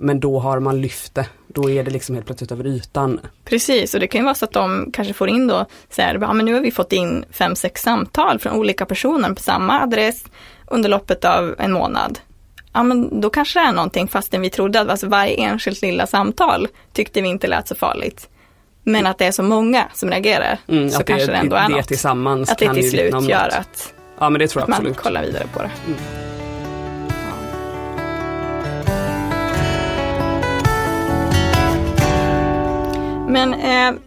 Men 0.00 0.20
då 0.20 0.38
har 0.38 0.60
man 0.60 0.80
lyft 0.80 1.14
det, 1.14 1.26
då 1.46 1.70
är 1.70 1.84
det 1.84 1.90
liksom 1.90 2.14
helt 2.14 2.26
plötsligt 2.26 2.52
över 2.52 2.66
ytan. 2.66 3.20
Precis, 3.44 3.94
och 3.94 4.00
det 4.00 4.06
kan 4.06 4.20
ju 4.20 4.24
vara 4.24 4.34
så 4.34 4.44
att 4.44 4.52
de 4.52 4.90
kanske 4.92 5.14
får 5.14 5.28
in 5.28 5.46
då, 5.46 5.66
så 5.90 6.02
här, 6.02 6.18
ja 6.20 6.32
men 6.32 6.46
nu 6.46 6.54
har 6.54 6.60
vi 6.60 6.70
fått 6.70 6.92
in 6.92 7.24
fem, 7.30 7.56
sex 7.56 7.82
samtal 7.82 8.38
från 8.38 8.52
olika 8.52 8.86
personer 8.86 9.34
på 9.34 9.40
samma 9.40 9.82
adress 9.82 10.24
under 10.66 10.88
loppet 10.88 11.24
av 11.24 11.54
en 11.58 11.72
månad. 11.72 12.18
Ja 12.72 12.82
men 12.82 13.20
då 13.20 13.30
kanske 13.30 13.60
det 13.60 13.66
är 13.66 13.72
någonting 13.72 14.08
fastän 14.08 14.40
vi 14.40 14.50
trodde 14.50 14.80
att 14.80 14.88
alltså, 14.88 15.08
varje 15.08 15.34
enskilt 15.36 15.82
lilla 15.82 16.06
samtal 16.06 16.68
tyckte 16.92 17.20
vi 17.20 17.28
inte 17.28 17.46
lät 17.46 17.68
så 17.68 17.74
farligt. 17.74 18.28
Men 18.82 19.06
att 19.06 19.18
det 19.18 19.26
är 19.26 19.32
så 19.32 19.42
många 19.42 19.88
som 19.94 20.10
reagerar 20.10 20.58
mm, 20.66 20.90
så 20.90 21.02
kanske 21.02 21.26
det, 21.26 21.32
det 21.32 21.38
ändå 21.38 21.56
är 21.56 21.68
det 21.68 21.76
något. 21.76 21.88
Tillsammans 21.88 22.50
att 22.50 22.58
det 22.58 22.74
till 22.74 22.90
slut 22.90 23.28
gör 23.28 23.48
att, 23.48 23.94
ja, 24.18 24.30
men 24.30 24.38
det 24.38 24.48
tror 24.48 24.60
jag 24.60 24.70
att 24.70 24.74
absolut. 24.74 24.96
man 24.96 25.04
kollar 25.04 25.22
vidare 25.22 25.46
på 25.52 25.62
det. 25.62 25.70
Mm. 25.86 26.27
Men 33.28 33.54
eh, 33.54 34.00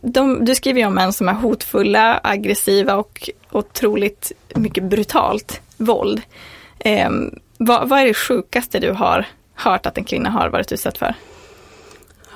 de, 0.00 0.44
du 0.44 0.54
skriver 0.54 0.80
ju 0.80 0.86
om 0.86 0.94
män 0.94 1.12
som 1.12 1.28
är 1.28 1.32
hotfulla, 1.32 2.20
aggressiva 2.22 2.96
och 2.96 3.30
otroligt 3.50 4.32
mycket 4.54 4.84
brutalt 4.84 5.60
våld. 5.76 6.22
Eh, 6.78 7.10
vad, 7.58 7.88
vad, 7.88 8.00
är 8.00 8.06
det 8.06 8.14
sjukaste 8.14 8.78
du 8.78 8.90
har 8.90 9.26
hört 9.54 9.86
att 9.86 9.98
en 9.98 10.04
kvinna 10.04 10.30
har 10.30 10.48
varit 10.48 10.72
utsatt 10.72 10.98
för? 10.98 11.14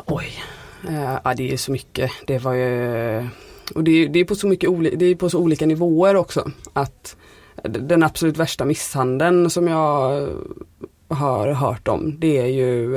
Oj, 0.07 0.43
eh, 0.89 1.19
ja, 1.25 1.35
det 1.35 1.53
är 1.53 1.57
så 1.57 1.73
mycket. 1.73 2.11
Det 2.27 2.39
var 2.39 2.53
ju 2.53 3.29
och 3.75 3.85
det, 3.85 4.09
det, 4.09 4.21
är 4.21 4.25
på 4.25 4.35
så 4.35 4.47
mycket 4.47 4.71
det 4.99 5.07
är 5.07 5.15
på 5.15 5.31
så 5.31 5.39
olika 5.39 5.67
nivåer 5.67 6.17
också. 6.17 6.51
Att 6.73 7.17
den 7.63 8.03
absolut 8.03 8.37
värsta 8.37 8.65
misshandeln 8.65 9.51
som 9.51 9.69
jag 9.69 10.29
har 11.09 11.53
hört 11.53 11.89
om 11.89 12.21
det 12.21 12.39
är 12.39 12.47
ju 12.47 12.97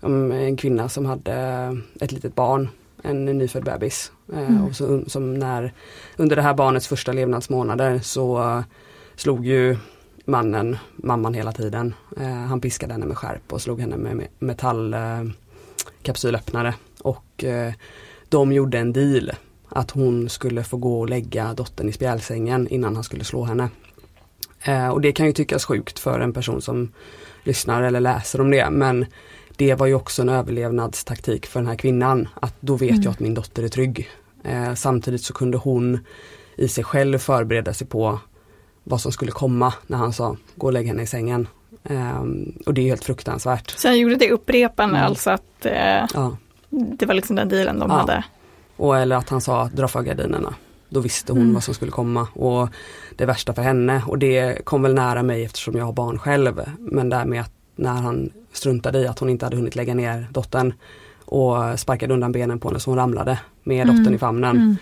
um, 0.00 0.32
en 0.32 0.56
kvinna 0.56 0.88
som 0.88 1.06
hade 1.06 1.34
ett 2.00 2.12
litet 2.12 2.34
barn, 2.34 2.68
en 3.02 3.24
nyfödd 3.24 3.64
bebis. 3.64 4.12
Mm. 4.32 4.64
och 4.64 4.76
så, 4.76 5.02
som 5.06 5.34
när, 5.34 5.72
under 6.16 6.36
det 6.36 6.42
här 6.42 6.54
barnets 6.54 6.88
första 6.88 7.12
levnadsmånader 7.12 7.98
så 7.98 8.62
slog 9.16 9.46
ju 9.46 9.76
mannen 10.24 10.76
mamman 10.96 11.34
hela 11.34 11.52
tiden. 11.52 11.94
Uh, 12.20 12.26
han 12.26 12.60
piskade 12.60 12.92
henne 12.92 13.06
med 13.06 13.18
skärp 13.18 13.52
och 13.52 13.62
slog 13.62 13.80
henne 13.80 13.96
med 13.96 14.26
metallkapsylöppnare. 14.38 16.74
och 17.02 17.44
de 18.28 18.52
gjorde 18.52 18.78
en 18.78 18.92
deal 18.92 19.32
att 19.68 19.90
hon 19.90 20.28
skulle 20.28 20.64
få 20.64 20.76
gå 20.76 21.00
och 21.00 21.08
lägga 21.08 21.54
dottern 21.54 21.88
i 21.88 21.92
spjälsängen 21.92 22.68
innan 22.68 22.94
han 22.94 23.04
skulle 23.04 23.24
slå 23.24 23.44
henne. 23.44 23.68
Eh, 24.62 24.88
och 24.88 25.00
det 25.00 25.12
kan 25.12 25.26
ju 25.26 25.32
tyckas 25.32 25.64
sjukt 25.64 25.98
för 25.98 26.20
en 26.20 26.32
person 26.32 26.62
som 26.62 26.92
lyssnar 27.44 27.82
eller 27.82 28.00
läser 28.00 28.40
om 28.40 28.50
det 28.50 28.70
men 28.70 29.06
det 29.56 29.74
var 29.74 29.86
ju 29.86 29.94
också 29.94 30.22
en 30.22 30.28
överlevnadstaktik 30.28 31.46
för 31.46 31.60
den 31.60 31.66
här 31.66 31.76
kvinnan 31.76 32.28
att 32.34 32.54
då 32.60 32.76
vet 32.76 32.90
mm. 32.90 33.02
jag 33.02 33.10
att 33.10 33.20
min 33.20 33.34
dotter 33.34 33.62
är 33.62 33.68
trygg. 33.68 34.10
Eh, 34.44 34.74
samtidigt 34.74 35.22
så 35.22 35.32
kunde 35.32 35.58
hon 35.58 35.98
i 36.56 36.68
sig 36.68 36.84
själv 36.84 37.18
förbereda 37.18 37.74
sig 37.74 37.86
på 37.86 38.18
vad 38.84 39.00
som 39.00 39.12
skulle 39.12 39.32
komma 39.32 39.74
när 39.86 39.98
han 39.98 40.12
sa 40.12 40.36
gå 40.54 40.66
och 40.66 40.72
lägg 40.72 40.86
henne 40.86 41.02
i 41.02 41.06
sängen. 41.06 41.48
Eh, 41.84 42.20
och 42.66 42.74
det 42.74 42.80
är 42.80 42.84
helt 42.84 43.04
fruktansvärt. 43.04 43.70
Så 43.70 43.88
han 43.88 43.98
gjorde 43.98 44.16
det 44.16 44.30
upprepande 44.30 44.98
mm. 44.98 45.08
alltså 45.08 45.30
att 45.30 45.66
eh, 45.66 46.06
ja. 46.14 46.36
det 46.70 47.06
var 47.06 47.14
liksom 47.14 47.36
den 47.36 47.48
dealen 47.48 47.78
de 47.78 47.90
ja. 47.90 47.96
hade? 47.96 48.24
Och 48.76 48.98
eller 48.98 49.16
att 49.16 49.28
han 49.28 49.40
sa 49.40 49.70
dra 49.72 49.88
för 49.88 50.02
gardinerna. 50.02 50.54
Då 50.88 51.00
visste 51.00 51.32
hon 51.32 51.42
mm. 51.42 51.54
vad 51.54 51.64
som 51.64 51.74
skulle 51.74 51.90
komma 51.90 52.28
och 52.34 52.68
det 53.16 53.26
värsta 53.26 53.54
för 53.54 53.62
henne 53.62 54.02
och 54.06 54.18
det 54.18 54.64
kom 54.64 54.82
väl 54.82 54.94
nära 54.94 55.22
mig 55.22 55.44
eftersom 55.44 55.76
jag 55.76 55.84
har 55.84 55.92
barn 55.92 56.18
själv. 56.18 56.62
Men 56.78 57.08
det 57.08 57.24
med 57.24 57.40
att 57.40 57.55
när 57.76 57.92
han 57.92 58.30
struntade 58.52 58.98
i 58.98 59.06
att 59.06 59.18
hon 59.18 59.28
inte 59.28 59.46
hade 59.46 59.56
hunnit 59.56 59.76
lägga 59.76 59.94
ner 59.94 60.26
dottern 60.30 60.72
och 61.24 61.80
sparkade 61.80 62.14
undan 62.14 62.32
benen 62.32 62.58
på 62.58 62.68
henne 62.68 62.80
så 62.80 62.90
hon 62.90 62.98
ramlade 62.98 63.38
med 63.62 63.82
mm. 63.82 63.96
dottern 63.96 64.14
i 64.14 64.18
famnen. 64.18 64.76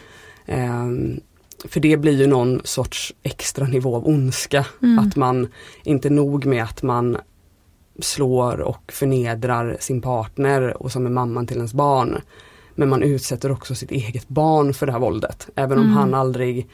Mm. 0.47 0.83
Um, 0.83 1.21
för 1.65 1.81
det 1.81 1.97
blir 1.97 2.13
ju 2.13 2.27
någon 2.27 2.61
sorts 2.65 3.15
extra 3.23 3.67
nivå 3.67 3.97
av 3.97 4.09
ondska. 4.09 4.67
Mm. 4.83 4.99
Att 4.99 5.17
man, 5.17 5.49
inte 5.85 6.11
nog 6.11 6.47
med 6.47 6.65
att 6.65 6.83
man 6.83 7.17
slår 7.99 8.61
och 8.61 8.93
förnedrar 8.93 9.77
sin 9.81 10.01
partner 10.01 10.83
och 10.83 10.93
som 10.93 11.07
är 11.07 11.11
mamman 11.11 11.47
till 11.47 11.57
ens 11.57 11.75
barn. 11.75 12.21
Men 12.75 12.89
man 12.89 13.03
utsätter 13.03 13.53
också 13.53 13.75
sitt 13.75 13.91
eget 13.91 14.29
barn 14.29 14.75
för 14.75 14.87
det 14.87 14.93
här 14.93 14.99
våldet. 14.99 15.49
Även 15.55 15.79
om 15.79 15.85
mm. 15.85 15.97
han 15.97 16.15
aldrig 16.15 16.69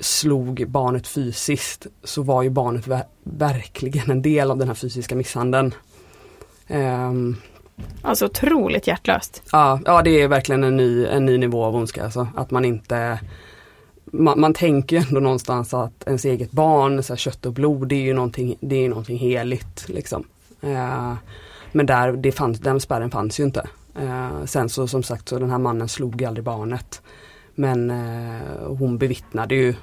slog 0.00 0.64
barnet 0.68 1.06
fysiskt 1.06 1.86
så 2.04 2.22
var 2.22 2.42
ju 2.42 2.50
barnet 2.50 2.86
ver 2.86 3.04
verkligen 3.22 4.10
en 4.10 4.22
del 4.22 4.50
av 4.50 4.58
den 4.58 4.68
här 4.68 4.74
fysiska 4.74 5.16
misshandeln. 5.16 5.74
Um, 6.68 7.36
alltså 8.02 8.26
otroligt 8.26 8.86
hjärtlöst. 8.86 9.42
Ja, 9.52 9.80
ja 9.84 10.02
det 10.02 10.22
är 10.22 10.28
verkligen 10.28 10.64
en 10.64 10.76
ny, 10.76 11.06
en 11.06 11.26
ny 11.26 11.38
nivå 11.38 11.64
av 11.64 11.76
ondska. 11.76 12.04
Alltså, 12.04 12.28
att 12.36 12.50
man 12.50 12.64
inte 12.64 13.20
man, 14.04 14.40
man 14.40 14.54
tänker 14.54 14.96
ändå 14.96 15.20
någonstans 15.20 15.74
att 15.74 16.04
ens 16.06 16.24
eget 16.24 16.50
barn, 16.50 17.02
så 17.02 17.12
här, 17.12 17.18
kött 17.18 17.46
och 17.46 17.52
blod, 17.52 17.88
det 17.88 17.94
är 17.94 18.02
ju 18.02 18.14
någonting, 18.14 18.56
det 18.60 18.84
är 18.84 18.88
någonting 18.88 19.18
heligt. 19.18 19.88
Liksom. 19.88 20.24
Uh, 20.64 21.14
men 21.72 21.86
där, 21.86 22.12
det 22.12 22.32
fanns, 22.32 22.60
den 22.60 22.80
spärren 22.80 23.10
fanns 23.10 23.40
ju 23.40 23.44
inte. 23.44 23.66
Eh, 23.98 24.44
sen 24.44 24.68
så 24.68 24.88
som 24.88 25.02
sagt 25.02 25.28
så 25.28 25.38
den 25.38 25.50
här 25.50 25.58
mannen 25.58 25.88
slog 25.88 26.24
aldrig 26.24 26.44
barnet. 26.44 27.02
Men 27.58 27.90
eh, 27.90 28.66
hon 28.78 28.98
bevittnade 28.98 29.54
ju 29.54 29.74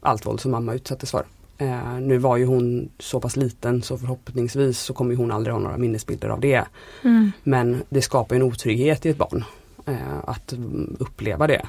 allt 0.00 0.26
våld 0.26 0.40
som 0.40 0.50
mamma 0.50 0.74
utsattes 0.74 1.10
för. 1.10 1.24
Eh, 1.58 2.00
nu 2.00 2.18
var 2.18 2.36
ju 2.36 2.44
hon 2.44 2.88
så 2.98 3.20
pass 3.20 3.36
liten 3.36 3.82
så 3.82 3.98
förhoppningsvis 3.98 4.78
så 4.78 4.94
kommer 4.94 5.16
hon 5.16 5.30
aldrig 5.30 5.54
ha 5.54 5.60
några 5.60 5.76
minnesbilder 5.76 6.28
av 6.28 6.40
det. 6.40 6.64
Mm. 7.04 7.32
Men 7.42 7.82
det 7.88 8.02
skapar 8.02 8.36
en 8.36 8.42
otrygghet 8.42 9.06
i 9.06 9.08
ett 9.08 9.16
barn 9.16 9.44
eh, 9.86 10.18
att 10.24 10.54
uppleva 10.98 11.46
det. 11.46 11.66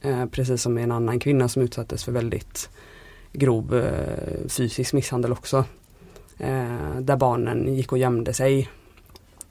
Eh, 0.00 0.26
precis 0.26 0.62
som 0.62 0.78
en 0.78 0.92
annan 0.92 1.20
kvinna 1.20 1.48
som 1.48 1.62
utsattes 1.62 2.04
för 2.04 2.12
väldigt 2.12 2.70
grov 3.32 3.74
eh, 3.74 4.48
fysisk 4.48 4.92
misshandel 4.92 5.32
också. 5.32 5.64
där 6.98 7.16
barnen 7.16 7.74
gick 7.74 7.92
och 7.92 7.98
gömde 7.98 8.34
sig 8.34 8.68
Eh, 8.68 8.83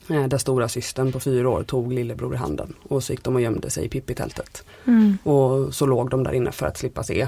där 0.08 0.38
stora 0.38 0.68
systern 0.68 1.12
på 1.12 1.20
fyra 1.20 1.50
år 1.50 1.64
tog 1.64 1.94
lillebror 1.94 2.34
i 2.34 2.38
handen 2.38 2.74
och 2.90 3.04
så 3.04 3.14
gick 3.14 3.24
de 3.24 3.36
och 3.36 3.42
gömde 3.42 3.70
sig 3.70 3.86
i 3.86 3.90
Pippi-tältet. 3.90 4.66
Mm. 4.86 5.18
Och 5.24 5.74
så 5.74 5.86
låg 5.86 6.10
de 6.10 6.24
där 6.24 6.32
inne 6.32 6.52
för 6.52 6.66
att 6.66 6.78
slippa 6.78 7.04
se. 7.04 7.28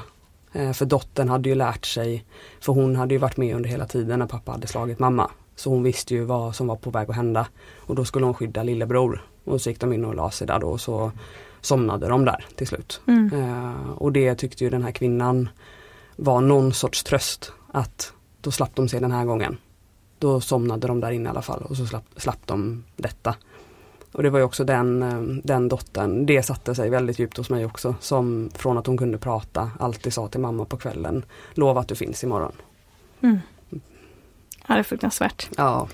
Eh, 0.53 0.71
för 0.71 0.85
dottern 0.85 1.29
hade 1.29 1.49
ju 1.49 1.55
lärt 1.55 1.85
sig, 1.85 2.25
för 2.59 2.73
hon 2.73 2.95
hade 2.95 3.13
ju 3.13 3.17
varit 3.17 3.37
med 3.37 3.55
under 3.55 3.69
hela 3.69 3.85
tiden 3.85 4.19
när 4.19 4.27
pappa 4.27 4.51
hade 4.51 4.67
slagit 4.67 4.99
mamma. 4.99 5.31
Så 5.55 5.69
hon 5.69 5.83
visste 5.83 6.13
ju 6.13 6.23
vad 6.23 6.55
som 6.55 6.67
var 6.67 6.75
på 6.75 6.89
väg 6.89 7.09
att 7.09 7.15
hända. 7.15 7.47
Och 7.77 7.95
då 7.95 8.05
skulle 8.05 8.25
hon 8.25 8.33
skydda 8.33 8.63
lillebror. 8.63 9.25
Och 9.43 9.61
så 9.61 9.69
gick 9.69 9.79
de 9.79 9.93
in 9.93 10.05
och 10.05 10.15
la 10.15 10.31
sig 10.31 10.47
där 10.47 10.59
då 10.59 10.67
och 10.67 10.81
så 10.81 11.11
somnade 11.61 12.07
de 12.07 12.25
där 12.25 12.45
till 12.55 12.67
slut. 12.67 13.01
Mm. 13.07 13.33
Eh, 13.33 13.89
och 13.91 14.11
det 14.11 14.35
tyckte 14.35 14.63
ju 14.63 14.69
den 14.69 14.83
här 14.83 14.91
kvinnan 14.91 15.49
var 16.15 16.41
någon 16.41 16.73
sorts 16.73 17.03
tröst. 17.03 17.51
Att 17.71 18.13
då 18.41 18.51
slapp 18.51 18.75
de 18.75 18.87
se 18.87 18.99
den 18.99 19.11
här 19.11 19.25
gången. 19.25 19.57
Då 20.25 20.41
somnade 20.41 20.87
de 20.87 20.99
där 20.99 21.11
inne 21.11 21.29
i 21.29 21.29
alla 21.29 21.41
fall 21.41 21.61
och 21.69 21.77
så 21.77 21.85
slapp, 21.85 22.05
slapp 22.17 22.39
de 22.45 22.83
detta. 22.95 23.35
Och 24.11 24.23
det 24.23 24.29
var 24.29 24.39
ju 24.39 24.45
också 24.45 24.63
den, 24.63 25.03
eh, 25.03 25.21
den 25.43 25.69
dottern, 25.69 26.25
det 26.25 26.43
satte 26.43 26.75
sig 26.75 26.89
väldigt 26.89 27.19
djupt 27.19 27.37
hos 27.37 27.49
mig 27.49 27.65
också. 27.65 27.95
Som 27.99 28.49
från 28.55 28.77
att 28.77 28.87
hon 28.87 28.97
kunde 28.97 29.17
prata 29.17 29.71
alltid 29.79 30.13
sa 30.13 30.27
till 30.27 30.39
mamma 30.39 30.65
på 30.65 30.77
kvällen, 30.77 31.25
lova 31.53 31.81
att 31.81 31.87
du 31.87 31.95
finns 31.95 32.23
imorgon. 32.23 32.51
Mm. 33.21 33.39
Ja, 34.67 34.73
det 34.73 34.79
är 34.79 34.83
fruktansvärt. 34.83 35.49
Ja. 35.57 35.87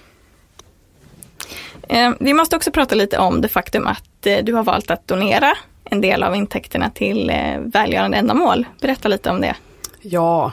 Eh, 1.90 2.12
vi 2.20 2.34
måste 2.34 2.56
också 2.56 2.72
prata 2.72 2.96
lite 2.96 3.18
om 3.18 3.42
det 3.42 3.50
faktum 3.50 3.88
att 3.88 4.28
eh, 4.28 4.38
du 4.44 4.54
har 4.54 4.64
valt 4.64 4.92
att 4.92 5.08
donera 5.08 5.54
en 5.84 6.02
del 6.02 6.24
av 6.24 6.36
intäkterna 6.36 6.90
till 6.90 7.32
välgörande 7.60 8.18
ändamål. 8.18 8.66
Berätta 8.82 9.08
lite 9.08 9.30
om 9.30 9.42
det. 9.42 9.56
Ja, 10.02 10.52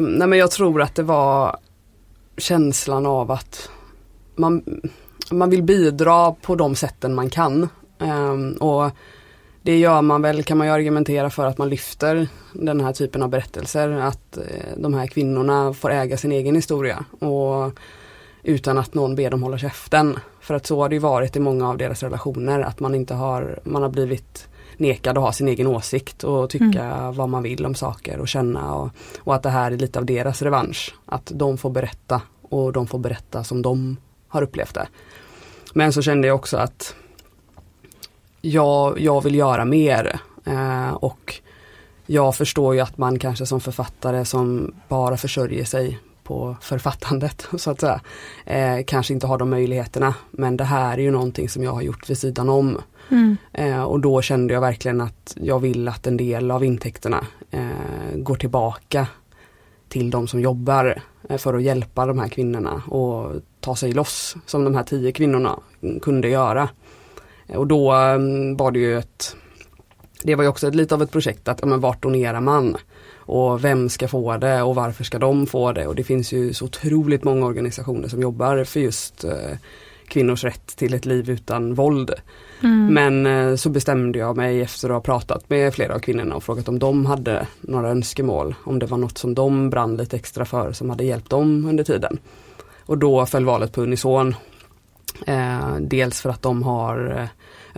nej 0.00 0.28
men 0.28 0.32
jag 0.32 0.50
tror 0.50 0.82
att 0.82 0.94
det 0.94 1.02
var 1.02 1.56
känslan 2.38 3.06
av 3.06 3.30
att 3.30 3.70
man, 4.36 4.62
man 5.30 5.50
vill 5.50 5.62
bidra 5.62 6.32
på 6.32 6.54
de 6.54 6.74
sätten 6.74 7.14
man 7.14 7.30
kan. 7.30 7.68
Um, 7.98 8.52
och 8.52 8.90
det 9.62 9.78
gör 9.78 10.02
man 10.02 10.22
väl, 10.22 10.42
kan 10.42 10.58
man 10.58 10.66
ju 10.66 10.72
argumentera 10.72 11.30
för 11.30 11.46
att 11.46 11.58
man 11.58 11.68
lyfter 11.68 12.28
den 12.52 12.80
här 12.80 12.92
typen 12.92 13.22
av 13.22 13.28
berättelser. 13.28 13.90
Att 13.90 14.36
eh, 14.36 14.42
de 14.76 14.94
här 14.94 15.06
kvinnorna 15.06 15.72
får 15.72 15.90
äga 15.90 16.16
sin 16.16 16.32
egen 16.32 16.54
historia. 16.54 17.04
Och 17.18 17.78
utan 18.42 18.78
att 18.78 18.94
någon 18.94 19.14
ber 19.14 19.30
dem 19.30 19.42
hålla 19.42 19.58
käften. 19.58 20.18
För 20.40 20.54
att 20.54 20.66
så 20.66 20.80
har 20.80 20.88
det 20.88 20.94
ju 20.94 21.00
varit 21.00 21.36
i 21.36 21.40
många 21.40 21.68
av 21.68 21.78
deras 21.78 22.02
relationer. 22.02 22.60
Att 22.60 22.80
man 22.80 22.94
inte 22.94 23.14
har, 23.14 23.60
man 23.64 23.82
har 23.82 23.88
blivit 23.88 24.48
nekad 24.80 25.18
att 25.18 25.24
ha 25.24 25.32
sin 25.32 25.48
egen 25.48 25.66
åsikt 25.66 26.24
och 26.24 26.50
tycka 26.50 26.84
mm. 26.84 27.14
vad 27.14 27.28
man 27.28 27.42
vill 27.42 27.66
om 27.66 27.74
saker 27.74 28.18
och 28.18 28.28
känna 28.28 28.74
och, 28.74 28.90
och, 29.18 29.34
att 29.34 29.42
det 29.42 29.50
här 29.50 29.70
är 29.72 29.76
lite 29.76 29.98
av 29.98 30.06
deras 30.06 30.42
revansch. 30.42 30.94
Att 31.06 31.32
de 31.34 31.58
får 31.58 31.70
berätta 31.70 32.22
och 32.42 32.72
de 32.72 32.86
får 32.86 32.98
berätta 32.98 33.44
som 33.44 33.62
de 33.62 33.96
har 34.28 34.42
upplevt 34.42 34.74
det. 34.74 34.88
Men 35.74 35.92
så 35.92 36.02
kände 36.02 36.28
jag 36.28 36.34
också 36.34 36.56
att 36.56 36.94
jag, 38.40 39.00
jag 39.00 39.24
vill 39.24 39.34
göra 39.34 39.64
mer 39.64 40.20
eh, 40.44 40.90
och 40.90 41.40
jag 42.06 42.36
förstår 42.36 42.74
ju 42.74 42.80
att 42.80 42.98
man 42.98 43.18
kanske 43.18 43.46
som 43.46 43.60
författare 43.60 44.24
som 44.24 44.74
bara 44.88 45.16
försörjer 45.16 45.64
sig 45.64 45.98
på 46.22 46.56
författandet 46.60 47.48
så 47.56 47.70
att 47.70 47.80
säga. 47.80 48.00
Eh, 48.46 48.84
kanske 48.86 49.14
inte 49.14 49.26
har 49.26 49.38
de 49.38 49.50
möjligheterna 49.50 50.14
men 50.30 50.56
det 50.56 50.64
här 50.64 50.98
är 50.98 51.02
ju 51.02 51.10
någonting 51.10 51.48
som 51.48 51.62
jag 51.62 51.72
har 51.72 51.82
gjort 51.82 52.10
vid 52.10 52.18
sidan 52.18 52.48
om. 52.48 52.78
Mm. 53.10 53.36
Eh, 53.52 53.82
och 53.82 54.00
då 54.00 54.22
kände 54.22 54.54
jag 54.54 54.60
verkligen 54.60 55.00
att 55.00 55.36
jag 55.40 55.60
vill 55.60 55.88
att 55.88 56.06
en 56.06 56.16
del 56.16 56.50
av 56.50 56.64
intäkterna 56.64 57.26
eh, 57.50 58.16
går 58.16 58.36
tillbaka 58.36 59.06
till 59.88 60.10
de 60.10 60.28
som 60.28 60.40
jobbar 60.40 61.02
eh, 61.28 61.36
för 61.36 61.54
att 61.54 61.62
hjälpa 61.62 62.06
de 62.06 62.18
här 62.18 62.28
kvinnorna 62.28 62.82
och 62.86 63.32
ta 63.60 63.76
sig 63.76 63.92
loss 63.92 64.36
som 64.46 64.64
de 64.64 64.74
här 64.74 64.82
tio 64.82 65.12
kvinnorna 65.12 65.58
kunde 66.02 66.28
göra. 66.28 66.68
Eh, 67.46 67.56
och 67.56 67.66
då 67.66 67.92
mm, 67.92 68.56
var 68.56 68.70
det 68.70 68.78
ju 68.78 68.98
ett 68.98 69.36
Det 70.22 70.34
var 70.34 70.44
ju 70.44 70.48
också 70.48 70.68
ett, 70.68 70.74
lite 70.74 70.94
av 70.94 71.02
ett 71.02 71.10
projekt 71.10 71.48
att, 71.48 71.58
ja, 71.60 71.66
men 71.66 71.80
vart 71.80 72.02
donerar 72.02 72.40
man? 72.40 72.76
Och 73.16 73.64
vem 73.64 73.88
ska 73.88 74.08
få 74.08 74.36
det 74.36 74.62
och 74.62 74.74
varför 74.74 75.04
ska 75.04 75.18
de 75.18 75.46
få 75.46 75.72
det? 75.72 75.86
Och 75.86 75.94
det 75.94 76.04
finns 76.04 76.32
ju 76.32 76.54
så 76.54 76.64
otroligt 76.64 77.24
många 77.24 77.46
organisationer 77.46 78.08
som 78.08 78.22
jobbar 78.22 78.64
för 78.64 78.80
just 78.80 79.24
eh, 79.24 79.56
kvinnors 80.08 80.44
rätt 80.44 80.66
till 80.76 80.94
ett 80.94 81.06
liv 81.06 81.30
utan 81.30 81.74
våld. 81.74 82.14
Mm. 82.60 82.94
Men 82.94 83.26
eh, 83.26 83.56
så 83.56 83.70
bestämde 83.70 84.18
jag 84.18 84.36
mig 84.36 84.62
efter 84.62 84.88
att 84.88 84.94
ha 84.94 85.00
pratat 85.00 85.50
med 85.50 85.74
flera 85.74 85.94
av 85.94 85.98
kvinnorna 85.98 86.34
och 86.34 86.42
frågat 86.42 86.68
om 86.68 86.78
de 86.78 87.06
hade 87.06 87.46
några 87.60 87.88
önskemål. 87.88 88.54
Om 88.64 88.78
det 88.78 88.86
var 88.86 88.98
något 88.98 89.18
som 89.18 89.34
de 89.34 89.70
brann 89.70 89.96
lite 89.96 90.16
extra 90.16 90.44
för 90.44 90.72
som 90.72 90.90
hade 90.90 91.04
hjälpt 91.04 91.30
dem 91.30 91.66
under 91.68 91.84
tiden. 91.84 92.18
Och 92.86 92.98
då 92.98 93.26
föll 93.26 93.44
valet 93.44 93.72
på 93.72 93.82
Unison. 93.82 94.34
Eh, 95.26 95.76
dels 95.80 96.20
för 96.20 96.30
att 96.30 96.42
de 96.42 96.62
har 96.62 97.16
eh, 97.18 97.28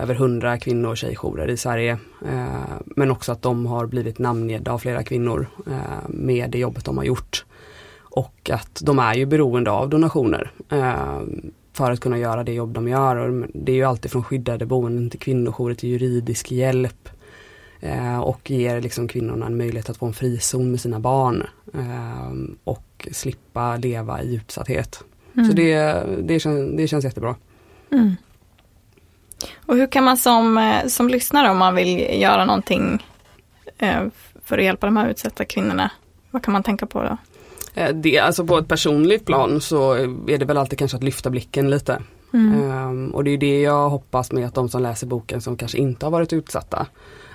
över 0.03 0.15
100 0.15 0.59
kvinno 0.59 0.89
och 0.89 0.97
tjejjourer 0.97 1.49
i 1.49 1.57
Sverige. 1.57 1.99
Eh, 2.27 2.75
men 2.85 3.11
också 3.11 3.33
att 3.33 3.43
de 3.43 3.67
har 3.67 3.87
blivit 3.87 4.19
namngedda 4.19 4.73
av 4.73 4.79
flera 4.79 5.03
kvinnor 5.03 5.47
eh, 5.67 6.09
med 6.09 6.51
det 6.51 6.59
jobbet 6.59 6.85
de 6.85 6.97
har 6.97 7.05
gjort. 7.05 7.45
Och 8.03 8.51
att 8.53 8.81
de 8.85 8.99
är 8.99 9.15
ju 9.15 9.27
beroende 9.27 9.71
av 9.71 9.89
donationer 9.89 10.53
eh, 10.69 11.21
för 11.73 11.91
att 11.91 12.01
kunna 12.01 12.19
göra 12.19 12.45
det 12.45 12.53
jobb 12.53 12.73
de 12.73 12.89
gör. 12.89 13.17
Och 13.17 13.47
det 13.55 13.73
är 13.73 13.77
ju 13.77 13.85
alltid 13.85 14.11
från 14.11 14.25
skyddade 14.25 14.67
boenden 14.67 15.11
till 15.11 15.21
kvinnojourer 15.21 15.75
till 15.75 15.89
juridisk 15.89 16.53
hjälp. 16.53 17.09
Eh, 17.81 18.21
och 18.21 18.51
ger 18.51 18.81
liksom 18.81 19.09
kvinnorna 19.09 19.47
en 19.47 19.57
möjlighet 19.57 19.91
att 19.91 19.97
få 19.97 20.07
en 20.07 20.13
frizon 20.13 20.71
med 20.71 20.81
sina 20.81 21.01
barn. 21.01 21.47
Eh, 21.75 22.55
och 22.65 23.09
slippa 23.13 23.77
leva 23.77 24.23
i 24.23 24.35
utsatthet. 24.35 25.05
Mm. 25.35 25.49
Så 25.49 25.57
det, 25.57 25.83
det, 26.23 26.41
känns, 26.41 26.77
det 26.77 26.89
känns 26.89 27.05
jättebra. 27.05 27.37
Mm. 27.93 28.17
Och 29.67 29.77
hur 29.77 29.87
kan 29.87 30.05
man 30.05 30.17
som, 30.17 30.59
eh, 30.59 30.87
som 30.87 31.09
lyssnare 31.09 31.51
om 31.51 31.59
man 31.59 31.75
vill 31.75 32.21
göra 32.21 32.45
någonting 32.45 33.07
för 34.45 34.59
att 34.59 34.65
hjälpa 34.65 34.87
de 34.87 34.97
här 34.97 35.09
utsatta 35.09 35.45
kvinnorna, 35.45 35.91
vad 36.31 36.45
kan 36.45 36.53
man 36.53 36.63
tänka 36.63 36.87
på 36.87 37.03
då? 37.03 37.17
Eh, 37.75 37.95
det, 37.95 38.19
alltså 38.19 38.47
på 38.47 38.59
ett 38.59 38.69
personligt 38.69 39.27
plan 39.27 39.61
så 39.61 39.93
är 40.29 40.39
det 40.39 40.45
väl 40.45 40.57
alltid 40.57 40.79
kanske 40.79 40.97
att 40.97 41.05
lyfta 41.05 41.31
blicken 41.31 41.71
lite. 41.71 42.03
Mm. 42.33 42.71
Um, 42.71 43.15
och 43.15 43.25
det 43.25 43.31
är 43.31 43.39
det 43.39 43.61
jag 43.61 43.89
hoppas 43.89 44.33
med 44.33 44.47
att 44.47 44.55
de 44.55 44.69
som 44.69 44.83
läser 44.83 45.07
boken 45.07 45.41
som 45.41 45.57
kanske 45.57 45.79
inte 45.79 46.07
har 46.07 46.11
varit 46.11 46.33
utsatta, 46.33 46.87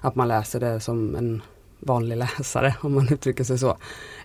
att 0.02 0.16
man 0.16 0.28
läser 0.28 0.60
det 0.60 0.80
som 0.80 1.16
en 1.16 1.42
vanlig 1.80 2.18
läsare 2.18 2.76
om 2.82 2.94
man 2.94 3.14
uttrycker 3.14 3.44
sig 3.44 3.58
så. 3.58 3.70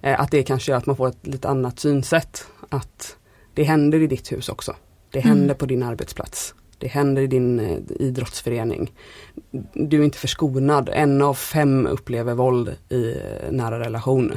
Uh, 0.06 0.20
att 0.20 0.30
det 0.30 0.42
kanske 0.42 0.72
gör 0.72 0.78
att 0.78 0.86
man 0.86 0.96
får 0.96 1.08
ett 1.08 1.26
lite 1.26 1.48
annat 1.48 1.78
synsätt. 1.78 2.46
Att 2.68 3.16
det 3.54 3.62
händer 3.62 4.02
i 4.02 4.06
ditt 4.06 4.32
hus 4.32 4.48
också. 4.48 4.76
Det 5.10 5.20
händer 5.20 5.44
mm. 5.44 5.56
på 5.56 5.66
din 5.66 5.82
arbetsplats. 5.82 6.54
Det 6.78 6.86
händer 6.86 7.22
i 7.22 7.26
din 7.26 7.60
eh, 7.60 7.78
idrottsförening. 7.88 8.92
Du 9.74 10.00
är 10.00 10.04
inte 10.04 10.18
förskonad. 10.18 10.90
En 10.92 11.22
av 11.22 11.34
fem 11.34 11.86
upplever 11.86 12.34
våld 12.34 12.68
i 12.88 13.16
nära 13.50 13.80
relation. 13.80 14.32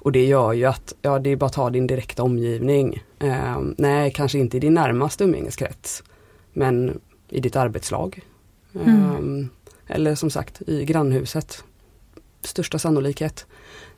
Och 0.00 0.12
det 0.12 0.26
gör 0.26 0.52
ju 0.52 0.64
att, 0.64 0.94
ja 1.02 1.18
det 1.18 1.30
är 1.30 1.36
bara 1.36 1.46
att 1.46 1.52
ta 1.52 1.70
din 1.70 1.86
direkta 1.86 2.22
omgivning. 2.22 3.02
Eh, 3.18 3.60
nej, 3.78 4.10
kanske 4.10 4.38
inte 4.38 4.56
i 4.56 4.60
din 4.60 4.74
närmaste 4.74 5.24
umgängeskrets. 5.24 6.02
Men 6.52 7.00
i 7.28 7.40
ditt 7.40 7.56
arbetslag. 7.56 8.20
Mm. 8.74 9.40
Eh, 9.86 9.96
eller 9.96 10.14
som 10.14 10.30
sagt 10.30 10.62
i 10.66 10.84
grannhuset. 10.84 11.64
Största 12.42 12.78
sannolikhet. 12.78 13.46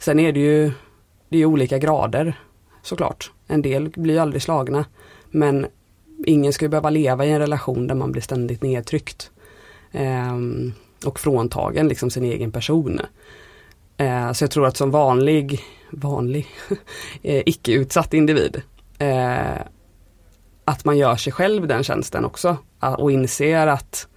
Sen 0.01 0.19
är 0.19 0.33
det 0.33 0.41
ju 0.41 0.73
det 1.29 1.39
är 1.39 1.45
olika 1.45 1.79
grader 1.79 2.41
såklart. 2.83 3.33
En 3.47 3.63
del 3.63 3.89
blir 3.89 4.21
aldrig 4.21 4.43
slagna. 4.43 4.85
Men 5.31 5.67
ingen 6.27 6.53
ska 6.53 6.69
behöva 6.69 6.91
leva 6.91 7.27
i 7.27 7.31
en 7.31 7.39
relation 7.39 7.87
där 7.87 7.95
man 7.95 8.13
blir 8.13 8.23
ständigt 8.23 8.63
nedtryckt. 8.63 9.31
Eh, 9.93 10.39
och 11.07 11.21
fråntagen 11.21 11.89
liksom 11.89 12.11
sin 12.11 12.25
egen 12.25 12.53
person. 12.53 13.01
Eh, 13.97 14.33
så 14.33 14.45
jag 14.45 14.51
tror 14.51 14.67
att 14.67 14.77
som 14.77 14.91
vanlig, 14.91 15.61
vanlig, 15.93 16.47
eh, 17.23 17.43
icke-utsatt 17.47 18.15
individ 18.15 18.63
eh, 18.99 19.63
att 20.65 20.85
man 20.85 20.99
gör 20.99 21.17
sig 21.17 21.33
själv 21.33 21.67
den 21.67 21.85
tjänsten 21.85 22.25
också 22.25 22.57
och 22.99 23.13
inser 23.13 23.67
att 23.67 24.09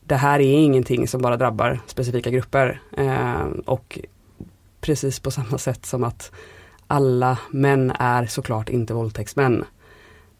det 0.00 0.16
här 0.16 0.40
är 0.40 0.58
ingenting 0.58 1.08
som 1.08 1.22
bara 1.22 1.36
drabbar 1.36 1.80
specifika 1.86 2.30
grupper. 2.30 2.80
Eh, 2.96 3.42
och 3.64 3.98
precis 4.80 5.20
på 5.20 5.30
samma 5.30 5.58
sätt 5.58 5.86
som 5.86 6.04
att 6.04 6.32
alla 6.86 7.38
män 7.50 7.92
är 7.98 8.26
såklart 8.26 8.68
inte 8.68 8.94
våldtäktsmän. 8.94 9.64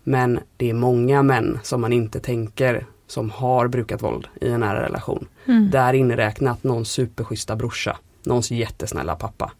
Men 0.02 0.40
det 0.56 0.70
är 0.70 0.74
många 0.74 1.22
män 1.22 1.58
som 1.62 1.80
man 1.80 1.92
inte 1.92 2.20
tänker 2.20 2.86
som 3.06 3.30
har 3.30 3.68
brukat 3.68 4.02
våld 4.02 4.28
i 4.40 4.48
en 4.48 4.60
nära 4.60 4.82
relation. 4.82 5.28
Mm. 5.46 5.70
Där 5.70 5.92
inräknat 5.92 6.64
någons 6.64 6.90
superschyssta 6.90 7.56
brorsa, 7.56 7.96
någons 8.24 8.50
jättesnälla 8.50 9.16
pappa. 9.16 9.52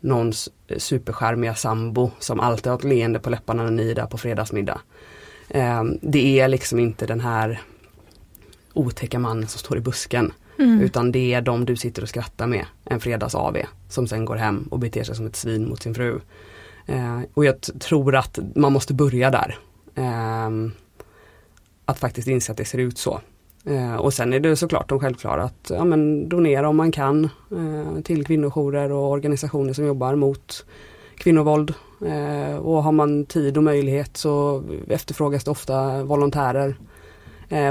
Någons 0.00 0.48
superskärmiga 0.76 1.54
sambo 1.54 2.10
som 2.18 2.40
alltid 2.40 2.66
har 2.66 2.78
ett 2.78 2.84
leende 2.84 3.18
på 3.18 3.30
läpparna 3.30 3.62
när 3.62 3.70
ni 3.70 3.90
är 3.90 3.94
där 3.94 4.06
på 4.06 4.18
fredagsmiddag. 4.18 4.80
Eh, 5.48 5.84
det 6.02 6.40
är 6.40 6.48
liksom 6.48 6.78
inte 6.78 7.06
den 7.06 7.20
här 7.20 7.62
otäcka 8.72 9.18
mannen 9.18 9.48
som 9.48 9.58
står 9.58 9.78
i 9.78 9.80
busken. 9.80 10.32
Mm. 10.58 10.80
Utan 10.80 11.12
det 11.12 11.34
är 11.34 11.40
de 11.40 11.64
du 11.64 11.76
sitter 11.76 12.02
och 12.02 12.08
skrattar 12.08 12.46
med 12.46 12.66
en 12.84 13.00
fredags 13.00 13.34
AV 13.34 13.56
som 13.88 14.06
sen 14.06 14.24
går 14.24 14.36
hem 14.36 14.68
och 14.70 14.78
beter 14.78 15.04
sig 15.04 15.16
som 15.16 15.26
ett 15.26 15.36
svin 15.36 15.68
mot 15.68 15.82
sin 15.82 15.94
fru. 15.94 16.20
Eh, 16.86 17.20
och 17.34 17.44
jag 17.44 17.60
tror 17.60 18.16
att 18.16 18.38
man 18.54 18.72
måste 18.72 18.94
börja 18.94 19.30
där. 19.30 19.58
Eh, 19.94 20.50
att 21.84 21.98
faktiskt 21.98 22.28
inse 22.28 22.52
att 22.52 22.58
det 22.58 22.64
ser 22.64 22.78
ut 22.78 22.98
så. 22.98 23.20
Eh, 23.66 23.96
och 23.96 24.14
sen 24.14 24.32
är 24.32 24.40
det 24.40 24.56
såklart 24.56 24.88
de 24.88 25.00
självklara 25.00 25.42
att 25.42 25.70
ja, 25.74 25.84
men 25.84 26.28
donera 26.28 26.68
om 26.68 26.76
man 26.76 26.92
kan 26.92 27.24
eh, 27.50 28.02
till 28.02 28.26
kvinnojourer 28.26 28.92
och 28.92 29.10
organisationer 29.10 29.72
som 29.72 29.86
jobbar 29.86 30.14
mot 30.14 30.66
kvinnovåld. 31.16 31.74
Eh, 32.06 32.56
och 32.56 32.82
har 32.82 32.92
man 32.92 33.26
tid 33.26 33.56
och 33.56 33.62
möjlighet 33.62 34.16
så 34.16 34.62
efterfrågas 34.88 35.44
det 35.44 35.50
ofta 35.50 36.04
volontärer. 36.04 36.76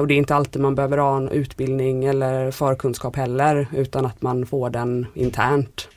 Och 0.02 0.08
det 0.08 0.14
är 0.14 0.18
inte 0.18 0.36
alltid 0.36 0.62
man 0.62 0.76
behöver 0.76 0.98
ha 0.98 1.18
en 1.18 1.30
utbildning 1.30 2.06
eller 2.06 2.52
förkunskap 2.52 3.16
heller 3.16 3.68
utan 3.76 4.06
att 4.06 4.22
man 4.22 4.46
får 4.46 4.70
den 4.70 5.06
internt. 5.14 5.90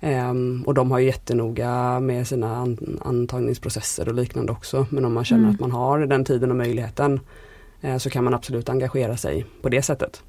Um, 0.00 0.62
och 0.66 0.74
de 0.74 0.90
har 0.90 0.98
jättenoga 0.98 2.00
med 2.00 2.28
sina 2.28 2.56
an 2.56 3.00
antagningsprocesser 3.04 4.08
och 4.08 4.14
liknande 4.14 4.52
också. 4.52 4.86
Men 4.90 5.04
om 5.04 5.12
man 5.12 5.24
känner 5.24 5.42
mm. 5.42 5.54
att 5.54 5.60
man 5.60 5.72
har 5.72 5.98
den 5.98 6.24
tiden 6.24 6.50
och 6.50 6.56
möjligheten 6.56 7.20
så 7.98 8.10
kan 8.10 8.24
man 8.24 8.34
absolut 8.34 8.68
engagera 8.68 9.16
sig 9.16 9.46
på 9.62 9.68
det 9.68 9.82
sättet. 9.82 10.22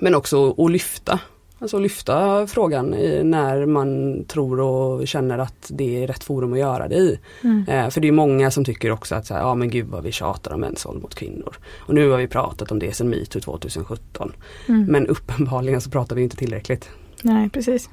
Men 0.00 0.14
också 0.14 0.54
att 0.58 0.70
lyfta, 0.70 1.20
alltså 1.58 1.78
lyfta 1.78 2.46
frågan 2.46 2.90
när 3.22 3.66
man 3.66 4.24
tror 4.24 4.60
och 4.60 5.08
känner 5.08 5.38
att 5.38 5.66
det 5.68 6.02
är 6.02 6.06
rätt 6.06 6.24
forum 6.24 6.52
att 6.52 6.58
göra 6.58 6.88
det 6.88 6.96
i. 6.96 7.18
Mm. 7.44 7.58
Uh, 7.68 7.90
för 7.90 8.00
det 8.00 8.08
är 8.08 8.12
många 8.12 8.50
som 8.50 8.64
tycker 8.64 8.90
också 8.90 9.14
att 9.14 9.26
så 9.26 9.34
här, 9.34 9.40
ja 9.40 9.54
men 9.54 9.70
gud 9.70 9.86
vad 9.86 10.02
vi 10.02 10.12
tjatar 10.12 10.54
om 10.54 10.60
mäns 10.60 10.86
våld 10.86 11.02
mot 11.02 11.14
kvinnor. 11.14 11.56
Och 11.78 11.94
nu 11.94 12.10
har 12.10 12.18
vi 12.18 12.28
pratat 12.28 12.70
om 12.70 12.78
det 12.78 12.96
sedan 12.96 13.08
metoo 13.08 13.40
2017. 13.40 14.32
Mm. 14.68 14.84
Men 14.84 15.06
uppenbarligen 15.06 15.80
så 15.80 15.90
pratar 15.90 16.16
vi 16.16 16.22
inte 16.22 16.36
tillräckligt. 16.36 16.90
Nej 17.22 17.50
precis. 17.50 17.90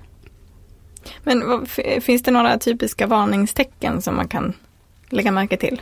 Men 1.24 1.48
vad, 1.48 1.70
finns 2.02 2.24
det 2.24 2.32
några 2.32 2.58
typiska 2.58 3.08
varningstecken 3.08 4.02
som 4.02 4.16
man 4.16 4.28
kan 4.28 4.54
lägga 5.10 5.32
märke 5.32 5.58
till? 5.58 5.82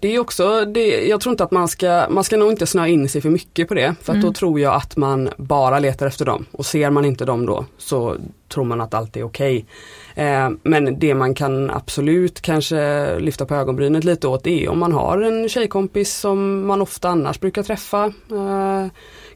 Det 0.00 0.14
är 0.14 0.18
också, 0.18 0.64
det, 0.64 1.06
jag 1.06 1.20
tror 1.20 1.32
inte 1.32 1.44
att 1.44 1.50
man 1.50 1.68
ska, 1.68 2.06
man 2.10 2.24
ska 2.24 2.36
nog 2.36 2.50
inte 2.50 2.66
snöa 2.66 2.88
in 2.88 3.08
sig 3.08 3.20
för 3.20 3.30
mycket 3.30 3.68
på 3.68 3.74
det. 3.74 3.94
För 4.02 4.12
mm. 4.12 4.24
då 4.24 4.32
tror 4.32 4.60
jag 4.60 4.74
att 4.74 4.96
man 4.96 5.28
bara 5.36 5.78
letar 5.78 6.06
efter 6.06 6.24
dem. 6.24 6.46
Och 6.52 6.66
ser 6.66 6.90
man 6.90 7.04
inte 7.04 7.24
dem 7.24 7.46
då 7.46 7.64
så 7.78 8.16
tror 8.48 8.64
man 8.64 8.80
att 8.80 8.94
allt 8.94 9.16
är 9.16 9.22
okej. 9.22 9.66
Okay. 10.14 10.26
Eh, 10.26 10.50
men 10.62 10.98
det 10.98 11.14
man 11.14 11.34
kan 11.34 11.70
absolut 11.70 12.40
kanske 12.40 13.18
lyfta 13.18 13.46
på 13.46 13.54
ögonbrynet 13.54 14.04
lite 14.04 14.28
åt 14.28 14.46
är 14.46 14.68
om 14.68 14.78
man 14.78 14.92
har 14.92 15.20
en 15.20 15.48
tjejkompis 15.48 16.14
som 16.14 16.66
man 16.66 16.82
ofta 16.82 17.08
annars 17.08 17.40
brukar 17.40 17.62
träffa. 17.62 18.04
Eh, 18.30 18.86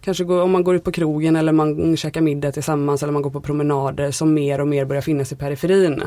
kanske 0.01 0.25
gå, 0.25 0.43
om 0.43 0.51
man 0.51 0.65
går 0.65 0.77
ut 0.77 0.85
på 0.85 0.93
krogen 0.93 1.37
eller 1.37 1.53
man 1.53 1.97
käkar 1.97 2.21
middag 2.21 2.53
tillsammans 2.53 3.03
eller 3.03 3.13
man 3.13 3.23
går 3.23 3.31
på 3.31 3.41
promenader 3.41 4.11
som 4.11 4.35
mer 4.35 4.61
och 4.61 4.69
mer 4.69 4.85
börjar 4.85 5.03
finnas 5.03 5.33
i 5.33 5.37
periferin. 5.37 6.03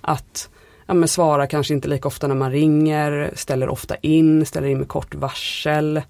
Att 0.00 0.48
ja, 0.88 0.94
men 0.94 1.08
svara 1.08 1.46
kanske 1.46 1.74
inte 1.74 1.88
lika 1.88 2.08
ofta 2.08 2.26
när 2.26 2.34
man 2.34 2.52
ringer, 2.52 3.30
ställer 3.34 3.68
ofta 3.68 3.96
in, 3.96 4.46
ställer 4.46 4.68
in 4.68 4.78
med 4.78 4.88
kort 4.88 5.14
varsel. 5.14 6.02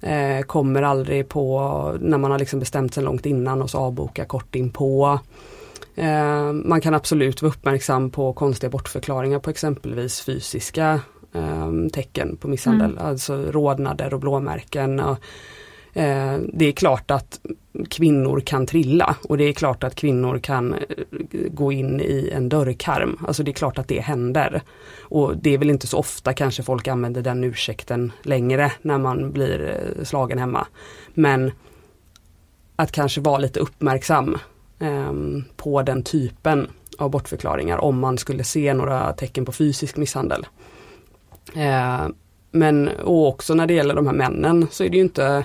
Eh, 0.00 0.40
kommer 0.46 0.82
aldrig 0.82 1.28
på 1.28 1.98
när 2.00 2.18
man 2.18 2.30
har 2.30 2.38
liksom 2.38 2.60
bestämt 2.60 2.94
sig 2.94 3.02
långt 3.04 3.26
innan 3.26 3.62
och 3.62 3.70
så 3.70 3.78
avboka 3.78 4.24
kort 4.24 4.54
inpå. 4.54 5.18
Eh, 5.94 6.52
man 6.52 6.80
kan 6.80 6.94
absolut 6.94 7.42
vara 7.42 7.52
uppmärksam 7.52 8.10
på 8.10 8.32
konstiga 8.32 8.70
bortförklaringar 8.70 9.38
på 9.38 9.50
exempelvis 9.50 10.20
fysiska 10.20 11.00
eh, 11.34 11.72
tecken 11.92 12.36
på 12.36 12.48
misshandel, 12.48 12.90
mm. 12.90 13.06
alltså 13.06 13.36
rodnader 13.36 14.14
och 14.14 14.20
blåmärken. 14.20 15.00
Och, 15.00 15.18
Eh, 15.94 16.38
det 16.52 16.64
är 16.64 16.72
klart 16.72 17.10
att 17.10 17.40
kvinnor 17.88 18.40
kan 18.40 18.66
trilla 18.66 19.16
och 19.22 19.38
det 19.38 19.44
är 19.44 19.52
klart 19.52 19.84
att 19.84 19.94
kvinnor 19.94 20.38
kan 20.38 20.74
eh, 20.74 20.78
gå 21.30 21.72
in 21.72 22.00
i 22.00 22.30
en 22.32 22.48
dörrkarm. 22.48 23.18
Alltså 23.26 23.42
det 23.42 23.50
är 23.50 23.52
klart 23.52 23.78
att 23.78 23.88
det 23.88 24.00
händer. 24.00 24.62
Och 25.00 25.36
det 25.36 25.54
är 25.54 25.58
väl 25.58 25.70
inte 25.70 25.86
så 25.86 25.98
ofta 25.98 26.32
kanske 26.32 26.62
folk 26.62 26.88
använder 26.88 27.22
den 27.22 27.44
ursäkten 27.44 28.12
längre 28.22 28.72
när 28.82 28.98
man 28.98 29.32
blir 29.32 29.76
eh, 29.98 30.04
slagen 30.04 30.38
hemma. 30.38 30.66
Men 31.14 31.52
att 32.76 32.92
kanske 32.92 33.20
vara 33.20 33.38
lite 33.38 33.60
uppmärksam 33.60 34.38
eh, 34.78 35.12
på 35.56 35.82
den 35.82 36.02
typen 36.02 36.68
av 36.98 37.10
bortförklaringar 37.10 37.78
om 37.78 37.98
man 37.98 38.18
skulle 38.18 38.44
se 38.44 38.74
några 38.74 39.12
tecken 39.12 39.44
på 39.44 39.52
fysisk 39.52 39.96
misshandel. 39.96 40.46
Eh, 41.54 42.06
men 42.50 42.88
och 42.88 43.28
också 43.28 43.54
när 43.54 43.66
det 43.66 43.74
gäller 43.74 43.94
de 43.94 44.06
här 44.06 44.14
männen 44.14 44.66
så 44.70 44.84
är 44.84 44.88
det 44.88 44.96
ju 44.96 45.02
inte 45.02 45.44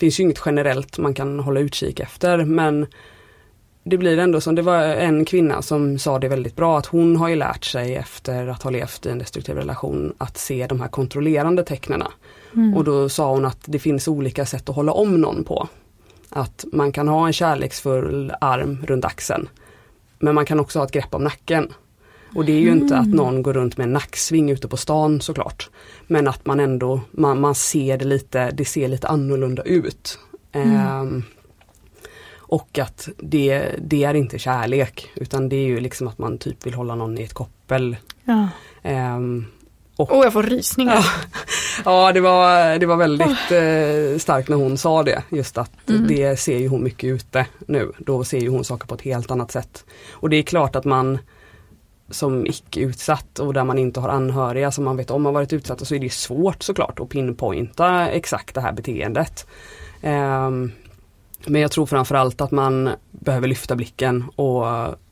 finns 0.00 0.20
ju 0.20 0.24
inget 0.24 0.42
generellt 0.46 0.98
man 0.98 1.14
kan 1.14 1.40
hålla 1.40 1.60
utkik 1.60 2.00
efter 2.00 2.44
men 2.44 2.86
det 3.84 3.98
blir 3.98 4.18
ändå 4.18 4.40
som, 4.40 4.54
det 4.54 4.62
var 4.62 4.82
en 4.82 5.24
kvinna 5.24 5.62
som 5.62 5.98
sa 5.98 6.18
det 6.18 6.28
väldigt 6.28 6.56
bra 6.56 6.78
att 6.78 6.86
hon 6.86 7.16
har 7.16 7.28
ju 7.28 7.36
lärt 7.36 7.64
sig 7.64 7.94
efter 7.94 8.46
att 8.46 8.62
ha 8.62 8.70
levt 8.70 9.06
i 9.06 9.10
en 9.10 9.18
destruktiv 9.18 9.56
relation 9.56 10.12
att 10.18 10.38
se 10.38 10.66
de 10.66 10.80
här 10.80 10.88
kontrollerande 10.88 11.64
tecknen. 11.64 12.02
Mm. 12.54 12.76
Och 12.76 12.84
då 12.84 13.08
sa 13.08 13.30
hon 13.30 13.44
att 13.44 13.60
det 13.64 13.78
finns 13.78 14.08
olika 14.08 14.46
sätt 14.46 14.68
att 14.68 14.76
hålla 14.76 14.92
om 14.92 15.20
någon 15.20 15.44
på. 15.44 15.68
Att 16.28 16.64
man 16.72 16.92
kan 16.92 17.08
ha 17.08 17.26
en 17.26 17.32
kärleksfull 17.32 18.32
arm 18.40 18.78
runt 18.86 19.04
axeln. 19.04 19.48
Men 20.18 20.34
man 20.34 20.46
kan 20.46 20.60
också 20.60 20.78
ha 20.78 20.86
ett 20.86 20.92
grepp 20.92 21.14
om 21.14 21.24
nacken. 21.24 21.72
Och 22.34 22.44
det 22.44 22.52
är 22.52 22.60
ju 22.60 22.68
mm. 22.68 22.82
inte 22.82 22.96
att 22.96 23.06
mm. 23.06 23.16
någon 23.16 23.42
går 23.42 23.52
runt 23.52 23.76
med 23.76 23.84
en 23.84 23.92
nacksving 23.92 24.50
ute 24.50 24.68
på 24.68 24.76
stan 24.76 25.20
såklart. 25.20 25.70
Men 26.06 26.28
att 26.28 26.46
man 26.46 26.60
ändå, 26.60 27.00
man, 27.10 27.40
man 27.40 27.54
ser 27.54 27.98
det 27.98 28.04
lite, 28.04 28.50
det 28.50 28.64
ser 28.64 28.88
lite 28.88 29.08
annorlunda 29.08 29.62
ut. 29.62 30.18
Mm. 30.52 30.76
Ehm, 30.76 31.22
och 32.36 32.78
att 32.78 33.08
det, 33.16 33.74
det 33.78 34.04
är 34.04 34.14
inte 34.14 34.38
kärlek 34.38 35.10
utan 35.14 35.48
det 35.48 35.56
är 35.56 35.66
ju 35.66 35.80
liksom 35.80 36.08
att 36.08 36.18
man 36.18 36.38
typ 36.38 36.66
vill 36.66 36.74
hålla 36.74 36.94
någon 36.94 37.18
i 37.18 37.22
ett 37.22 37.34
koppel. 37.34 37.96
Ja. 38.24 38.48
Ehm, 38.82 39.46
och, 39.96 40.12
oh, 40.12 40.24
jag 40.24 40.32
får 40.32 40.42
rysningar. 40.42 40.94
Ja, 40.94 41.04
ja 41.84 42.12
det, 42.12 42.20
var, 42.20 42.78
det 42.78 42.86
var 42.86 42.96
väldigt 42.96 43.50
eh, 43.50 44.18
starkt 44.18 44.48
när 44.48 44.56
hon 44.56 44.78
sa 44.78 45.02
det. 45.02 45.22
Just 45.28 45.58
att 45.58 45.90
mm. 45.90 46.06
det 46.06 46.40
ser 46.40 46.58
ju 46.58 46.68
hon 46.68 46.82
mycket 46.82 47.08
ute 47.08 47.46
nu. 47.66 47.92
Då 47.98 48.24
ser 48.24 48.38
ju 48.38 48.48
hon 48.48 48.64
saker 48.64 48.86
på 48.86 48.94
ett 48.94 49.02
helt 49.02 49.30
annat 49.30 49.50
sätt. 49.50 49.84
Och 50.10 50.30
det 50.30 50.36
är 50.36 50.42
klart 50.42 50.76
att 50.76 50.84
man 50.84 51.18
som 52.10 52.46
icke 52.46 52.80
utsatt 52.80 53.38
och 53.38 53.54
där 53.54 53.64
man 53.64 53.78
inte 53.78 54.00
har 54.00 54.08
anhöriga 54.08 54.70
som 54.70 54.84
man 54.84 54.96
vet 54.96 55.10
om 55.10 55.24
har 55.24 55.32
varit 55.32 55.52
utsatta 55.52 55.84
så 55.84 55.94
är 55.94 55.98
det 55.98 56.12
svårt 56.12 56.62
såklart 56.62 57.00
att 57.00 57.08
pinpointa 57.08 58.08
exakt 58.08 58.54
det 58.54 58.60
här 58.60 58.72
beteendet. 58.72 59.46
Ehm, 60.02 60.72
men 61.46 61.60
jag 61.60 61.70
tror 61.70 61.86
framförallt 61.86 62.40
att 62.40 62.50
man 62.50 62.90
behöver 63.10 63.48
lyfta 63.48 63.76
blicken 63.76 64.24
och 64.36 64.66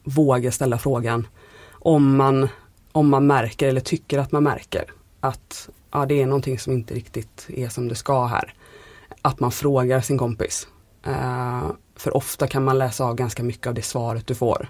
våga 0.05 0.53
ställa 0.53 0.79
frågan 0.79 1.27
om 1.71 2.17
man, 2.17 2.49
om 2.93 3.09
man 3.09 3.27
märker 3.27 3.69
eller 3.69 3.81
tycker 3.81 4.19
att 4.19 4.33
man 4.33 4.43
märker 4.43 4.85
att 5.21 5.69
ja, 5.91 6.07
det 6.07 6.23
är 6.23 6.27
någonting 6.27 6.59
som 6.59 6.73
inte 6.73 6.95
riktigt 6.95 7.47
är 7.49 7.69
som 7.69 7.89
det 7.89 7.95
ska 7.95 8.27
här. 8.27 8.55
Att 9.23 9.41
man 9.41 9.51
frågar 9.51 10.01
sin 10.01 10.19
kompis. 10.19 10.69
Ehm, 11.05 11.73
för 11.97 12.17
ofta 12.17 12.47
kan 12.47 12.65
man 12.65 12.79
läsa 12.79 13.05
av 13.05 13.15
ganska 13.15 13.43
mycket 13.43 13.67
av 13.67 13.75
det 13.75 13.83
svaret 13.83 14.27
du 14.27 14.35
får. 14.35 14.69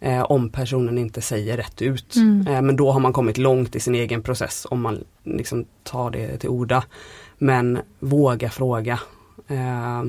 Eh, 0.00 0.22
om 0.22 0.50
personen 0.50 0.98
inte 0.98 1.20
säger 1.20 1.56
rätt 1.56 1.82
ut. 1.82 2.16
Mm. 2.16 2.46
Eh, 2.46 2.62
men 2.62 2.76
då 2.76 2.90
har 2.90 3.00
man 3.00 3.12
kommit 3.12 3.38
långt 3.38 3.76
i 3.76 3.80
sin 3.80 3.94
egen 3.94 4.22
process 4.22 4.66
om 4.70 4.80
man 4.80 5.04
liksom 5.24 5.64
tar 5.82 6.10
det 6.10 6.38
till 6.38 6.48
orda. 6.48 6.84
Men 7.38 7.78
våga 7.98 8.50
fråga. 8.50 9.00
Eh, 9.48 10.04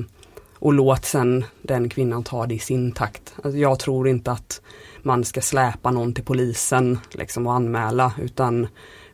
och 0.58 0.72
låt 0.72 1.04
sen 1.04 1.44
den 1.62 1.88
kvinnan 1.88 2.24
ta 2.24 2.46
det 2.46 2.54
i 2.54 2.58
sin 2.58 2.92
takt. 2.92 3.34
Alltså 3.42 3.58
jag 3.58 3.78
tror 3.78 4.08
inte 4.08 4.32
att 4.32 4.60
man 5.02 5.24
ska 5.24 5.40
släpa 5.40 5.90
någon 5.90 6.12
till 6.12 6.24
polisen 6.24 6.98
liksom, 7.12 7.46
och 7.46 7.54
anmäla 7.54 8.12
utan 8.18 8.68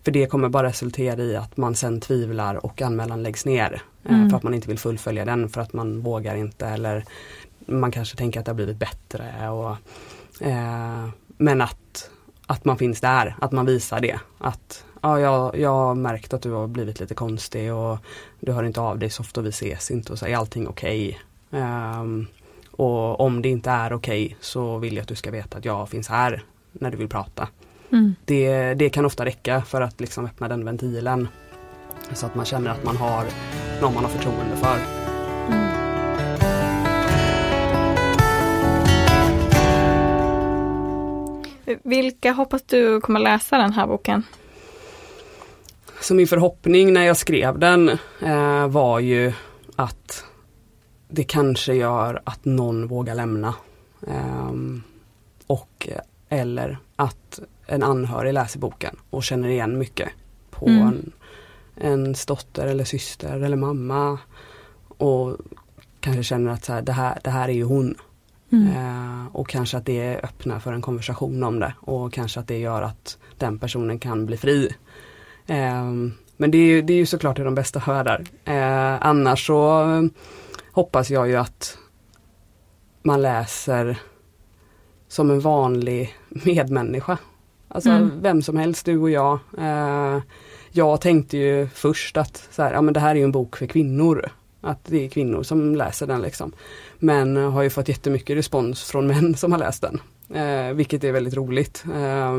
för 0.05 0.13
det 0.13 0.27
kommer 0.27 0.49
bara 0.49 0.69
resultera 0.69 1.23
i 1.23 1.37
att 1.37 1.57
man 1.57 1.75
sen 1.75 2.01
tvivlar 2.01 2.67
och 2.67 2.83
anmälan 2.83 3.23
läggs 3.23 3.47
ner. 3.47 3.83
Eh, 4.05 4.15
mm. 4.15 4.31
För 4.31 4.37
att 4.37 4.43
man 4.43 4.55
inte 4.55 4.69
vill 4.69 4.79
fullfölja 4.79 5.25
den 5.25 5.49
för 5.49 5.61
att 5.61 5.73
man 5.73 6.01
vågar 6.01 6.37
inte 6.37 6.67
eller 6.67 7.05
man 7.67 7.93
kanske 7.93 8.17
tänker 8.17 8.41
att 8.41 8.47
det 8.47 8.53
har 8.53 8.57
blivit 8.57 8.77
bättre. 8.77 9.49
Och, 9.51 9.77
eh, 10.41 11.09
men 11.37 11.61
att, 11.61 12.11
att 12.47 12.65
man 12.65 12.79
finns 12.79 13.01
där, 13.01 13.37
att 13.41 13.53
man 13.53 13.67
visar 13.67 14.01
det. 14.01 14.21
Att 14.39 14.85
ja, 15.01 15.21
jag, 15.21 15.59
jag 15.59 15.71
har 15.71 15.95
märkt 15.95 16.35
att 16.35 16.43
du 16.43 16.51
har 16.51 16.67
blivit 16.67 17.01
lite 17.01 17.15
konstig 17.15 17.75
och 17.75 17.99
du 18.41 18.53
hör 18.53 18.65
inte 18.65 18.81
av 18.81 18.99
dig 18.99 19.11
så 19.11 19.21
ofta 19.21 19.41
och 19.41 19.47
vi 19.47 19.51
ses 19.51 19.91
inte 19.91 20.13
och 20.13 20.19
så 20.19 20.27
är 20.27 20.37
allting 20.37 20.69
okej. 20.69 21.21
Okay. 21.51 21.63
Um, 22.01 22.27
och 22.71 23.21
om 23.21 23.43
det 23.43 23.49
inte 23.49 23.71
är 23.71 23.93
okej 23.93 24.27
okay, 24.27 24.37
så 24.41 24.79
vill 24.79 24.95
jag 24.95 25.03
att 25.03 25.09
du 25.09 25.15
ska 25.15 25.31
veta 25.31 25.59
att 25.59 25.65
jag 25.65 25.89
finns 25.89 26.09
här 26.09 26.45
när 26.73 26.91
du 26.91 26.97
vill 26.97 27.09
prata. 27.09 27.49
Mm. 27.93 28.15
Det, 28.25 28.75
det 28.75 28.91
kan 28.91 29.05
ofta 29.05 29.25
räcka 29.25 29.63
för 29.63 29.81
att 29.81 30.01
liksom 30.01 30.25
öppna 30.25 30.49
den 30.49 30.65
ventilen. 30.65 31.29
Så 32.13 32.27
att 32.27 32.35
man 32.35 32.45
känner 32.45 32.71
att 32.71 32.85
man 32.85 32.97
har 32.97 33.25
någon 33.83 33.95
man 33.95 34.05
har 34.05 34.11
förtroende 34.11 34.57
för. 34.57 34.96
Vilka 41.83 42.33
hoppas 42.33 42.63
du 42.63 43.01
kommer 43.01 43.21
läsa 43.21 43.59
den 43.59 43.73
här 43.73 43.87
boken? 43.87 44.23
Så 46.01 46.15
min 46.15 46.27
förhoppning 46.27 46.93
när 46.93 47.03
jag 47.03 47.17
skrev 47.17 47.59
den 47.59 47.89
eh, 48.21 48.69
var 48.69 49.01
ju 49.01 49.33
att 49.77 50.25
det 51.09 51.25
kanske 51.25 51.75
gör 51.75 52.23
att 52.25 52.45
någon 52.45 52.87
vågar 52.87 53.15
lämna. 53.15 53.55
Um, 54.01 54.83
och 55.47 55.89
eller 56.29 56.79
att 56.97 57.41
en 57.67 57.83
anhörig 57.83 58.35
läser 58.35 58.59
boken 58.59 58.97
och 59.11 59.25
känner 59.25 59.49
igen 59.49 59.79
mycket 59.79 60.09
på 60.51 60.67
mm. 60.67 60.83
en, 60.83 61.13
ens 61.77 62.27
dotter 62.27 62.67
eller 62.67 62.85
syster 62.85 63.41
eller 63.41 63.57
mamma. 63.57 64.19
Och 64.89 65.37
kanske 66.01 66.23
känner 66.23 66.53
att 66.53 66.65
så 66.65 66.73
här, 66.73 66.83
det, 66.83 66.93
här, 66.93 67.19
det 67.25 67.31
här 67.31 67.49
är 67.49 67.53
ju 67.53 67.65
hon. 67.65 67.95
Mm. 68.57 68.77
Uh, 68.77 69.27
och 69.33 69.49
kanske 69.49 69.77
att 69.77 69.87
det 69.87 70.21
öppnar 70.23 70.59
för 70.59 70.73
en 70.73 70.83
konversation 70.83 71.43
om 71.43 71.61
det 71.61 71.75
och 71.81 72.13
kanske 72.13 72.41
att 72.41 72.49
det 72.49 72.59
gör 72.59 72.83
att 72.83 73.19
den 73.39 73.59
personen 73.59 73.99
kan 73.99 74.27
bli 74.27 74.37
fri. 74.37 74.75
Uh, 75.51 76.11
men 76.37 76.51
det 76.51 76.59
är, 76.59 76.67
ju, 76.67 76.83
det 76.83 76.93
är 76.93 76.99
ju 76.99 77.07
såklart 77.07 77.37
de 77.37 77.55
bästa 77.55 77.83
världar. 77.87 78.21
Uh, 78.49 79.07
annars 79.07 79.47
så 79.47 79.85
hoppas 80.73 81.11
jag 81.11 81.29
ju 81.29 81.37
att 81.37 81.79
man 83.03 83.23
läser 83.23 83.99
som 85.09 85.31
en 85.31 85.41
vanlig 85.41 86.15
medmänniska. 86.29 87.19
Alltså 87.69 87.91
mm. 87.91 88.23
vem 88.23 88.43
som 88.43 88.57
helst, 88.57 88.87
du 88.87 88.99
och 88.99 89.11
jag. 89.11 89.39
Eh, 89.59 90.19
jag 90.71 91.01
tänkte 91.01 91.37
ju 91.37 91.69
först 91.69 92.17
att 92.17 92.49
så 92.51 92.63
här, 92.63 92.73
ja, 92.73 92.81
men 92.81 92.95
det 92.95 93.01
här 93.01 93.17
är 93.17 93.25
en 93.25 93.33
bok 93.33 93.57
för 93.57 93.67
kvinnor. 93.67 94.31
Att 94.67 94.79
det 94.85 95.05
är 95.05 95.09
kvinnor 95.09 95.43
som 95.43 95.75
läser 95.75 96.07
den 96.07 96.23
liksom. 96.23 96.53
Men 96.99 97.37
har 97.37 97.63
ju 97.63 97.71
fått 97.71 97.89
jättemycket 97.89 98.37
respons 98.37 98.85
från 98.85 99.07
män 99.07 99.35
som 99.35 99.53
har 99.53 99.59
läst 99.59 99.83
den. 99.83 100.01
Eh, 100.35 100.75
vilket 100.75 101.05
är 101.05 101.13
väldigt 101.13 101.35
roligt. 101.35 101.85
Eh, 101.95 102.35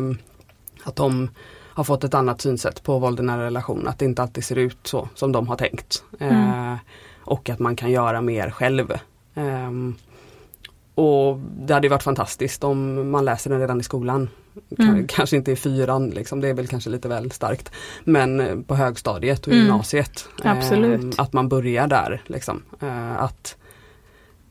att 0.84 0.96
de 0.96 1.30
har 1.78 1.84
fått 1.84 2.04
ett 2.04 2.14
annat 2.14 2.42
synsätt 2.42 2.84
på 2.84 3.00
våld 3.00 3.20
i 3.20 3.24
nära 3.24 3.46
relation. 3.46 3.88
Att 3.88 4.00
det 4.00 4.06
inte 4.06 4.22
alltid 4.22 4.44
ser 4.44 4.56
ut 4.56 4.78
så 4.84 5.10
som 5.16 5.32
de 5.32 5.48
har 5.48 5.56
tänkt. 5.56 6.04
Mm. 6.20 6.72
Eh, 6.72 6.78
och 7.20 7.50
att 7.50 7.60
man 7.60 7.76
kan 7.76 7.92
göra 7.92 8.22
mer 8.22 8.50
själv. 8.50 8.94
Um, 9.34 9.96
och 10.98 11.40
det 11.60 11.74
hade 11.74 11.90
varit 11.90 12.04
fantastiskt 12.04 12.64
om 12.64 13.10
man 13.12 13.26
läser 13.26 13.50
den 13.50 13.60
redan 13.60 13.80
i 13.80 13.84
skolan. 13.84 14.30
Mm. 14.80 15.08
Kanske 15.08 15.36
inte 15.36 15.52
i 15.52 15.56
fyran, 15.56 16.10
liksom, 16.10 16.42
det 16.42 16.48
är 16.48 16.54
väl 16.54 16.68
kanske 16.68 16.90
lite 16.90 17.08
väl 17.08 17.32
starkt. 17.32 17.72
Men 18.04 18.40
eh, 18.40 18.60
på 18.68 18.76
högstadiet 18.76 19.48
och 19.48 19.54
mm. 19.54 19.60
gymnasiet. 19.60 20.30
Um, 20.44 21.12
att 21.18 21.34
man 21.34 21.50
börjar 21.50 21.88
där. 21.88 22.22
Liksom. 22.26 22.62
Uh, 22.84 23.22
att, 23.22 23.56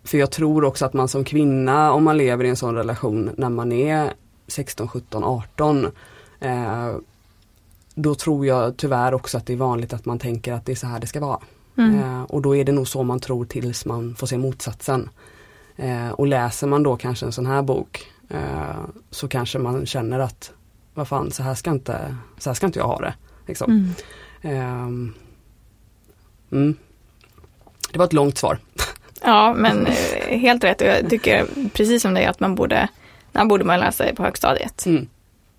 för 0.05 0.19
jag 0.19 0.31
tror 0.31 0.65
också 0.65 0.85
att 0.85 0.93
man 0.93 1.09
som 1.09 1.25
kvinna, 1.25 1.93
om 1.93 2.05
man 2.05 2.17
lever 2.17 2.45
i 2.45 2.49
en 2.49 2.57
sån 2.57 2.75
relation 2.75 3.31
när 3.37 3.49
man 3.49 3.73
är 3.73 4.13
16, 4.47 4.89
17, 4.89 5.25
18 5.25 5.85
uh, 5.85 6.97
då 7.95 8.15
tror 8.15 8.47
jag 8.47 8.77
tyvärr 8.77 9.15
också 9.15 9.39
att 9.39 9.47
det 9.47 9.53
är 9.53 9.57
vanligt 9.57 9.93
att 9.93 10.05
man 10.05 10.19
tänker 10.19 10.53
att 10.53 10.67
det 10.67 10.73
är 10.73 10.77
så 10.77 10.87
här 10.87 11.01
det 11.01 11.07
ska 11.07 11.21
vara. 11.21 11.41
Mm. 11.79 11.99
Eh, 11.99 12.23
och 12.23 12.43
då 12.43 12.57
är 12.57 12.65
det 12.65 12.73
nog 12.73 12.89
så 12.89 13.03
man 13.03 13.21
tror 13.21 13.45
tills 13.45 13.87
man 13.87 14.15
får 14.15 14.27
se 14.27 14.39
motsatsen. 14.39 15.09
Eh, 15.77 16.11
och 16.11 16.27
läser 16.27 16.67
man 16.67 16.83
då 16.83 16.97
kanske 16.97 17.27
en 17.27 17.33
sån 17.33 17.47
här 17.47 17.63
bok 17.63 18.07
eh, 18.29 18.85
så 19.11 19.29
kanske 19.29 19.59
man 19.59 19.87
känner 19.87 20.19
att 20.19 20.53
vad 20.95 21.09
fan, 21.09 21.31
så 21.31 21.43
här 21.43 21.55
ska 21.55 21.71
inte, 21.71 22.17
så 22.39 22.51
här 22.51 22.55
ska 22.55 22.67
inte 22.67 22.79
jag 22.79 22.87
ha 22.87 22.99
det. 22.99 23.15
Liksom. 23.47 23.71
Mm. 23.71 23.95
Ehm, 24.43 25.15
mm. 26.53 26.77
Det 27.93 27.99
var 27.99 28.07
ett 28.07 28.13
långt 28.13 28.39
svar. 28.39 28.59
Ja 29.23 29.55
men 29.55 29.87
eh, 29.87 30.39
helt 30.39 30.65
rätt 30.65 30.81
jag 30.81 31.11
tycker 31.11 31.47
precis 31.73 32.03
som 32.03 32.15
dig 32.15 32.25
att 32.25 32.41
man 32.41 32.55
borde, 32.55 32.89
när 33.33 33.45
borde 33.45 33.65
man 33.65 33.81
läsa 33.81 34.15
på 34.15 34.23
högstadiet. 34.23 34.87
Mm. 34.87 35.09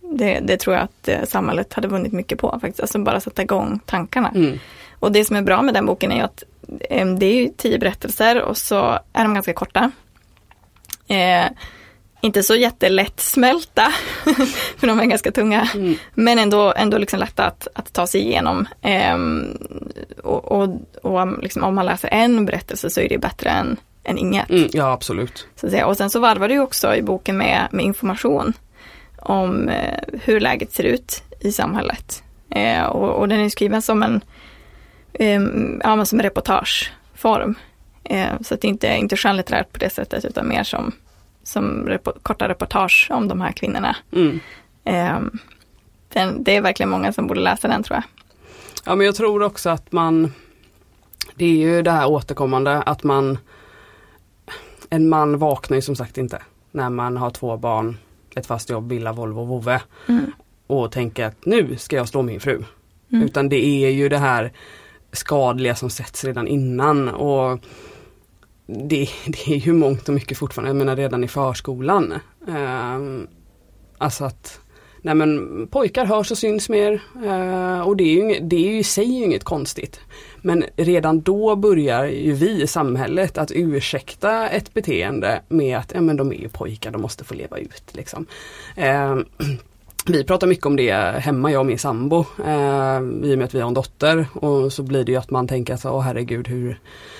Det, 0.02 0.40
det, 0.40 0.58
tror 0.58 0.76
jag 0.76 0.84
att 0.84 1.08
eh, 1.08 1.24
samhället 1.24 1.74
hade 1.74 1.88
vunnit 1.88 2.14
mycket 2.14 2.40
på 2.40 2.58
faktiskt, 2.62 2.80
alltså 2.80 3.00
bara 3.00 3.20
sätta 3.20 3.42
igång 3.42 3.80
tankarna. 3.86 4.32
Mm. 4.36 4.60
Och 5.00 5.12
det 5.12 5.26
som 5.26 5.36
är 5.36 5.42
bra 5.42 5.62
med 5.62 5.74
den 5.74 5.86
boken 5.86 6.12
är 6.12 6.24
att 6.24 6.44
eh, 6.90 7.08
det 7.08 7.26
är 7.26 7.50
tio 7.58 7.80
berättelser 7.80 8.42
och 8.42 8.58
så 8.58 9.00
är 9.14 9.24
de 9.24 9.34
ganska 9.34 9.54
korta. 9.54 9.92
Eh, 11.08 11.46
inte 12.22 12.44
så 12.44 12.56
jättelätt 12.56 13.20
smälta, 13.20 13.92
för 14.78 14.88
de 14.88 15.00
är 15.00 15.06
ganska 15.06 15.32
tunga. 15.32 15.70
Mm. 15.74 15.96
Men 16.14 16.40
ändå, 16.40 16.74
ändå 16.78 16.98
liksom 16.98 17.20
lätta 17.20 17.46
att, 17.46 17.68
att 17.74 17.94
ta 17.94 18.08
sig 18.08 18.22
igenom. 18.22 18.68
Eh, 18.82 19.18
och 20.24 20.52
och, 20.52 20.70
och 21.02 21.44
liksom, 21.44 21.64
om 21.64 21.76
man 21.76 21.86
läser 21.86 22.10
en 22.12 22.46
berättelse 22.46 22.90
så 22.90 23.02
är 23.02 23.10
det 23.10 23.18
bättre 23.18 23.50
än, 23.50 23.78
än 24.04 24.18
inget. 24.18 24.50
Mm, 24.50 24.70
ja, 24.74 24.92
absolut. 24.92 25.48
Så 25.56 25.66
att 25.66 25.72
säga. 25.72 25.86
Och 25.86 25.98
sen 25.98 26.10
så 26.10 26.20
varvar 26.20 26.50
du 26.50 26.60
också 26.60 26.96
i 26.96 27.02
boken 27.02 27.38
med, 27.38 27.68
med 27.72 27.86
information 27.86 28.54
om 29.18 29.70
eh, 29.70 30.00
hur 30.24 30.40
läget 30.40 30.74
ser 30.74 30.84
ut 30.84 31.24
i 31.40 31.52
samhället. 31.52 32.24
Eh, 32.50 32.84
och, 32.84 33.10
och 33.10 33.28
den 33.28 33.40
är 33.40 33.50
skriven 33.50 33.82
som 33.82 34.04
en 34.04 34.22
eh, 35.14 35.42
ja, 35.84 36.06
som 36.06 36.22
reportageform. 36.22 37.56
Eh, 38.10 38.42
så 38.42 38.54
att 38.54 38.62
det 38.62 38.68
inte, 38.68 38.88
inte 38.88 39.18
skönlitterärt 39.18 39.72
på 39.72 39.78
det 39.80 39.90
sättet 39.90 40.26
utan 40.26 40.48
mer 40.48 40.64
som, 40.64 40.92
som 41.44 41.88
repo- 41.88 42.20
korta 42.22 42.50
reportage 42.50 43.08
om 43.12 43.28
de 43.28 43.42
här 43.42 43.52
kvinnorna. 43.52 43.96
Mm. 44.12 44.40
Den, 46.14 46.44
det 46.44 46.56
är 46.56 46.62
verkligen 46.62 46.90
många 46.90 47.14
som 47.14 47.28
borde 47.28 47.40
läsa 47.40 47.68
den 47.68 47.84
tror 47.84 47.96
jag. 47.96 48.04
Ja 48.86 48.96
men 48.96 49.06
jag 49.06 49.16
tror 49.16 49.44
också 49.44 49.70
att 49.70 49.92
man 49.92 50.34
Det 51.36 51.46
är 51.46 51.58
ju 51.58 51.82
det 51.82 51.92
här 51.92 52.08
återkommande 52.10 52.82
att 52.82 53.04
man 53.04 53.38
En 54.90 55.10
man 55.10 55.38
vaknar 55.38 55.76
ju 55.76 55.82
som 55.82 55.96
sagt 55.96 56.18
inte 56.18 56.42
när 56.72 56.90
man 56.90 57.18
har 57.18 57.30
två 57.30 57.58
barn, 57.58 57.98
ett 58.36 58.46
fast 58.46 58.70
jobb, 58.70 58.90
villa, 58.90 59.14
Volvo, 59.14 59.44
vovve 59.46 59.82
Mm. 60.08 60.32
och 60.68 60.92
tänker 60.92 61.26
att 61.26 61.46
nu 61.46 61.78
ska 61.78 61.96
jag 61.96 62.08
slå 62.08 62.22
min 62.22 62.40
fru. 62.40 62.64
Mm. 63.12 63.26
Utan 63.26 63.50
det 63.50 63.66
är 63.66 63.90
ju 63.90 64.10
det 64.10 64.18
här 64.18 64.52
skadliga 65.12 65.76
som 65.76 65.90
sätts 65.90 66.24
redan 66.24 66.48
innan 66.48 67.10
och 67.10 67.60
det, 68.68 69.10
det 69.28 69.48
är 69.48 69.58
ju 69.58 69.74
mångt 69.74 70.08
och 70.08 70.16
mycket 70.16 70.38
fortfarande, 70.38 70.70
jag 70.70 70.76
menar 70.76 70.96
redan 70.96 71.24
i 71.24 71.28
förskolan. 71.28 72.14
Eh, 72.48 73.00
alltså 73.98 74.26
att 74.26 74.60
Nej 75.02 75.16
men 75.16 75.68
pojkar 75.68 76.06
hörs 76.06 76.32
och 76.32 76.38
syns 76.38 76.70
mer 76.70 77.02
eh, 77.26 77.82
och 77.82 77.98
det 77.98 78.04
är, 78.04 78.14
ju 78.14 78.20
inget, 78.20 78.50
det 78.50 78.56
är 78.56 78.72
ju 78.72 78.80
i 78.80 78.84
sig 78.84 79.24
inget 79.24 79.44
konstigt. 79.44 80.00
Men 80.42 80.64
redan 80.76 81.22
då 81.22 81.56
börjar 81.56 82.06
ju 82.06 82.34
vi 82.34 82.62
i 82.62 82.68
samhället 82.68 83.38
att 83.38 83.52
ursäkta 83.52 84.50
ett 84.50 84.74
beteende 84.74 85.42
med 85.48 85.78
att 85.78 85.92
ja, 85.96 86.02
men 86.02 86.18
de 86.18 86.32
är 86.32 86.36
ju 86.36 86.50
pojkar, 86.50 86.92
de 86.92 87.02
måste 87.02 87.24
få 87.24 87.34
leva 87.34 87.58
ut. 87.58 87.84
Liksom. 87.92 88.26
Eh, 88.76 89.18
vi 90.10 90.24
pratar 90.24 90.48
mycket 90.48 90.66
om 90.66 90.76
det 90.76 90.92
hemma, 91.20 91.52
jag 91.52 91.60
och 91.60 91.66
min 91.66 91.80
sambo, 91.80 92.26
eh, 92.46 93.00
i 93.24 93.34
och 93.34 93.38
med 93.38 93.44
att 93.44 93.56
vi 93.56 93.60
har 93.60 93.68
en 93.68 93.74
dotter 93.74 94.28
och 94.34 94.74
så 94.74 94.84
blir 94.84 95.04
det 95.04 95.12
ju 95.12 95.18
att 95.18 95.30
man 95.30 95.48
tänker 95.48 95.74
att 95.74 95.86
åh 95.86 96.02
herregud 96.02 96.48
hur, 96.48 96.80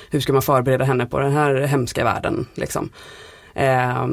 hur 0.10 0.20
ska 0.20 0.34
man 0.34 0.42
förbereda 0.42 0.86
henne 0.86 1.06
på 1.06 1.20
den 1.20 1.32
här 1.32 1.56
hemska 1.56 2.04
världen. 2.04 2.46
Liksom. 2.56 2.90
Eh, 3.54 4.06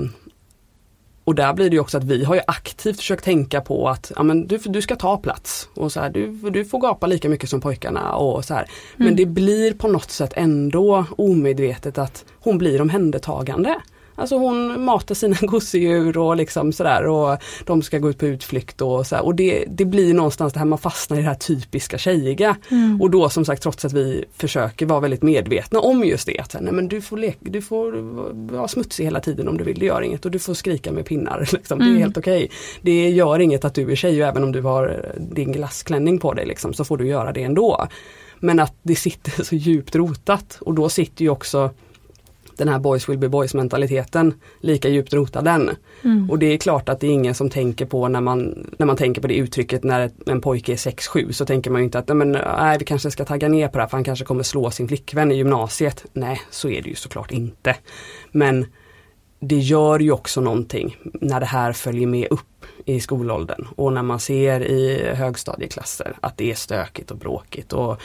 och 1.24 1.34
där 1.34 1.52
blir 1.54 1.70
det 1.70 1.78
också 1.80 1.98
att 1.98 2.04
vi 2.04 2.24
har 2.24 2.34
ju 2.34 2.40
aktivt 2.46 2.96
försökt 2.96 3.24
tänka 3.24 3.60
på 3.60 3.88
att 3.88 4.12
ja, 4.16 4.22
men 4.22 4.46
du, 4.46 4.58
du 4.58 4.82
ska 4.82 4.96
ta 4.96 5.16
plats 5.16 5.68
och 5.74 5.92
så 5.92 6.00
här, 6.00 6.10
du, 6.10 6.26
du 6.50 6.64
får 6.64 6.78
gapa 6.80 7.06
lika 7.06 7.28
mycket 7.28 7.50
som 7.50 7.60
pojkarna 7.60 8.14
och 8.14 8.44
så 8.44 8.54
här. 8.54 8.66
Men 8.96 9.06
Mm. 9.06 9.16
det 9.16 9.26
blir 9.26 9.72
på 9.74 9.88
något 9.88 10.10
sätt 10.10 10.32
ändå 10.36 11.04
omedvetet 11.18 11.98
att 11.98 12.24
hon 12.40 12.58
blir 12.58 12.80
omhändertagande. 12.80 13.74
Alltså 14.16 14.36
hon 14.36 14.84
matar 14.84 15.14
sina 15.14 15.36
gosedjur 15.40 16.18
och 16.18 16.36
liksom 16.36 16.72
sådär 16.72 17.06
och 17.06 17.38
de 17.64 17.82
ska 17.82 17.98
gå 17.98 18.10
ut 18.10 18.18
på 18.18 18.26
utflykt 18.26 18.80
och 18.80 19.06
så. 19.06 19.18
Och 19.18 19.34
det, 19.34 19.64
det 19.68 19.84
blir 19.84 20.14
någonstans 20.14 20.52
det 20.52 20.58
här 20.58 20.66
man 20.66 20.78
fastnar 20.78 21.16
i 21.18 21.20
det 21.20 21.26
här 21.28 21.34
typiska 21.34 21.98
tjejiga. 21.98 22.56
Mm. 22.70 23.02
Och 23.02 23.10
då 23.10 23.28
som 23.28 23.44
sagt 23.44 23.62
trots 23.62 23.84
att 23.84 23.92
vi 23.92 24.24
försöker 24.36 24.86
vara 24.86 25.00
väldigt 25.00 25.22
medvetna 25.22 25.80
om 25.80 26.04
just 26.04 26.26
det. 26.26 26.38
Att, 26.38 26.56
nej, 26.60 26.72
men 26.72 26.88
du, 26.88 27.00
får 27.00 27.16
leka, 27.16 27.38
du 27.40 27.62
får 27.62 27.92
vara 28.52 28.68
smutsig 28.68 29.04
hela 29.04 29.20
tiden 29.20 29.48
om 29.48 29.58
du 29.58 29.64
vill, 29.64 29.78
det 29.78 29.86
gör 29.86 30.02
inget. 30.02 30.24
Och 30.24 30.30
du 30.30 30.38
får 30.38 30.54
skrika 30.54 30.92
med 30.92 31.06
pinnar. 31.06 31.48
Liksom. 31.52 31.78
Det 31.78 31.84
är 31.84 31.88
Mm. 31.88 32.02
helt 32.02 32.16
okej. 32.16 32.50
Det 32.82 33.08
gör 33.10 33.38
inget 33.38 33.64
att 33.64 33.74
du 33.74 33.92
är 33.92 33.96
tjej 33.96 34.22
och 34.22 34.28
även 34.28 34.44
om 34.44 34.52
du 34.52 34.60
har 34.60 35.12
din 35.30 35.52
glassklänning 35.52 36.18
på 36.18 36.32
dig 36.32 36.46
liksom, 36.46 36.74
så 36.74 36.84
får 36.84 36.96
du 36.96 37.06
göra 37.06 37.32
det 37.32 37.42
ändå. 37.42 37.86
Men 38.40 38.60
att 38.60 38.74
det 38.82 38.94
sitter 38.96 39.42
så 39.44 39.54
djupt 39.54 39.96
rotat 39.96 40.58
och 40.60 40.74
då 40.74 40.88
sitter 40.88 41.22
ju 41.24 41.30
också 41.30 41.70
den 42.56 42.68
här 42.68 42.78
boys 42.78 43.08
will 43.08 43.18
be 43.18 43.28
boys 43.28 43.54
mentaliteten 43.54 44.34
lika 44.60 44.88
djupt 44.88 45.12
rotad 45.12 45.44
den. 45.44 45.70
Mm. 46.02 46.30
Och 46.30 46.38
det 46.38 46.46
är 46.46 46.56
klart 46.56 46.88
att 46.88 47.00
det 47.00 47.06
är 47.06 47.10
ingen 47.10 47.34
som 47.34 47.50
tänker 47.50 47.86
på 47.86 48.08
när 48.08 48.20
man, 48.20 48.66
när 48.78 48.86
man 48.86 48.96
tänker 48.96 49.20
på 49.20 49.28
det 49.28 49.34
uttrycket 49.34 49.84
när 49.84 50.10
en 50.26 50.40
pojke 50.40 50.72
är 50.72 50.76
6-7 50.76 51.32
så 51.32 51.46
tänker 51.46 51.70
man 51.70 51.80
ju 51.80 51.84
inte 51.84 51.98
att 51.98 52.08
nej, 52.08 52.16
men, 52.16 52.32
nej, 52.32 52.78
vi 52.78 52.84
kanske 52.84 53.10
ska 53.10 53.24
tagga 53.24 53.48
ner 53.48 53.68
på 53.68 53.78
det 53.78 53.82
här 53.82 53.88
för 53.88 53.96
han 53.96 54.04
kanske 54.04 54.24
kommer 54.24 54.42
slå 54.42 54.70
sin 54.70 54.88
flickvän 54.88 55.32
i 55.32 55.34
gymnasiet. 55.34 56.04
Nej, 56.12 56.40
så 56.50 56.68
är 56.68 56.82
det 56.82 56.88
ju 56.88 56.94
såklart 56.94 57.32
inte. 57.32 57.76
Men 58.32 58.66
det 59.48 59.58
gör 59.58 59.98
ju 59.98 60.12
också 60.12 60.40
någonting 60.40 60.96
när 61.02 61.40
det 61.40 61.46
här 61.46 61.72
följer 61.72 62.06
med 62.06 62.28
upp 62.30 62.40
i 62.84 63.00
skolåldern 63.00 63.66
och 63.76 63.92
när 63.92 64.02
man 64.02 64.20
ser 64.20 64.60
i 64.60 65.12
högstadieklasser 65.14 66.16
att 66.20 66.36
det 66.36 66.50
är 66.50 66.54
stökigt 66.54 67.10
och 67.10 67.16
bråkigt 67.16 67.72
och 67.72 68.00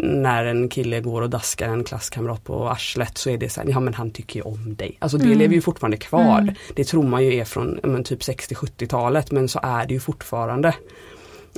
när 0.00 0.44
en 0.44 0.68
kille 0.68 1.00
går 1.00 1.22
och 1.22 1.30
daskar 1.30 1.68
en 1.68 1.84
klasskamrat 1.84 2.44
på 2.44 2.68
arslet 2.68 3.18
så 3.18 3.30
är 3.30 3.38
det 3.38 3.48
så 3.48 3.60
här, 3.60 3.68
ja 3.68 3.80
men 3.80 3.94
han 3.94 4.10
tycker 4.10 4.36
ju 4.36 4.42
om 4.42 4.74
dig. 4.76 4.96
Alltså 4.98 5.18
det 5.18 5.24
Mm. 5.24 5.38
lever 5.38 5.54
ju 5.54 5.60
fortfarande 5.60 5.96
kvar. 5.96 6.38
Mm. 6.38 6.54
Det 6.74 6.84
tror 6.84 7.02
man 7.02 7.24
ju 7.24 7.34
är 7.34 7.44
från 7.44 7.80
men, 7.82 8.04
typ 8.04 8.20
60-70-talet 8.20 9.30
men 9.30 9.48
så 9.48 9.60
är 9.62 9.86
det 9.86 9.94
ju 9.94 10.00
fortfarande. 10.00 10.74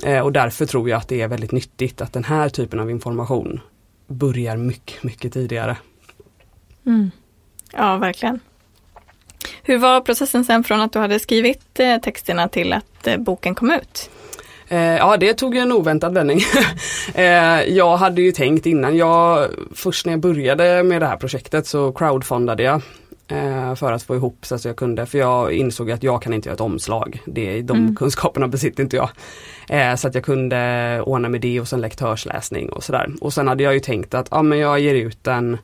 Eh, 0.03 0.19
och 0.19 0.31
därför 0.31 0.65
tror 0.65 0.89
jag 0.89 0.97
att 0.97 1.07
det 1.07 1.21
är 1.21 1.27
väldigt 1.27 1.51
nyttigt 1.51 2.01
att 2.01 2.13
den 2.13 2.23
här 2.23 2.49
typen 2.49 2.79
av 2.79 2.89
information 2.89 3.59
börjar 4.07 4.57
mycket, 4.57 5.03
mycket 5.03 5.33
tidigare. 5.33 5.77
Mm. 6.85 7.11
Ja, 7.73 7.97
verkligen. 7.97 8.39
Hur 9.67 9.77
var 9.77 10.01
processen 10.01 10.45
sen 10.45 10.63
från 10.63 10.81
att 10.81 10.93
du 10.93 10.99
hade 10.99 11.19
skrivit 11.19 11.79
eh, 11.79 11.97
texterna 11.97 12.47
till 12.47 12.73
att 12.73 13.07
eh, 13.07 13.17
boken 13.17 13.55
kom 13.55 13.71
ut? 13.71 14.09
Eh, 14.67 14.79
ja 14.79 15.17
det 15.17 15.33
tog 15.33 15.55
en 15.57 15.71
oväntad 15.71 16.13
vändning. 16.13 16.39
jag 17.67 17.97
hade 17.97 18.21
ju 18.21 18.31
tänkt 18.31 18.65
innan, 18.65 18.97
jag, 18.97 19.47
först 19.75 20.05
när 20.05 20.13
jag 20.13 20.19
började 20.19 20.83
med 20.83 21.01
det 21.01 21.07
här 21.07 21.17
projektet 21.17 21.67
så 21.67 21.91
crowdfundade 21.91 22.63
jag 22.63 22.81
för 23.77 23.91
att 23.91 24.03
få 24.03 24.15
ihop 24.15 24.45
så 24.45 24.55
att 24.55 24.65
jag 24.65 24.75
kunde, 24.75 25.05
för 25.05 25.17
jag 25.17 25.53
insåg 25.53 25.91
att 25.91 26.03
jag 26.03 26.21
kan 26.21 26.33
inte 26.33 26.49
göra 26.49 26.53
ett 26.53 26.61
omslag. 26.61 27.21
Det, 27.25 27.61
de 27.61 27.77
Mm. 27.77 27.95
kunskaperna 27.95 28.47
besitter 28.47 28.83
inte 28.83 28.95
jag. 28.95 29.09
Så 29.99 30.07
att 30.07 30.15
jag 30.15 30.23
kunde 30.23 31.01
ordna 31.05 31.29
med 31.29 31.41
det 31.41 31.59
och 31.59 31.67
sen 31.67 31.81
lektörsläsning 31.81 32.69
och 32.69 32.83
sådär. 32.83 33.09
Och 33.21 33.33
sen 33.33 33.47
hade 33.47 33.63
jag 33.63 33.73
ju 33.73 33.79
tänkt 33.79 34.13
att 34.13 34.27
ja, 34.31 34.41
men 34.41 34.59
jag 34.59 34.79
ger 34.79 34.95
ut 34.95 35.23
den 35.23 35.57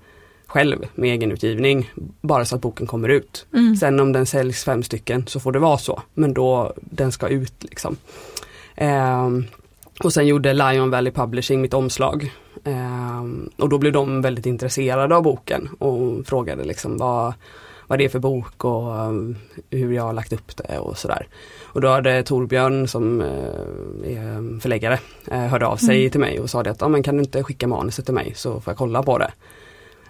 själv 0.51 0.85
med 0.95 1.09
egenutgivning 1.09 1.91
bara 2.21 2.45
så 2.45 2.55
att 2.55 2.61
boken 2.61 2.87
kommer 2.87 3.09
ut. 3.09 3.45
Mm. 3.53 3.75
Sen 3.75 3.99
om 3.99 4.11
den 4.13 4.25
säljs 4.25 4.63
fem 4.63 4.83
stycken 4.83 5.27
så 5.27 5.39
får 5.39 5.51
det 5.51 5.59
vara 5.59 5.77
så. 5.77 6.01
Men 6.13 6.33
då 6.33 6.73
den 6.75 7.11
ska 7.11 7.27
ut 7.27 7.53
liksom. 7.63 7.97
Ehm, 8.75 9.45
och 10.03 10.13
sen 10.13 10.27
gjorde 10.27 10.53
Lion 10.53 10.89
Valley 10.89 11.11
Publishing 11.13 11.61
mitt 11.61 11.73
omslag. 11.73 12.31
Ehm, 12.63 13.49
och 13.57 13.69
då 13.69 13.77
blev 13.77 13.93
de 13.93 14.21
väldigt 14.21 14.45
intresserade 14.45 15.15
av 15.15 15.23
boken 15.23 15.69
och 15.79 16.25
frågade 16.27 16.63
liksom 16.63 16.97
vad, 16.97 17.33
vad 17.87 17.99
det 17.99 18.05
är 18.05 18.09
för 18.09 18.19
bok 18.19 18.65
och 18.65 18.99
um, 19.07 19.35
hur 19.69 19.93
jag 19.93 20.03
har 20.03 20.13
lagt 20.13 20.33
upp 20.33 20.57
det 20.57 20.79
och 20.79 20.97
sådär. 20.97 21.27
Och 21.63 21.81
då 21.81 21.87
hade 21.87 22.23
Torbjörn 22.23 22.87
som 22.87 23.21
eh, 23.21 24.11
är 24.17 24.59
förläggare 24.59 24.99
eh, 25.31 25.39
hörde 25.39 25.67
av 25.67 25.77
sig 25.77 25.99
Mm. 25.99 26.11
till 26.11 26.19
mig 26.19 26.39
och 26.39 26.49
sa 26.49 26.63
det 26.63 26.71
att 26.71 26.81
ja, 26.81 26.87
men 26.87 27.03
kan 27.03 27.15
du 27.17 27.23
inte 27.23 27.43
skicka 27.43 27.67
manuset 27.67 28.05
till 28.05 28.13
mig 28.13 28.33
så 28.35 28.61
får 28.61 28.71
jag 28.71 28.77
kolla 28.77 29.03
på 29.03 29.17
det. 29.17 29.31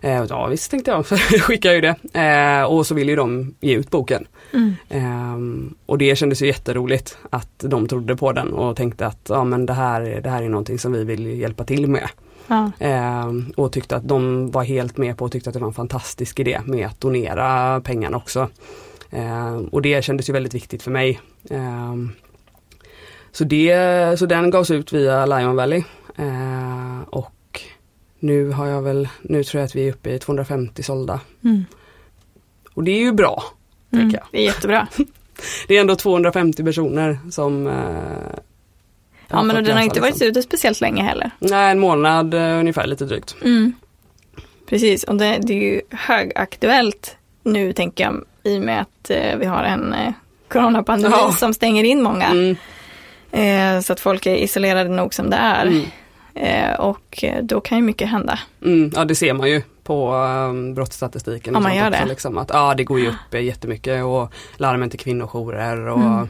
Eh, 0.01 0.25
ja 0.29 0.47
visst 0.47 0.71
tänkte 0.71 0.91
jag, 0.91 1.05
så 1.07 1.15
skickade 1.15 1.75
jag 1.75 1.75
ju 1.75 1.95
det. 2.11 2.19
Eh, 2.19 2.63
och 2.63 2.87
så 2.87 2.95
ville 2.95 3.11
ju 3.11 3.15
de 3.15 3.55
ge 3.59 3.75
ut 3.75 3.89
boken. 3.89 4.27
Mm. 4.53 4.73
Ehm, 4.89 5.75
och 5.85 5.97
det 5.97 6.15
kändes 6.15 6.41
ju 6.41 6.45
jätteroligt 6.45 7.17
att 7.29 7.49
de 7.57 7.87
trodde 7.87 8.15
på 8.15 8.31
den 8.31 8.53
och 8.53 8.75
tänkte 8.75 9.05
att 9.05 9.25
ja, 9.29 9.43
men 9.43 9.65
det, 9.65 9.73
här, 9.73 10.21
det 10.23 10.29
här 10.29 10.43
är 10.43 10.49
någonting 10.49 10.79
som 10.79 10.91
vi 10.91 11.03
vill 11.03 11.39
hjälpa 11.39 11.63
till 11.63 11.87
med. 11.87 12.09
Ja. 12.47 12.71
Ehm, 12.79 13.53
och 13.57 13.71
tyckte 13.71 13.95
att 13.95 14.07
de 14.07 14.51
var 14.51 14.63
helt 14.63 14.97
med 14.97 15.17
på 15.17 15.25
och 15.25 15.31
tyckte 15.31 15.49
att 15.49 15.53
det 15.53 15.59
var 15.59 15.67
en 15.67 15.73
fantastisk 15.73 16.39
idé 16.39 16.61
med 16.65 16.87
att 16.87 17.01
donera 17.01 17.81
pengarna 17.81 18.17
också. 18.17 18.49
Ehm, 19.09 19.65
och 19.65 19.81
det 19.81 20.03
kändes 20.03 20.29
ju 20.29 20.33
väldigt 20.33 20.53
viktigt 20.53 20.83
för 20.83 20.91
mig. 20.91 21.19
Så, 23.31 23.43
det, 23.43 24.19
så 24.19 24.25
den 24.25 24.49
gavs 24.49 24.71
ut 24.71 24.93
via 24.93 25.25
Lion 25.25 25.55
Valley. 25.55 25.83
Och 27.09 27.31
nu 28.21 28.49
har 28.49 28.67
jag 28.67 28.81
väl, 28.81 29.09
nu 29.21 29.43
tror 29.43 29.59
jag 29.59 29.65
att 29.65 29.75
vi 29.75 29.87
är 29.87 29.91
uppe 29.91 30.09
i 30.09 30.19
250 30.19 30.83
sålda. 30.83 31.19
Mm. 31.43 31.65
Och 32.73 32.83
det 32.83 32.91
är 32.91 32.99
ju 32.99 33.11
bra. 33.11 33.43
Mm. 33.93 34.09
Det 34.31 34.37
är 34.37 34.43
jättebra. 34.43 34.87
Det 35.67 35.77
är 35.77 35.81
ändå 35.81 35.95
250 35.95 36.63
personer 36.63 37.19
som 37.31 37.67
eh, 37.67 37.73
Ja, 39.27 39.43
men 39.43 39.55
fått 39.55 39.65
den 39.65 39.77
har 39.77 39.83
inte 39.83 39.99
varit 40.01 40.11
liksom. 40.13 40.27
ute 40.27 40.41
speciellt 40.41 40.81
länge 40.81 41.03
heller. 41.03 41.31
Nej, 41.39 41.71
en 41.71 41.79
månad 41.79 42.33
eh, 42.33 42.59
ungefär 42.59 42.87
lite 42.87 43.05
drygt. 43.05 43.35
Mm. 43.43 43.73
Precis, 44.69 45.03
och 45.03 45.15
det, 45.15 45.37
det 45.41 45.53
är 45.53 45.57
ju 45.73 45.81
högaktuellt 45.91 47.17
nu 47.43 47.73
tänker 47.73 48.03
jag 48.03 48.23
i 48.43 48.57
och 48.57 48.61
med 48.61 48.81
att 48.81 49.09
eh, 49.09 49.37
vi 49.37 49.45
har 49.45 49.63
en 49.63 49.93
eh, 49.93 50.13
coronapandemi 50.47 51.15
Ja. 51.17 51.31
som 51.31 51.53
stänger 51.53 51.83
in 51.83 52.01
många. 52.01 52.25
Mm, 52.25 52.55
Eh, 53.33 53.79
så 53.81 53.93
att 53.93 53.99
folk 53.99 54.25
är 54.25 54.35
isolerade 54.35 54.89
nog 54.89 55.13
som 55.13 55.29
det 55.29 55.35
är. 55.37 55.65
Eh, 56.35 56.73
och 56.79 57.23
då 57.41 57.61
kan 57.61 57.77
ju 57.77 57.83
mycket 57.83 58.09
hända. 58.09 58.39
mm. 58.65 58.91
Ja 58.95 59.05
det 59.05 59.15
ser 59.15 59.33
man 59.33 59.49
ju 59.49 59.61
på 59.83 60.13
um, 60.15 60.73
brottsstatistiken. 60.73 61.55
Och 61.55 61.61
man 61.61 61.75
gör 61.75 61.87
också, 61.89 61.99
det. 62.03 62.09
Liksom, 62.09 62.37
att, 62.37 62.49
ja 62.53 62.73
det 62.75 62.83
går 62.83 62.99
ju 62.99 63.07
upp 63.07 63.33
eh, 63.33 63.41
jättemycket 63.41 64.03
och 64.03 64.33
larmen 64.57 64.89
till 64.89 64.99
kvinnojourer 64.99 65.87
och 65.87 65.99
Mm. 66.01 66.27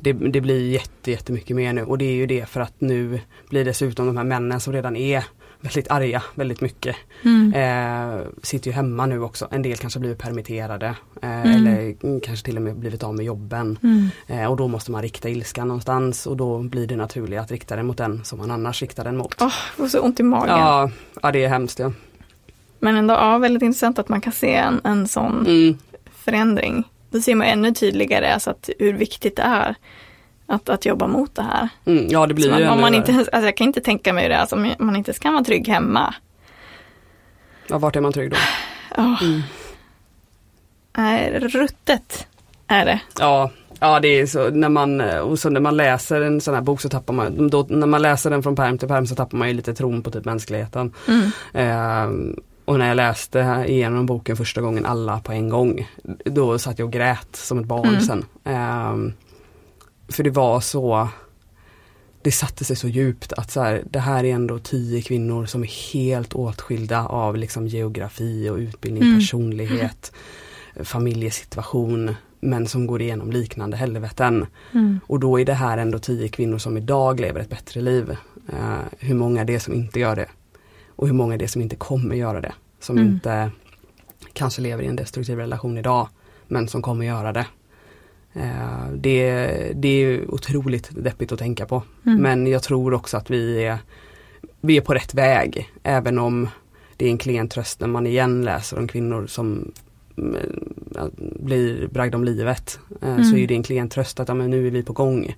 det, 0.00 0.12
det 0.12 0.40
blir 0.40 0.70
jätte, 0.70 1.10
jättemycket 1.10 1.56
mer 1.56 1.72
nu 1.72 1.82
och 1.84 1.98
det 1.98 2.04
är 2.04 2.12
ju 2.12 2.26
det 2.26 2.48
för 2.48 2.60
att 2.60 2.74
nu 2.80 3.20
blir 3.48 3.64
dessutom 3.64 4.06
de 4.06 4.16
här 4.16 4.24
männen 4.24 4.60
som 4.60 4.72
redan 4.72 4.96
är 4.96 5.24
väldigt 5.60 5.90
arga 5.90 6.22
väldigt 6.34 6.60
mycket. 6.60 6.96
Mm. 7.24 7.54
Eh, 7.54 8.26
sitter 8.42 8.66
ju 8.70 8.72
hemma 8.74 9.06
nu 9.06 9.22
också. 9.22 9.48
En 9.50 9.62
del 9.62 9.76
kanske 9.76 9.98
blivit 10.00 10.18
permitterade 10.18 10.86
eh, 11.22 11.40
Mm. 11.46 11.66
eller 11.66 11.94
kanske 12.20 12.44
till 12.44 12.56
och 12.56 12.62
med 12.62 12.76
blivit 12.76 13.02
av 13.02 13.14
med 13.14 13.24
jobben. 13.26 13.78
Mm. 13.82 14.08
Eh, 14.26 14.50
och 14.50 14.56
då 14.56 14.68
måste 14.68 14.90
man 14.90 15.02
rikta 15.02 15.28
ilskan 15.28 15.68
någonstans 15.68 16.26
och 16.26 16.36
då 16.36 16.58
blir 16.62 16.86
det 16.86 16.96
naturligt 16.96 17.40
att 17.40 17.50
rikta 17.50 17.76
den 17.76 17.86
mot 17.86 17.96
den 17.98 18.24
som 18.24 18.38
man 18.38 18.50
annars 18.50 18.82
riktar 18.82 19.04
den 19.04 19.16
mot. 19.16 19.34
Åh, 19.40 19.52
får 19.76 19.88
så 19.88 20.00
ont 20.00 20.20
i 20.20 20.22
magen. 20.22 20.48
ja, 20.58 20.90
ja, 21.22 21.32
det 21.32 21.44
är 21.44 21.48
hemskt 21.48 21.78
ja. 21.78 21.92
Men 22.78 22.96
ändå 22.96 23.14
ja, 23.14 23.38
väldigt 23.38 23.62
intressant 23.62 23.98
att 23.98 24.08
man 24.08 24.20
kan 24.20 24.32
se 24.32 24.54
en, 24.54 24.80
en 24.84 25.08
sån 25.08 25.46
Mm, 25.46 25.78
förändring. 26.14 26.84
då 27.10 27.20
ser 27.20 27.34
man 27.34 27.46
ännu 27.46 27.74
tydligare 27.74 28.34
alltså 28.34 28.50
att 28.50 28.70
hur 28.78 28.92
viktigt 28.92 29.36
det 29.36 29.42
är 29.42 29.74
att, 30.50 30.68
att 30.68 30.86
jobba 30.86 31.06
mot 31.06 31.34
det 31.34 31.42
här. 31.42 31.68
Mm, 31.84 32.06
ja 32.10 32.26
det 32.26 32.34
blir 32.34 32.52
Så 32.52 32.58
ju 32.58 32.64
man, 32.64 32.74
om 32.74 32.80
man 32.80 32.94
inte, 32.94 33.12
alltså 33.12 33.40
jag 33.40 33.56
kan 33.56 33.66
inte 33.66 33.80
tänka 33.80 34.12
mig 34.12 34.28
det, 34.28 34.38
alltså 34.38 34.56
om 34.56 34.74
man 34.78 34.96
inte 34.96 35.12
ska 35.12 35.30
vara 35.30 35.44
trygg 35.44 35.68
hemma. 35.68 36.14
Ja, 37.66 37.78
vart 37.78 37.96
är 37.96 38.00
man 38.00 38.12
trygg 38.12 38.30
då? 38.30 38.36
Oh. 39.02 39.22
Mm. 39.22 39.42
Nej, 40.96 41.38
ruttet 41.38 42.26
är 42.66 42.84
det. 42.84 43.00
Ja, 43.18 43.50
ja 43.80 44.00
det 44.00 44.08
är 44.08 44.26
så 44.26 44.50
när 44.50 44.68
man, 44.68 45.00
och 45.00 45.38
så 45.38 45.50
när 45.50 45.60
man 45.60 45.76
läser 45.76 46.20
en 46.20 46.40
sån 46.40 46.54
här 46.54 46.60
bok 46.60 46.80
så 46.80 46.88
tappar 46.88 47.14
man, 47.14 47.48
då, 47.50 47.66
när 47.68 47.86
man 47.86 48.02
läser 48.02 48.30
den 48.30 48.42
från 48.42 48.56
pärm 48.56 48.78
till 48.78 48.88
pärm 48.88 49.06
så 49.06 49.14
tappar 49.14 49.38
man 49.38 49.48
ju 49.48 49.54
lite 49.54 49.74
tron 49.74 50.02
på 50.02 50.10
typ 50.10 50.24
mänskligheten. 50.24 50.92
Mm. 51.08 51.30
Eh, 51.54 52.34
och 52.64 52.78
när 52.78 52.88
jag 52.88 52.96
läste 52.96 53.64
igenom 53.68 54.06
boken 54.06 54.36
första 54.36 54.60
gången 54.60 54.86
alla 54.86 55.20
på 55.20 55.32
en 55.32 55.48
gång, 55.48 55.88
då 56.24 56.58
satt 56.58 56.78
jag 56.78 56.86
och 56.86 56.92
grät 56.92 57.36
som 57.36 57.58
ett 57.58 57.66
barn 57.66 57.88
Mm. 57.88 58.00
sen. 58.00 58.24
Eh, 58.44 59.12
för 60.12 60.22
det 60.22 60.30
var 60.30 60.60
så, 60.60 61.08
det 62.22 62.32
satte 62.32 62.64
sig 62.64 62.76
så 62.76 62.88
djupt 62.88 63.32
att 63.32 63.50
så 63.50 63.60
här, 63.60 63.82
det 63.90 63.98
här 63.98 64.24
är 64.24 64.34
ändå 64.34 64.58
tio 64.58 65.02
kvinnor 65.02 65.46
som 65.46 65.62
är 65.62 65.92
helt 65.92 66.32
åtskilda 66.34 67.06
av 67.06 67.36
liksom 67.36 67.66
geografi 67.66 68.48
och 68.50 68.56
utbildning, 68.56 69.02
Mm. 69.02 69.18
personlighet, 69.18 70.12
familjesituation, 70.82 72.14
men 72.40 72.66
som 72.66 72.86
går 72.86 73.02
igenom 73.02 73.30
liknande 73.32 73.76
helveten. 73.76 74.46
Mm. 74.72 75.00
Och 75.06 75.20
då 75.20 75.40
är 75.40 75.44
det 75.44 75.54
här 75.54 75.78
ändå 75.78 75.98
tio 75.98 76.28
kvinnor 76.28 76.58
som 76.58 76.76
idag 76.76 77.20
lever 77.20 77.40
ett 77.40 77.50
bättre 77.50 77.80
liv. 77.80 78.10
Eh, 78.52 78.78
hur 78.98 79.14
många 79.14 79.44
det 79.44 79.54
är 79.54 79.58
som 79.58 79.74
inte 79.74 80.00
gör 80.00 80.16
det. 80.16 80.26
Och 80.96 81.06
hur 81.06 81.14
många 81.14 81.36
det 81.36 81.44
är 81.44 81.48
som 81.48 81.62
inte 81.62 81.76
kommer 81.76 82.14
göra 82.14 82.40
det. 82.40 82.52
Som 82.80 82.98
Mm. 82.98 83.08
inte 83.12 83.50
kanske 84.32 84.62
lever 84.62 84.82
i 84.82 84.86
en 84.86 84.96
destruktiv 84.96 85.38
relation 85.38 85.78
idag, 85.78 86.08
men 86.48 86.68
som 86.68 86.82
kommer 86.82 87.06
göra 87.06 87.32
det. 87.32 87.46
Eh, 88.32 88.88
det, 88.94 89.46
det 89.74 89.88
är 89.88 90.30
otroligt 90.34 90.90
deppigt 91.04 91.32
att 91.32 91.38
tänka 91.38 91.66
på. 91.66 91.82
Mm. 92.06 92.22
Men 92.22 92.46
jag 92.46 92.62
tror 92.62 92.94
också 92.94 93.16
att 93.16 93.30
vi 93.30 93.64
är, 93.64 93.78
vi 94.60 94.76
är 94.76 94.80
på 94.80 94.94
rätt 94.94 95.14
väg. 95.14 95.70
Även 95.82 96.18
om 96.18 96.48
det 96.96 97.06
är 97.06 97.10
en 97.10 97.18
klen 97.18 97.48
tröst 97.48 97.80
när 97.80 97.88
man 97.88 98.06
igen 98.06 98.42
läser 98.44 98.78
om 98.78 98.88
kvinnor 98.88 99.26
som 99.26 99.72
mm, 100.18 100.36
blir 101.40 101.86
bragda 101.88 102.16
om 102.18 102.24
livet. 102.24 102.78
Eh, 103.02 103.16
Så 103.16 103.30
Mm. 103.30 103.36
är 103.42 103.46
det 103.46 103.54
en 103.54 103.62
klen 103.62 103.88
tröst 103.88 104.20
att 104.20 104.28
ja, 104.28 104.34
men 104.34 104.50
nu 104.50 104.66
är 104.66 104.70
vi 104.70 104.82
på 104.82 104.92
gång. 104.92 105.36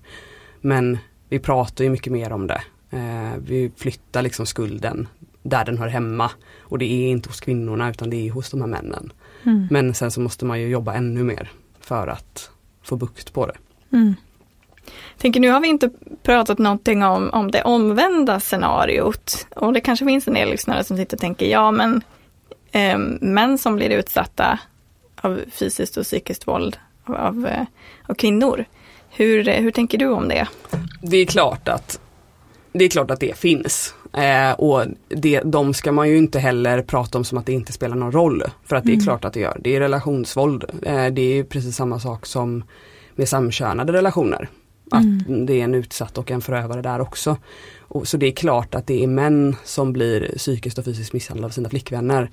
Men 0.61 0.97
vi 1.29 1.39
pratar 1.39 1.83
ju 1.83 1.89
mycket 1.89 2.13
mer 2.13 2.31
om 2.31 2.47
det. 2.47 2.61
Eh, 2.89 3.37
Vi 3.39 3.71
flyttar 3.77 4.21
liksom 4.21 4.45
skulden 4.45 5.07
där 5.43 5.65
den 5.65 5.77
hör 5.77 5.87
hemma. 5.87 6.31
Och 6.59 6.77
det 6.79 6.85
är 6.85 7.07
inte 7.09 7.29
hos 7.29 7.39
kvinnorna 7.41 7.89
utan 7.89 8.09
det 8.09 8.27
är 8.27 8.31
hos 8.31 8.49
de 8.51 8.61
här 8.61 8.67
männen. 8.67 9.11
Mm. 9.43 9.67
Men 9.71 9.93
sen 9.93 10.11
så 10.11 10.21
måste 10.21 10.45
man 10.45 10.61
ju 10.61 10.67
jobba 10.67 10.93
ännu 10.93 11.23
mer 11.23 11.51
för 11.79 12.07
att 12.07 12.49
få 12.83 12.95
bukt 12.95 13.33
på 13.33 13.45
det. 13.45 13.55
Mm. 13.93 14.15
Tänker 15.17 15.39
nu 15.39 15.49
har 15.49 15.59
vi 15.59 15.67
inte 15.67 15.89
pratat 16.23 16.57
någonting 16.57 17.03
om, 17.03 17.29
om 17.33 17.51
det 17.51 17.63
omvända 17.63 18.39
scenariot. 18.39 19.47
Och 19.55 19.73
det 19.73 19.81
kanske 19.81 20.05
finns 20.05 20.27
en 20.27 20.33
del 20.33 20.49
lyssnare 20.49 20.83
som 20.83 20.97
sitter 20.97 21.17
och 21.17 21.21
tänker, 21.21 21.45
ja 21.45 21.71
men 21.71 22.01
eh, 22.71 22.97
män 23.21 23.57
som 23.57 23.75
blir 23.75 23.89
utsatta 23.89 24.59
av 25.21 25.41
fysiskt 25.51 25.97
och 25.97 26.03
psykiskt 26.03 26.47
våld 26.47 26.77
av, 27.05 27.15
av, 27.15 27.47
eh, 27.47 27.65
av 28.07 28.13
kvinnor. 28.13 28.65
Hur, 29.09 29.43
hur 29.43 29.71
tänker 29.71 29.97
du 29.97 30.07
om 30.07 30.27
det? 30.27 30.47
Det 31.01 31.17
är 31.17 31.25
klart 31.25 31.67
att 31.67 31.99
det 32.71 32.85
är 32.85 32.89
klart 32.89 33.11
att 33.11 33.19
det 33.19 33.37
finns. 33.37 33.95
Eh, 34.17 34.51
och 34.51 34.85
det, 35.09 35.41
de 35.45 35.73
ska 35.73 35.91
man 35.91 36.09
ju 36.09 36.17
inte 36.17 36.39
heller 36.39 36.81
prata 36.81 37.17
om 37.17 37.23
som 37.23 37.37
att 37.37 37.45
det 37.45 37.53
inte 37.53 37.73
spelar 37.73 37.95
någon 37.95 38.11
roll. 38.11 38.43
För 38.65 38.75
att 38.75 38.83
det 38.83 38.89
är 38.91 38.93
Mm. 38.93 39.03
klart 39.05 39.25
att 39.25 39.33
det 39.33 39.39
gör. 39.39 39.57
Det 39.63 39.75
är 39.75 39.79
relationsvåld. 39.79 40.63
Eh, 40.81 41.05
det 41.05 41.21
är 41.21 41.43
precis 41.43 41.75
samma 41.75 41.99
sak 41.99 42.25
som 42.25 42.63
med 43.15 43.29
samkönade 43.29 43.93
relationer. 43.93 44.49
Att 44.91 45.03
det 45.47 45.59
är 45.59 45.63
en 45.63 45.75
utsatt 45.75 46.17
och 46.17 46.31
en 46.31 46.41
förövare 46.41 46.81
där 46.81 47.01
också. 47.01 47.37
Och, 47.79 48.07
så 48.07 48.17
det 48.17 48.25
är 48.27 48.31
klart 48.31 48.75
att 48.75 48.87
det 48.87 49.03
är 49.03 49.07
män 49.07 49.55
som 49.63 49.93
blir 49.93 50.33
psykiskt 50.37 50.77
och 50.77 50.85
fysiskt 50.85 51.13
misshandlade 51.13 51.45
av 51.45 51.51
sina 51.51 51.69
flickvänner. 51.69 52.31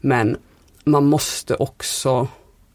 Men 0.00 0.36
man 0.84 1.04
måste 1.04 1.54
också 1.54 2.28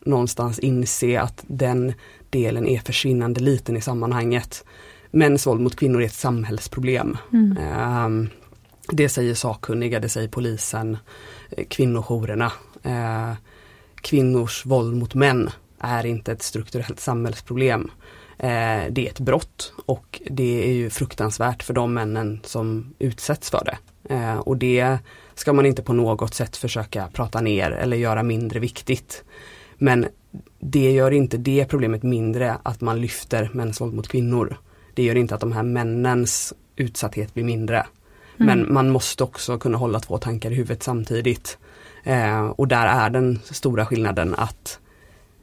någonstans 0.05 0.59
inse 0.59 1.21
att 1.21 1.43
den 1.47 1.93
delen 2.29 2.67
är 2.67 2.79
försvinnande 2.79 3.41
liten 3.41 3.77
i 3.77 3.81
sammanhanget. 3.81 4.65
Mäns 5.11 5.47
våld 5.47 5.61
mot 5.61 5.75
kvinnor 5.75 6.01
är 6.01 6.05
ett 6.05 6.13
samhällsproblem. 6.13 7.17
Mm. 7.33 7.57
Ehm, 7.57 8.29
det 8.87 9.09
säger 9.09 9.33
sakkunniga, 9.33 9.99
det 9.99 10.09
säger 10.09 10.27
polisen, 10.27 10.97
eh, 11.49 11.65
kvinnojourerna. 11.67 12.51
Eh, 12.83 13.33
kvinnors 14.01 14.65
våld 14.65 14.97
mot 14.97 15.13
män 15.13 15.49
är 15.79 16.05
inte 16.05 16.31
ett 16.31 16.41
strukturellt 16.43 16.99
samhällsproblem. 16.99 17.91
Eh, 18.37 18.83
det 18.89 19.05
är 19.05 19.09
ett 19.09 19.19
brott 19.19 19.73
och 19.85 20.21
det 20.29 20.69
är 20.69 20.73
ju 20.73 20.89
fruktansvärt 20.89 21.63
för 21.63 21.73
de 21.73 21.93
männen 21.93 22.39
som 22.43 22.93
utsätts 22.99 23.49
för 23.49 23.65
det. 23.65 23.77
Eh, 24.13 24.37
och 24.37 24.57
det 24.57 24.97
ska 25.35 25.53
man 25.53 25.65
inte 25.65 25.83
på 25.83 25.93
något 25.93 26.33
sätt 26.33 26.57
försöka 26.57 27.07
prata 27.13 27.41
ner 27.41 27.71
eller 27.71 27.97
göra 27.97 28.23
mindre 28.23 28.59
viktigt. 28.59 29.23
Men 29.77 30.07
det 30.59 30.91
gör 30.91 31.11
inte 31.11 31.37
det 31.37 31.65
problemet 31.65 32.03
mindre 32.03 32.57
att 32.63 32.81
man 32.81 33.01
lyfter 33.01 33.49
mäns 33.53 33.81
våld 33.81 33.93
mot 33.93 34.07
kvinnor. 34.07 34.57
Det 34.93 35.03
gör 35.03 35.15
inte 35.15 35.35
att 35.35 35.41
de 35.41 35.51
här 35.51 35.63
männens 35.63 36.53
utsatthet 36.75 37.33
blir 37.33 37.43
mindre. 37.43 37.85
Men 38.37 38.73
man 38.73 38.89
måste 38.89 39.23
också 39.23 39.57
kunna 39.57 39.77
hålla 39.77 39.99
två 39.99 40.17
tankar 40.17 40.51
i 40.51 40.55
huvudet 40.55 40.83
samtidigt. 40.83 41.57
Eh, 42.03 42.45
och 42.45 42.67
där 42.67 42.87
är 42.87 43.09
den 43.09 43.39
stora 43.43 43.85
skillnaden 43.85 44.35
att 44.35 44.79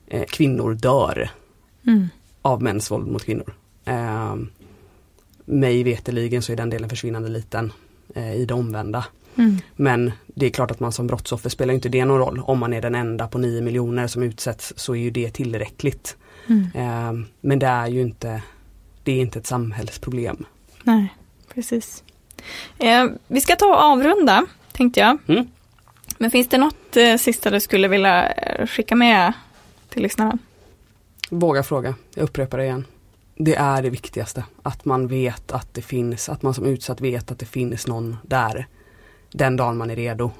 eh, 0.06 0.24
kvinnor 0.24 0.74
dör 0.74 1.30
Mm. 1.86 2.08
av 2.42 2.62
mäns 2.62 2.90
våld 2.90 3.06
mot 3.06 3.24
kvinnor. 3.24 3.54
Eh, 3.84 4.36
mig 5.44 5.82
veteligen 5.82 6.42
så 6.42 6.52
är 6.52 6.56
den 6.56 6.70
delen 6.70 6.90
försvinnande 6.90 7.28
liten 7.28 7.72
eh, 8.14 8.34
i 8.34 8.44
det 8.44 8.54
omvända. 8.54 9.04
Mm. 9.36 9.56
Men 9.76 10.12
det 10.26 10.46
är 10.46 10.50
klart 10.50 10.70
att 10.70 10.80
man 10.80 10.92
som 10.92 11.06
brottsoffer 11.06 11.50
spelar 11.50 11.74
inte 11.74 11.88
det 11.88 12.04
någon 12.04 12.18
roll. 12.18 12.42
Om 12.44 12.58
man 12.58 12.72
är 12.72 12.82
den 12.82 12.94
enda 12.94 13.28
på 13.28 13.38
9 13.38 13.62
miljoner 13.62 14.06
som 14.06 14.22
utsätts 14.22 14.72
så 14.76 14.94
är 14.94 15.00
ju 15.00 15.10
det 15.10 15.30
tillräckligt. 15.30 16.16
Mm. 16.46 16.66
Eh, 16.74 17.26
men 17.40 17.58
det 17.58 17.66
är 17.66 17.86
ju 17.86 18.00
inte, 18.00 18.42
det 19.02 19.12
är 19.12 19.20
inte 19.20 19.38
ett 19.38 19.46
samhällsproblem. 19.46 20.44
Nej, 20.82 21.14
precis. 21.54 22.04
Eh, 22.78 23.06
vi 23.26 23.40
ska 23.40 23.56
ta 23.56 23.66
och 23.66 23.82
avrunda, 23.82 24.46
tänkte 24.72 25.00
jag. 25.00 25.18
Mm. 25.28 25.48
Men 26.18 26.30
finns 26.30 26.48
det 26.48 26.58
något 26.58 26.96
eh, 26.96 27.16
sista 27.16 27.50
du 27.50 27.60
skulle 27.60 27.88
vilja 27.88 28.32
eh, 28.32 28.66
skicka 28.66 28.96
med 28.96 29.32
till 29.88 30.02
lyssnarna? 30.02 30.38
Våga 31.30 31.62
fråga, 31.62 31.94
jag 32.14 32.24
upprepar 32.24 32.58
det 32.58 32.64
igen. 32.64 32.84
Det 33.34 33.54
är 33.54 33.82
det 33.82 33.90
viktigaste, 33.90 34.44
att 34.62 34.84
man 34.84 35.06
vet 35.06 35.52
att 35.52 35.74
det 35.74 35.82
finns, 35.82 36.28
att 36.28 36.42
man 36.42 36.54
som 36.54 36.66
utsatt 36.66 37.00
vet 37.00 37.30
att 37.30 37.38
det 37.38 37.46
finns 37.46 37.86
någon 37.86 38.16
där 38.22 38.66
den 39.32 39.56
dagen 39.56 39.76
man 39.76 39.90
är 39.90 39.96
redo. 39.96 40.30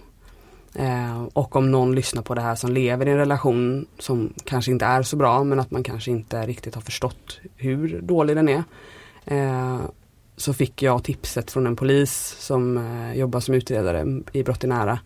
Eh, 0.74 1.22
och 1.32 1.57
om 1.57 1.70
någon 1.70 1.94
lyssnar 1.94 2.22
på 2.22 2.34
det 2.34 2.40
här 2.40 2.55
som 2.55 2.72
lever 2.72 3.09
i 3.09 3.11
en 3.11 3.16
relation 3.16 3.86
som 3.98 4.32
kanske 4.44 4.70
inte 4.70 4.84
är 4.84 5.03
så 5.03 5.16
bra 5.16 5.44
men 5.44 5.61
att 5.61 5.70
man 5.70 5.82
kanske 5.82 6.11
inte 6.11 6.46
riktigt 6.46 6.74
har 6.74 6.82
förstått 6.82 7.38
hur 7.57 8.01
dålig 8.01 8.36
den 8.36 8.48
är. 8.48 8.64
Eh, 9.24 9.80
så 10.41 10.55
fick 10.55 10.82
jag 10.82 11.05
tipset 11.05 11.51
från 11.51 11.66
en 11.66 11.76
polis 11.76 12.36
som 12.38 12.78
eh, 12.78 13.18
jobbar 13.18 13.41
som 13.41 13.55
utredare 13.55 14.22
i 14.32 14.43
brott 14.43 14.64
i 14.64 14.66
nära 14.66 14.99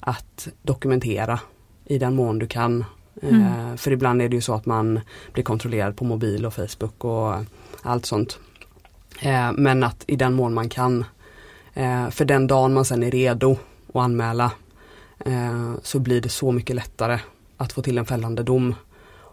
att 0.00 0.48
dokumentera 0.62 1.40
i 1.84 1.98
den 1.98 2.14
mån 2.14 2.38
du 2.38 2.46
kan. 2.46 2.84
Eh, 3.22 3.76
för 3.76 3.90
ibland 3.90 4.22
är 4.22 4.28
det 4.28 4.36
ju 4.36 4.42
så 4.42 4.54
att 4.54 4.66
man 4.66 5.00
blir 5.32 5.44
kontrollerad 5.44 5.96
på 5.96 6.04
mobil 6.04 6.46
och 6.46 6.54
Facebook 6.54 7.04
och 7.04 7.34
allt 7.82 8.06
sånt. 8.06 8.38
Eh, 9.20 9.52
men 9.52 9.84
att 9.84 10.04
i 10.06 10.16
den 10.16 10.34
mån 10.34 10.54
man 10.54 10.68
kan, 10.68 11.04
eh, 11.74 12.10
för 12.10 12.24
den 12.24 12.46
dagen 12.46 12.74
man 12.74 12.84
sen 12.84 13.02
är 13.02 13.10
redo 13.10 13.56
att 13.88 14.02
anmäla 14.02 14.52
eh, 15.24 15.72
så 15.82 15.98
blir 15.98 16.20
det 16.20 16.28
så 16.28 16.52
mycket 16.52 16.76
lättare 16.76 17.18
att 17.56 17.72
få 17.72 17.82
till 17.82 17.98
en 17.98 18.06
fällande 18.06 18.42
dom 18.42 18.74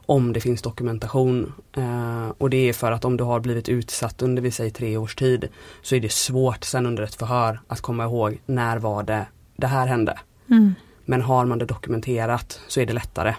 om 0.10 0.34
det 0.34 0.40
finns 0.40 0.62
dokumentation. 0.62 1.54
Eh, 1.78 2.30
och 2.38 2.50
det 2.50 2.70
är 2.70 2.74
för 2.74 2.92
att 2.92 3.06
om 3.06 3.18
du 3.18 3.24
har 3.24 3.40
blivit 3.40 3.70
utsatt 3.70 4.22
under 4.22 4.42
vi 4.42 4.52
säger 4.52 4.72
tre 4.72 4.98
års 4.98 5.16
tid 5.16 5.48
så 5.82 5.96
är 5.96 6.00
det 6.00 6.12
svårt 6.12 6.64
sen 6.64 6.86
under 6.86 7.04
ett 7.04 7.16
förhör 7.16 7.60
att 7.68 7.82
komma 7.82 8.04
ihåg 8.04 8.42
när 8.46 8.78
var 8.78 9.04
det 9.04 9.26
det 9.56 9.68
här 9.68 9.88
hände. 9.88 10.20
Mm. 10.50 10.74
Men 11.06 11.22
har 11.22 11.46
man 11.46 11.60
det 11.60 11.66
dokumenterat 11.66 12.62
så 12.68 12.80
är 12.80 12.86
det 12.86 12.94
lättare. 12.94 13.36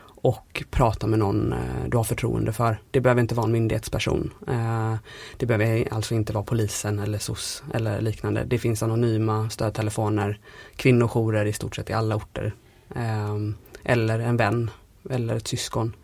Och 0.00 0.64
prata 0.70 1.06
med 1.06 1.18
någon 1.18 1.52
eh, 1.52 1.58
du 1.88 1.96
har 1.96 2.04
förtroende 2.04 2.52
för. 2.52 2.80
Det 2.90 3.00
behöver 3.00 3.20
inte 3.20 3.34
vara 3.34 3.46
en 3.46 3.52
myndighetsperson. 3.52 4.32
Eh, 4.48 4.94
det 5.36 5.46
behöver 5.46 5.94
alltså 5.94 6.14
inte 6.14 6.32
vara 6.32 6.44
polisen 6.44 6.98
eller 6.98 7.18
SOS 7.18 7.62
eller 7.74 8.00
liknande. 8.00 8.44
Det 8.46 8.58
finns 8.58 8.82
anonyma 8.82 9.50
stödtelefoner, 9.50 10.40
kvinnojourer 10.76 11.44
i 11.44 11.52
stort 11.52 11.76
sett 11.76 11.90
i 11.90 11.92
alla 11.92 12.16
orter. 12.16 12.54
Eh, 12.94 13.36
eller 13.84 14.18
en 14.18 14.36
vän 14.36 14.70
eller 15.10 15.36
ett 15.36 15.48
syskon. 15.48 15.96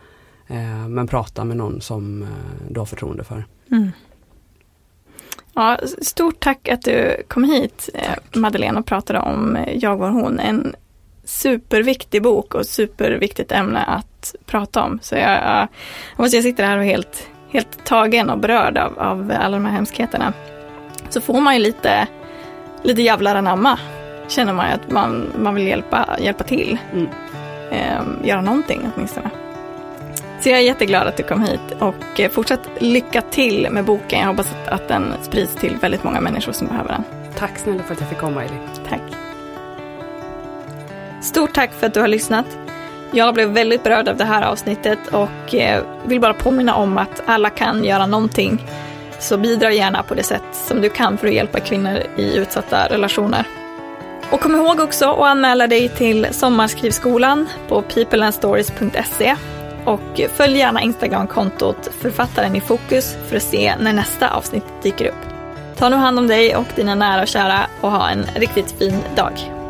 Eh, 0.47 0.89
men 0.89 1.07
prata 1.07 1.45
med 1.45 1.57
någon 1.57 1.81
som 1.81 2.23
eh, 2.23 2.29
du 2.71 2.79
har 2.79 2.87
förtroende 2.87 3.25
för. 3.25 3.45
Mm. 3.71 3.91
Ja, 5.55 5.79
stort 6.03 6.41
tack 6.41 6.69
att 6.69 6.83
du 6.83 7.23
kom 7.29 7.45
hit, 7.45 7.89
eh, 7.95 8.41
Madeleine, 8.41 8.79
och 8.79 8.87
pratade 8.87 9.19
om 9.19 9.57
eh, 9.57 9.77
Jag 9.77 9.97
var 9.97 10.11
hon. 10.11 10.41
En 10.41 10.75
superviktig 11.25 12.23
bok 12.23 12.55
och 12.55 12.67
superviktigt 12.67 13.53
ämne 13.53 13.83
att 13.83 14.35
prata 14.47 14.83
om. 14.83 14.99
Så 15.03 15.15
jag, 15.15 15.43
jag 15.45 15.69
måste 16.17 16.37
jag 16.37 16.45
sitter 16.45 16.65
här 16.65 16.79
och 16.79 16.85
helt, 16.85 17.29
helt 17.51 17.85
tagen 17.85 18.31
och 18.31 18.39
berörd 18.39 18.79
av, 18.79 18.99
av 18.99 19.33
alla 19.41 19.57
de 19.57 19.65
här 19.65 19.73
hemskheterna. 19.73 20.33
Så 21.09 21.21
får 21.21 21.41
man 21.41 21.55
ju 21.55 21.63
lite, 21.63 22.07
lite 22.83 23.03
jävlar 23.03 23.35
anamma. 23.35 23.79
Känner 24.29 24.53
man 24.53 24.69
ju 24.69 24.75
att 24.75 24.91
man, 24.91 25.27
man 25.39 25.55
vill 25.55 25.67
hjälpa, 25.67 26.19
hjälpa 26.21 26.45
till. 26.45 26.79
Mm. 26.93 27.09
Eh, 27.71 28.03
göra 28.23 28.41
någonting 28.41 28.91
åtminstone. 28.97 29.31
Så 30.41 30.49
jag 30.49 30.59
är 30.59 30.63
jätteglad 30.63 31.07
att 31.09 31.17
du 31.17 31.23
kom 31.23 31.43
hit 31.43 31.61
och 31.79 32.21
eh, 32.21 32.31
fortsatt 32.31 32.61
lycka 32.79 33.21
till 33.21 33.69
med 33.71 33.85
boken. 33.85 34.21
Jag 34.21 34.27
hoppas 34.27 34.53
att, 34.53 34.69
att 34.69 34.89
den 34.89 35.15
sprids 35.23 35.55
till 35.55 35.77
väldigt 35.77 36.05
många 36.05 36.21
människor 36.21 36.53
som 36.53 36.67
behöver 36.67 36.89
den. 36.89 37.05
Tack 37.39 37.59
snälla 37.59 37.83
för 37.83 37.95
att 37.95 38.01
jag 38.01 38.09
fick 38.09 38.19
komma 38.19 38.45
Elin. 38.45 38.59
Tack. 38.89 39.01
Stort 41.23 41.55
tack 41.55 41.73
för 41.73 41.87
att 41.87 41.95
du 41.95 42.01
har 42.01 42.09
lyssnat. 42.09 42.47
Jag 43.11 43.35
blev 43.35 43.49
väldigt 43.49 43.83
berörd 43.83 44.09
av 44.09 44.17
det 44.17 44.25
här 44.25 44.43
avsnittet 44.43 44.99
och 45.13 45.55
eh, 45.55 45.83
vill 46.05 46.21
bara 46.21 46.35
påminna 46.35 46.75
om 46.75 46.99
att 46.99 47.23
alla 47.27 47.51
kan 47.51 47.85
göra 47.85 48.07
någonting. 48.07 48.63
Så 49.19 49.37
bidra 49.37 49.73
gärna 49.73 50.03
på 50.03 50.15
det 50.15 50.23
sätt 50.23 50.43
som 50.53 50.81
du 50.81 50.91
kan 50.91 51.19
för 51.19 51.27
att 51.27 51.35
hjälpa 51.35 51.61
kvinnor 51.61 51.99
i 52.17 52.37
utsatta 52.37 52.89
relationer. 52.89 53.47
Och 54.35 54.41
kom 54.41 54.55
ihåg 54.55 54.81
också 54.81 55.11
att 55.11 55.19
anmäla 55.19 55.67
dig 55.67 55.89
till 55.89 56.27
Sommarskrivskolan 56.31 57.49
på 57.69 57.83
peopleandstories.se 57.83 59.37
och 59.85 60.21
följ 60.35 60.59
gärna 60.59 60.83
Instagramkontot 60.83 61.91
Författaren 62.01 62.57
i 62.57 62.61
fokus 62.61 63.17
för 63.29 63.37
att 63.37 63.43
se 63.43 63.77
när 63.77 63.93
nästa 63.93 64.31
avsnitt 64.31 64.65
dyker 64.83 65.07
upp. 65.07 65.29
Ta 65.77 65.89
nu 65.89 65.97
hand 65.97 66.19
om 66.19 66.29
dig 66.29 66.57
och 66.57 66.67
dina 66.77 66.95
nära 66.95 67.23
och 67.23 67.29
kära 67.29 67.67
och 67.81 67.91
ha 67.91 68.09
en 68.11 68.25
riktigt 68.35 68.75
fin 68.79 68.99
dag. 69.17 69.64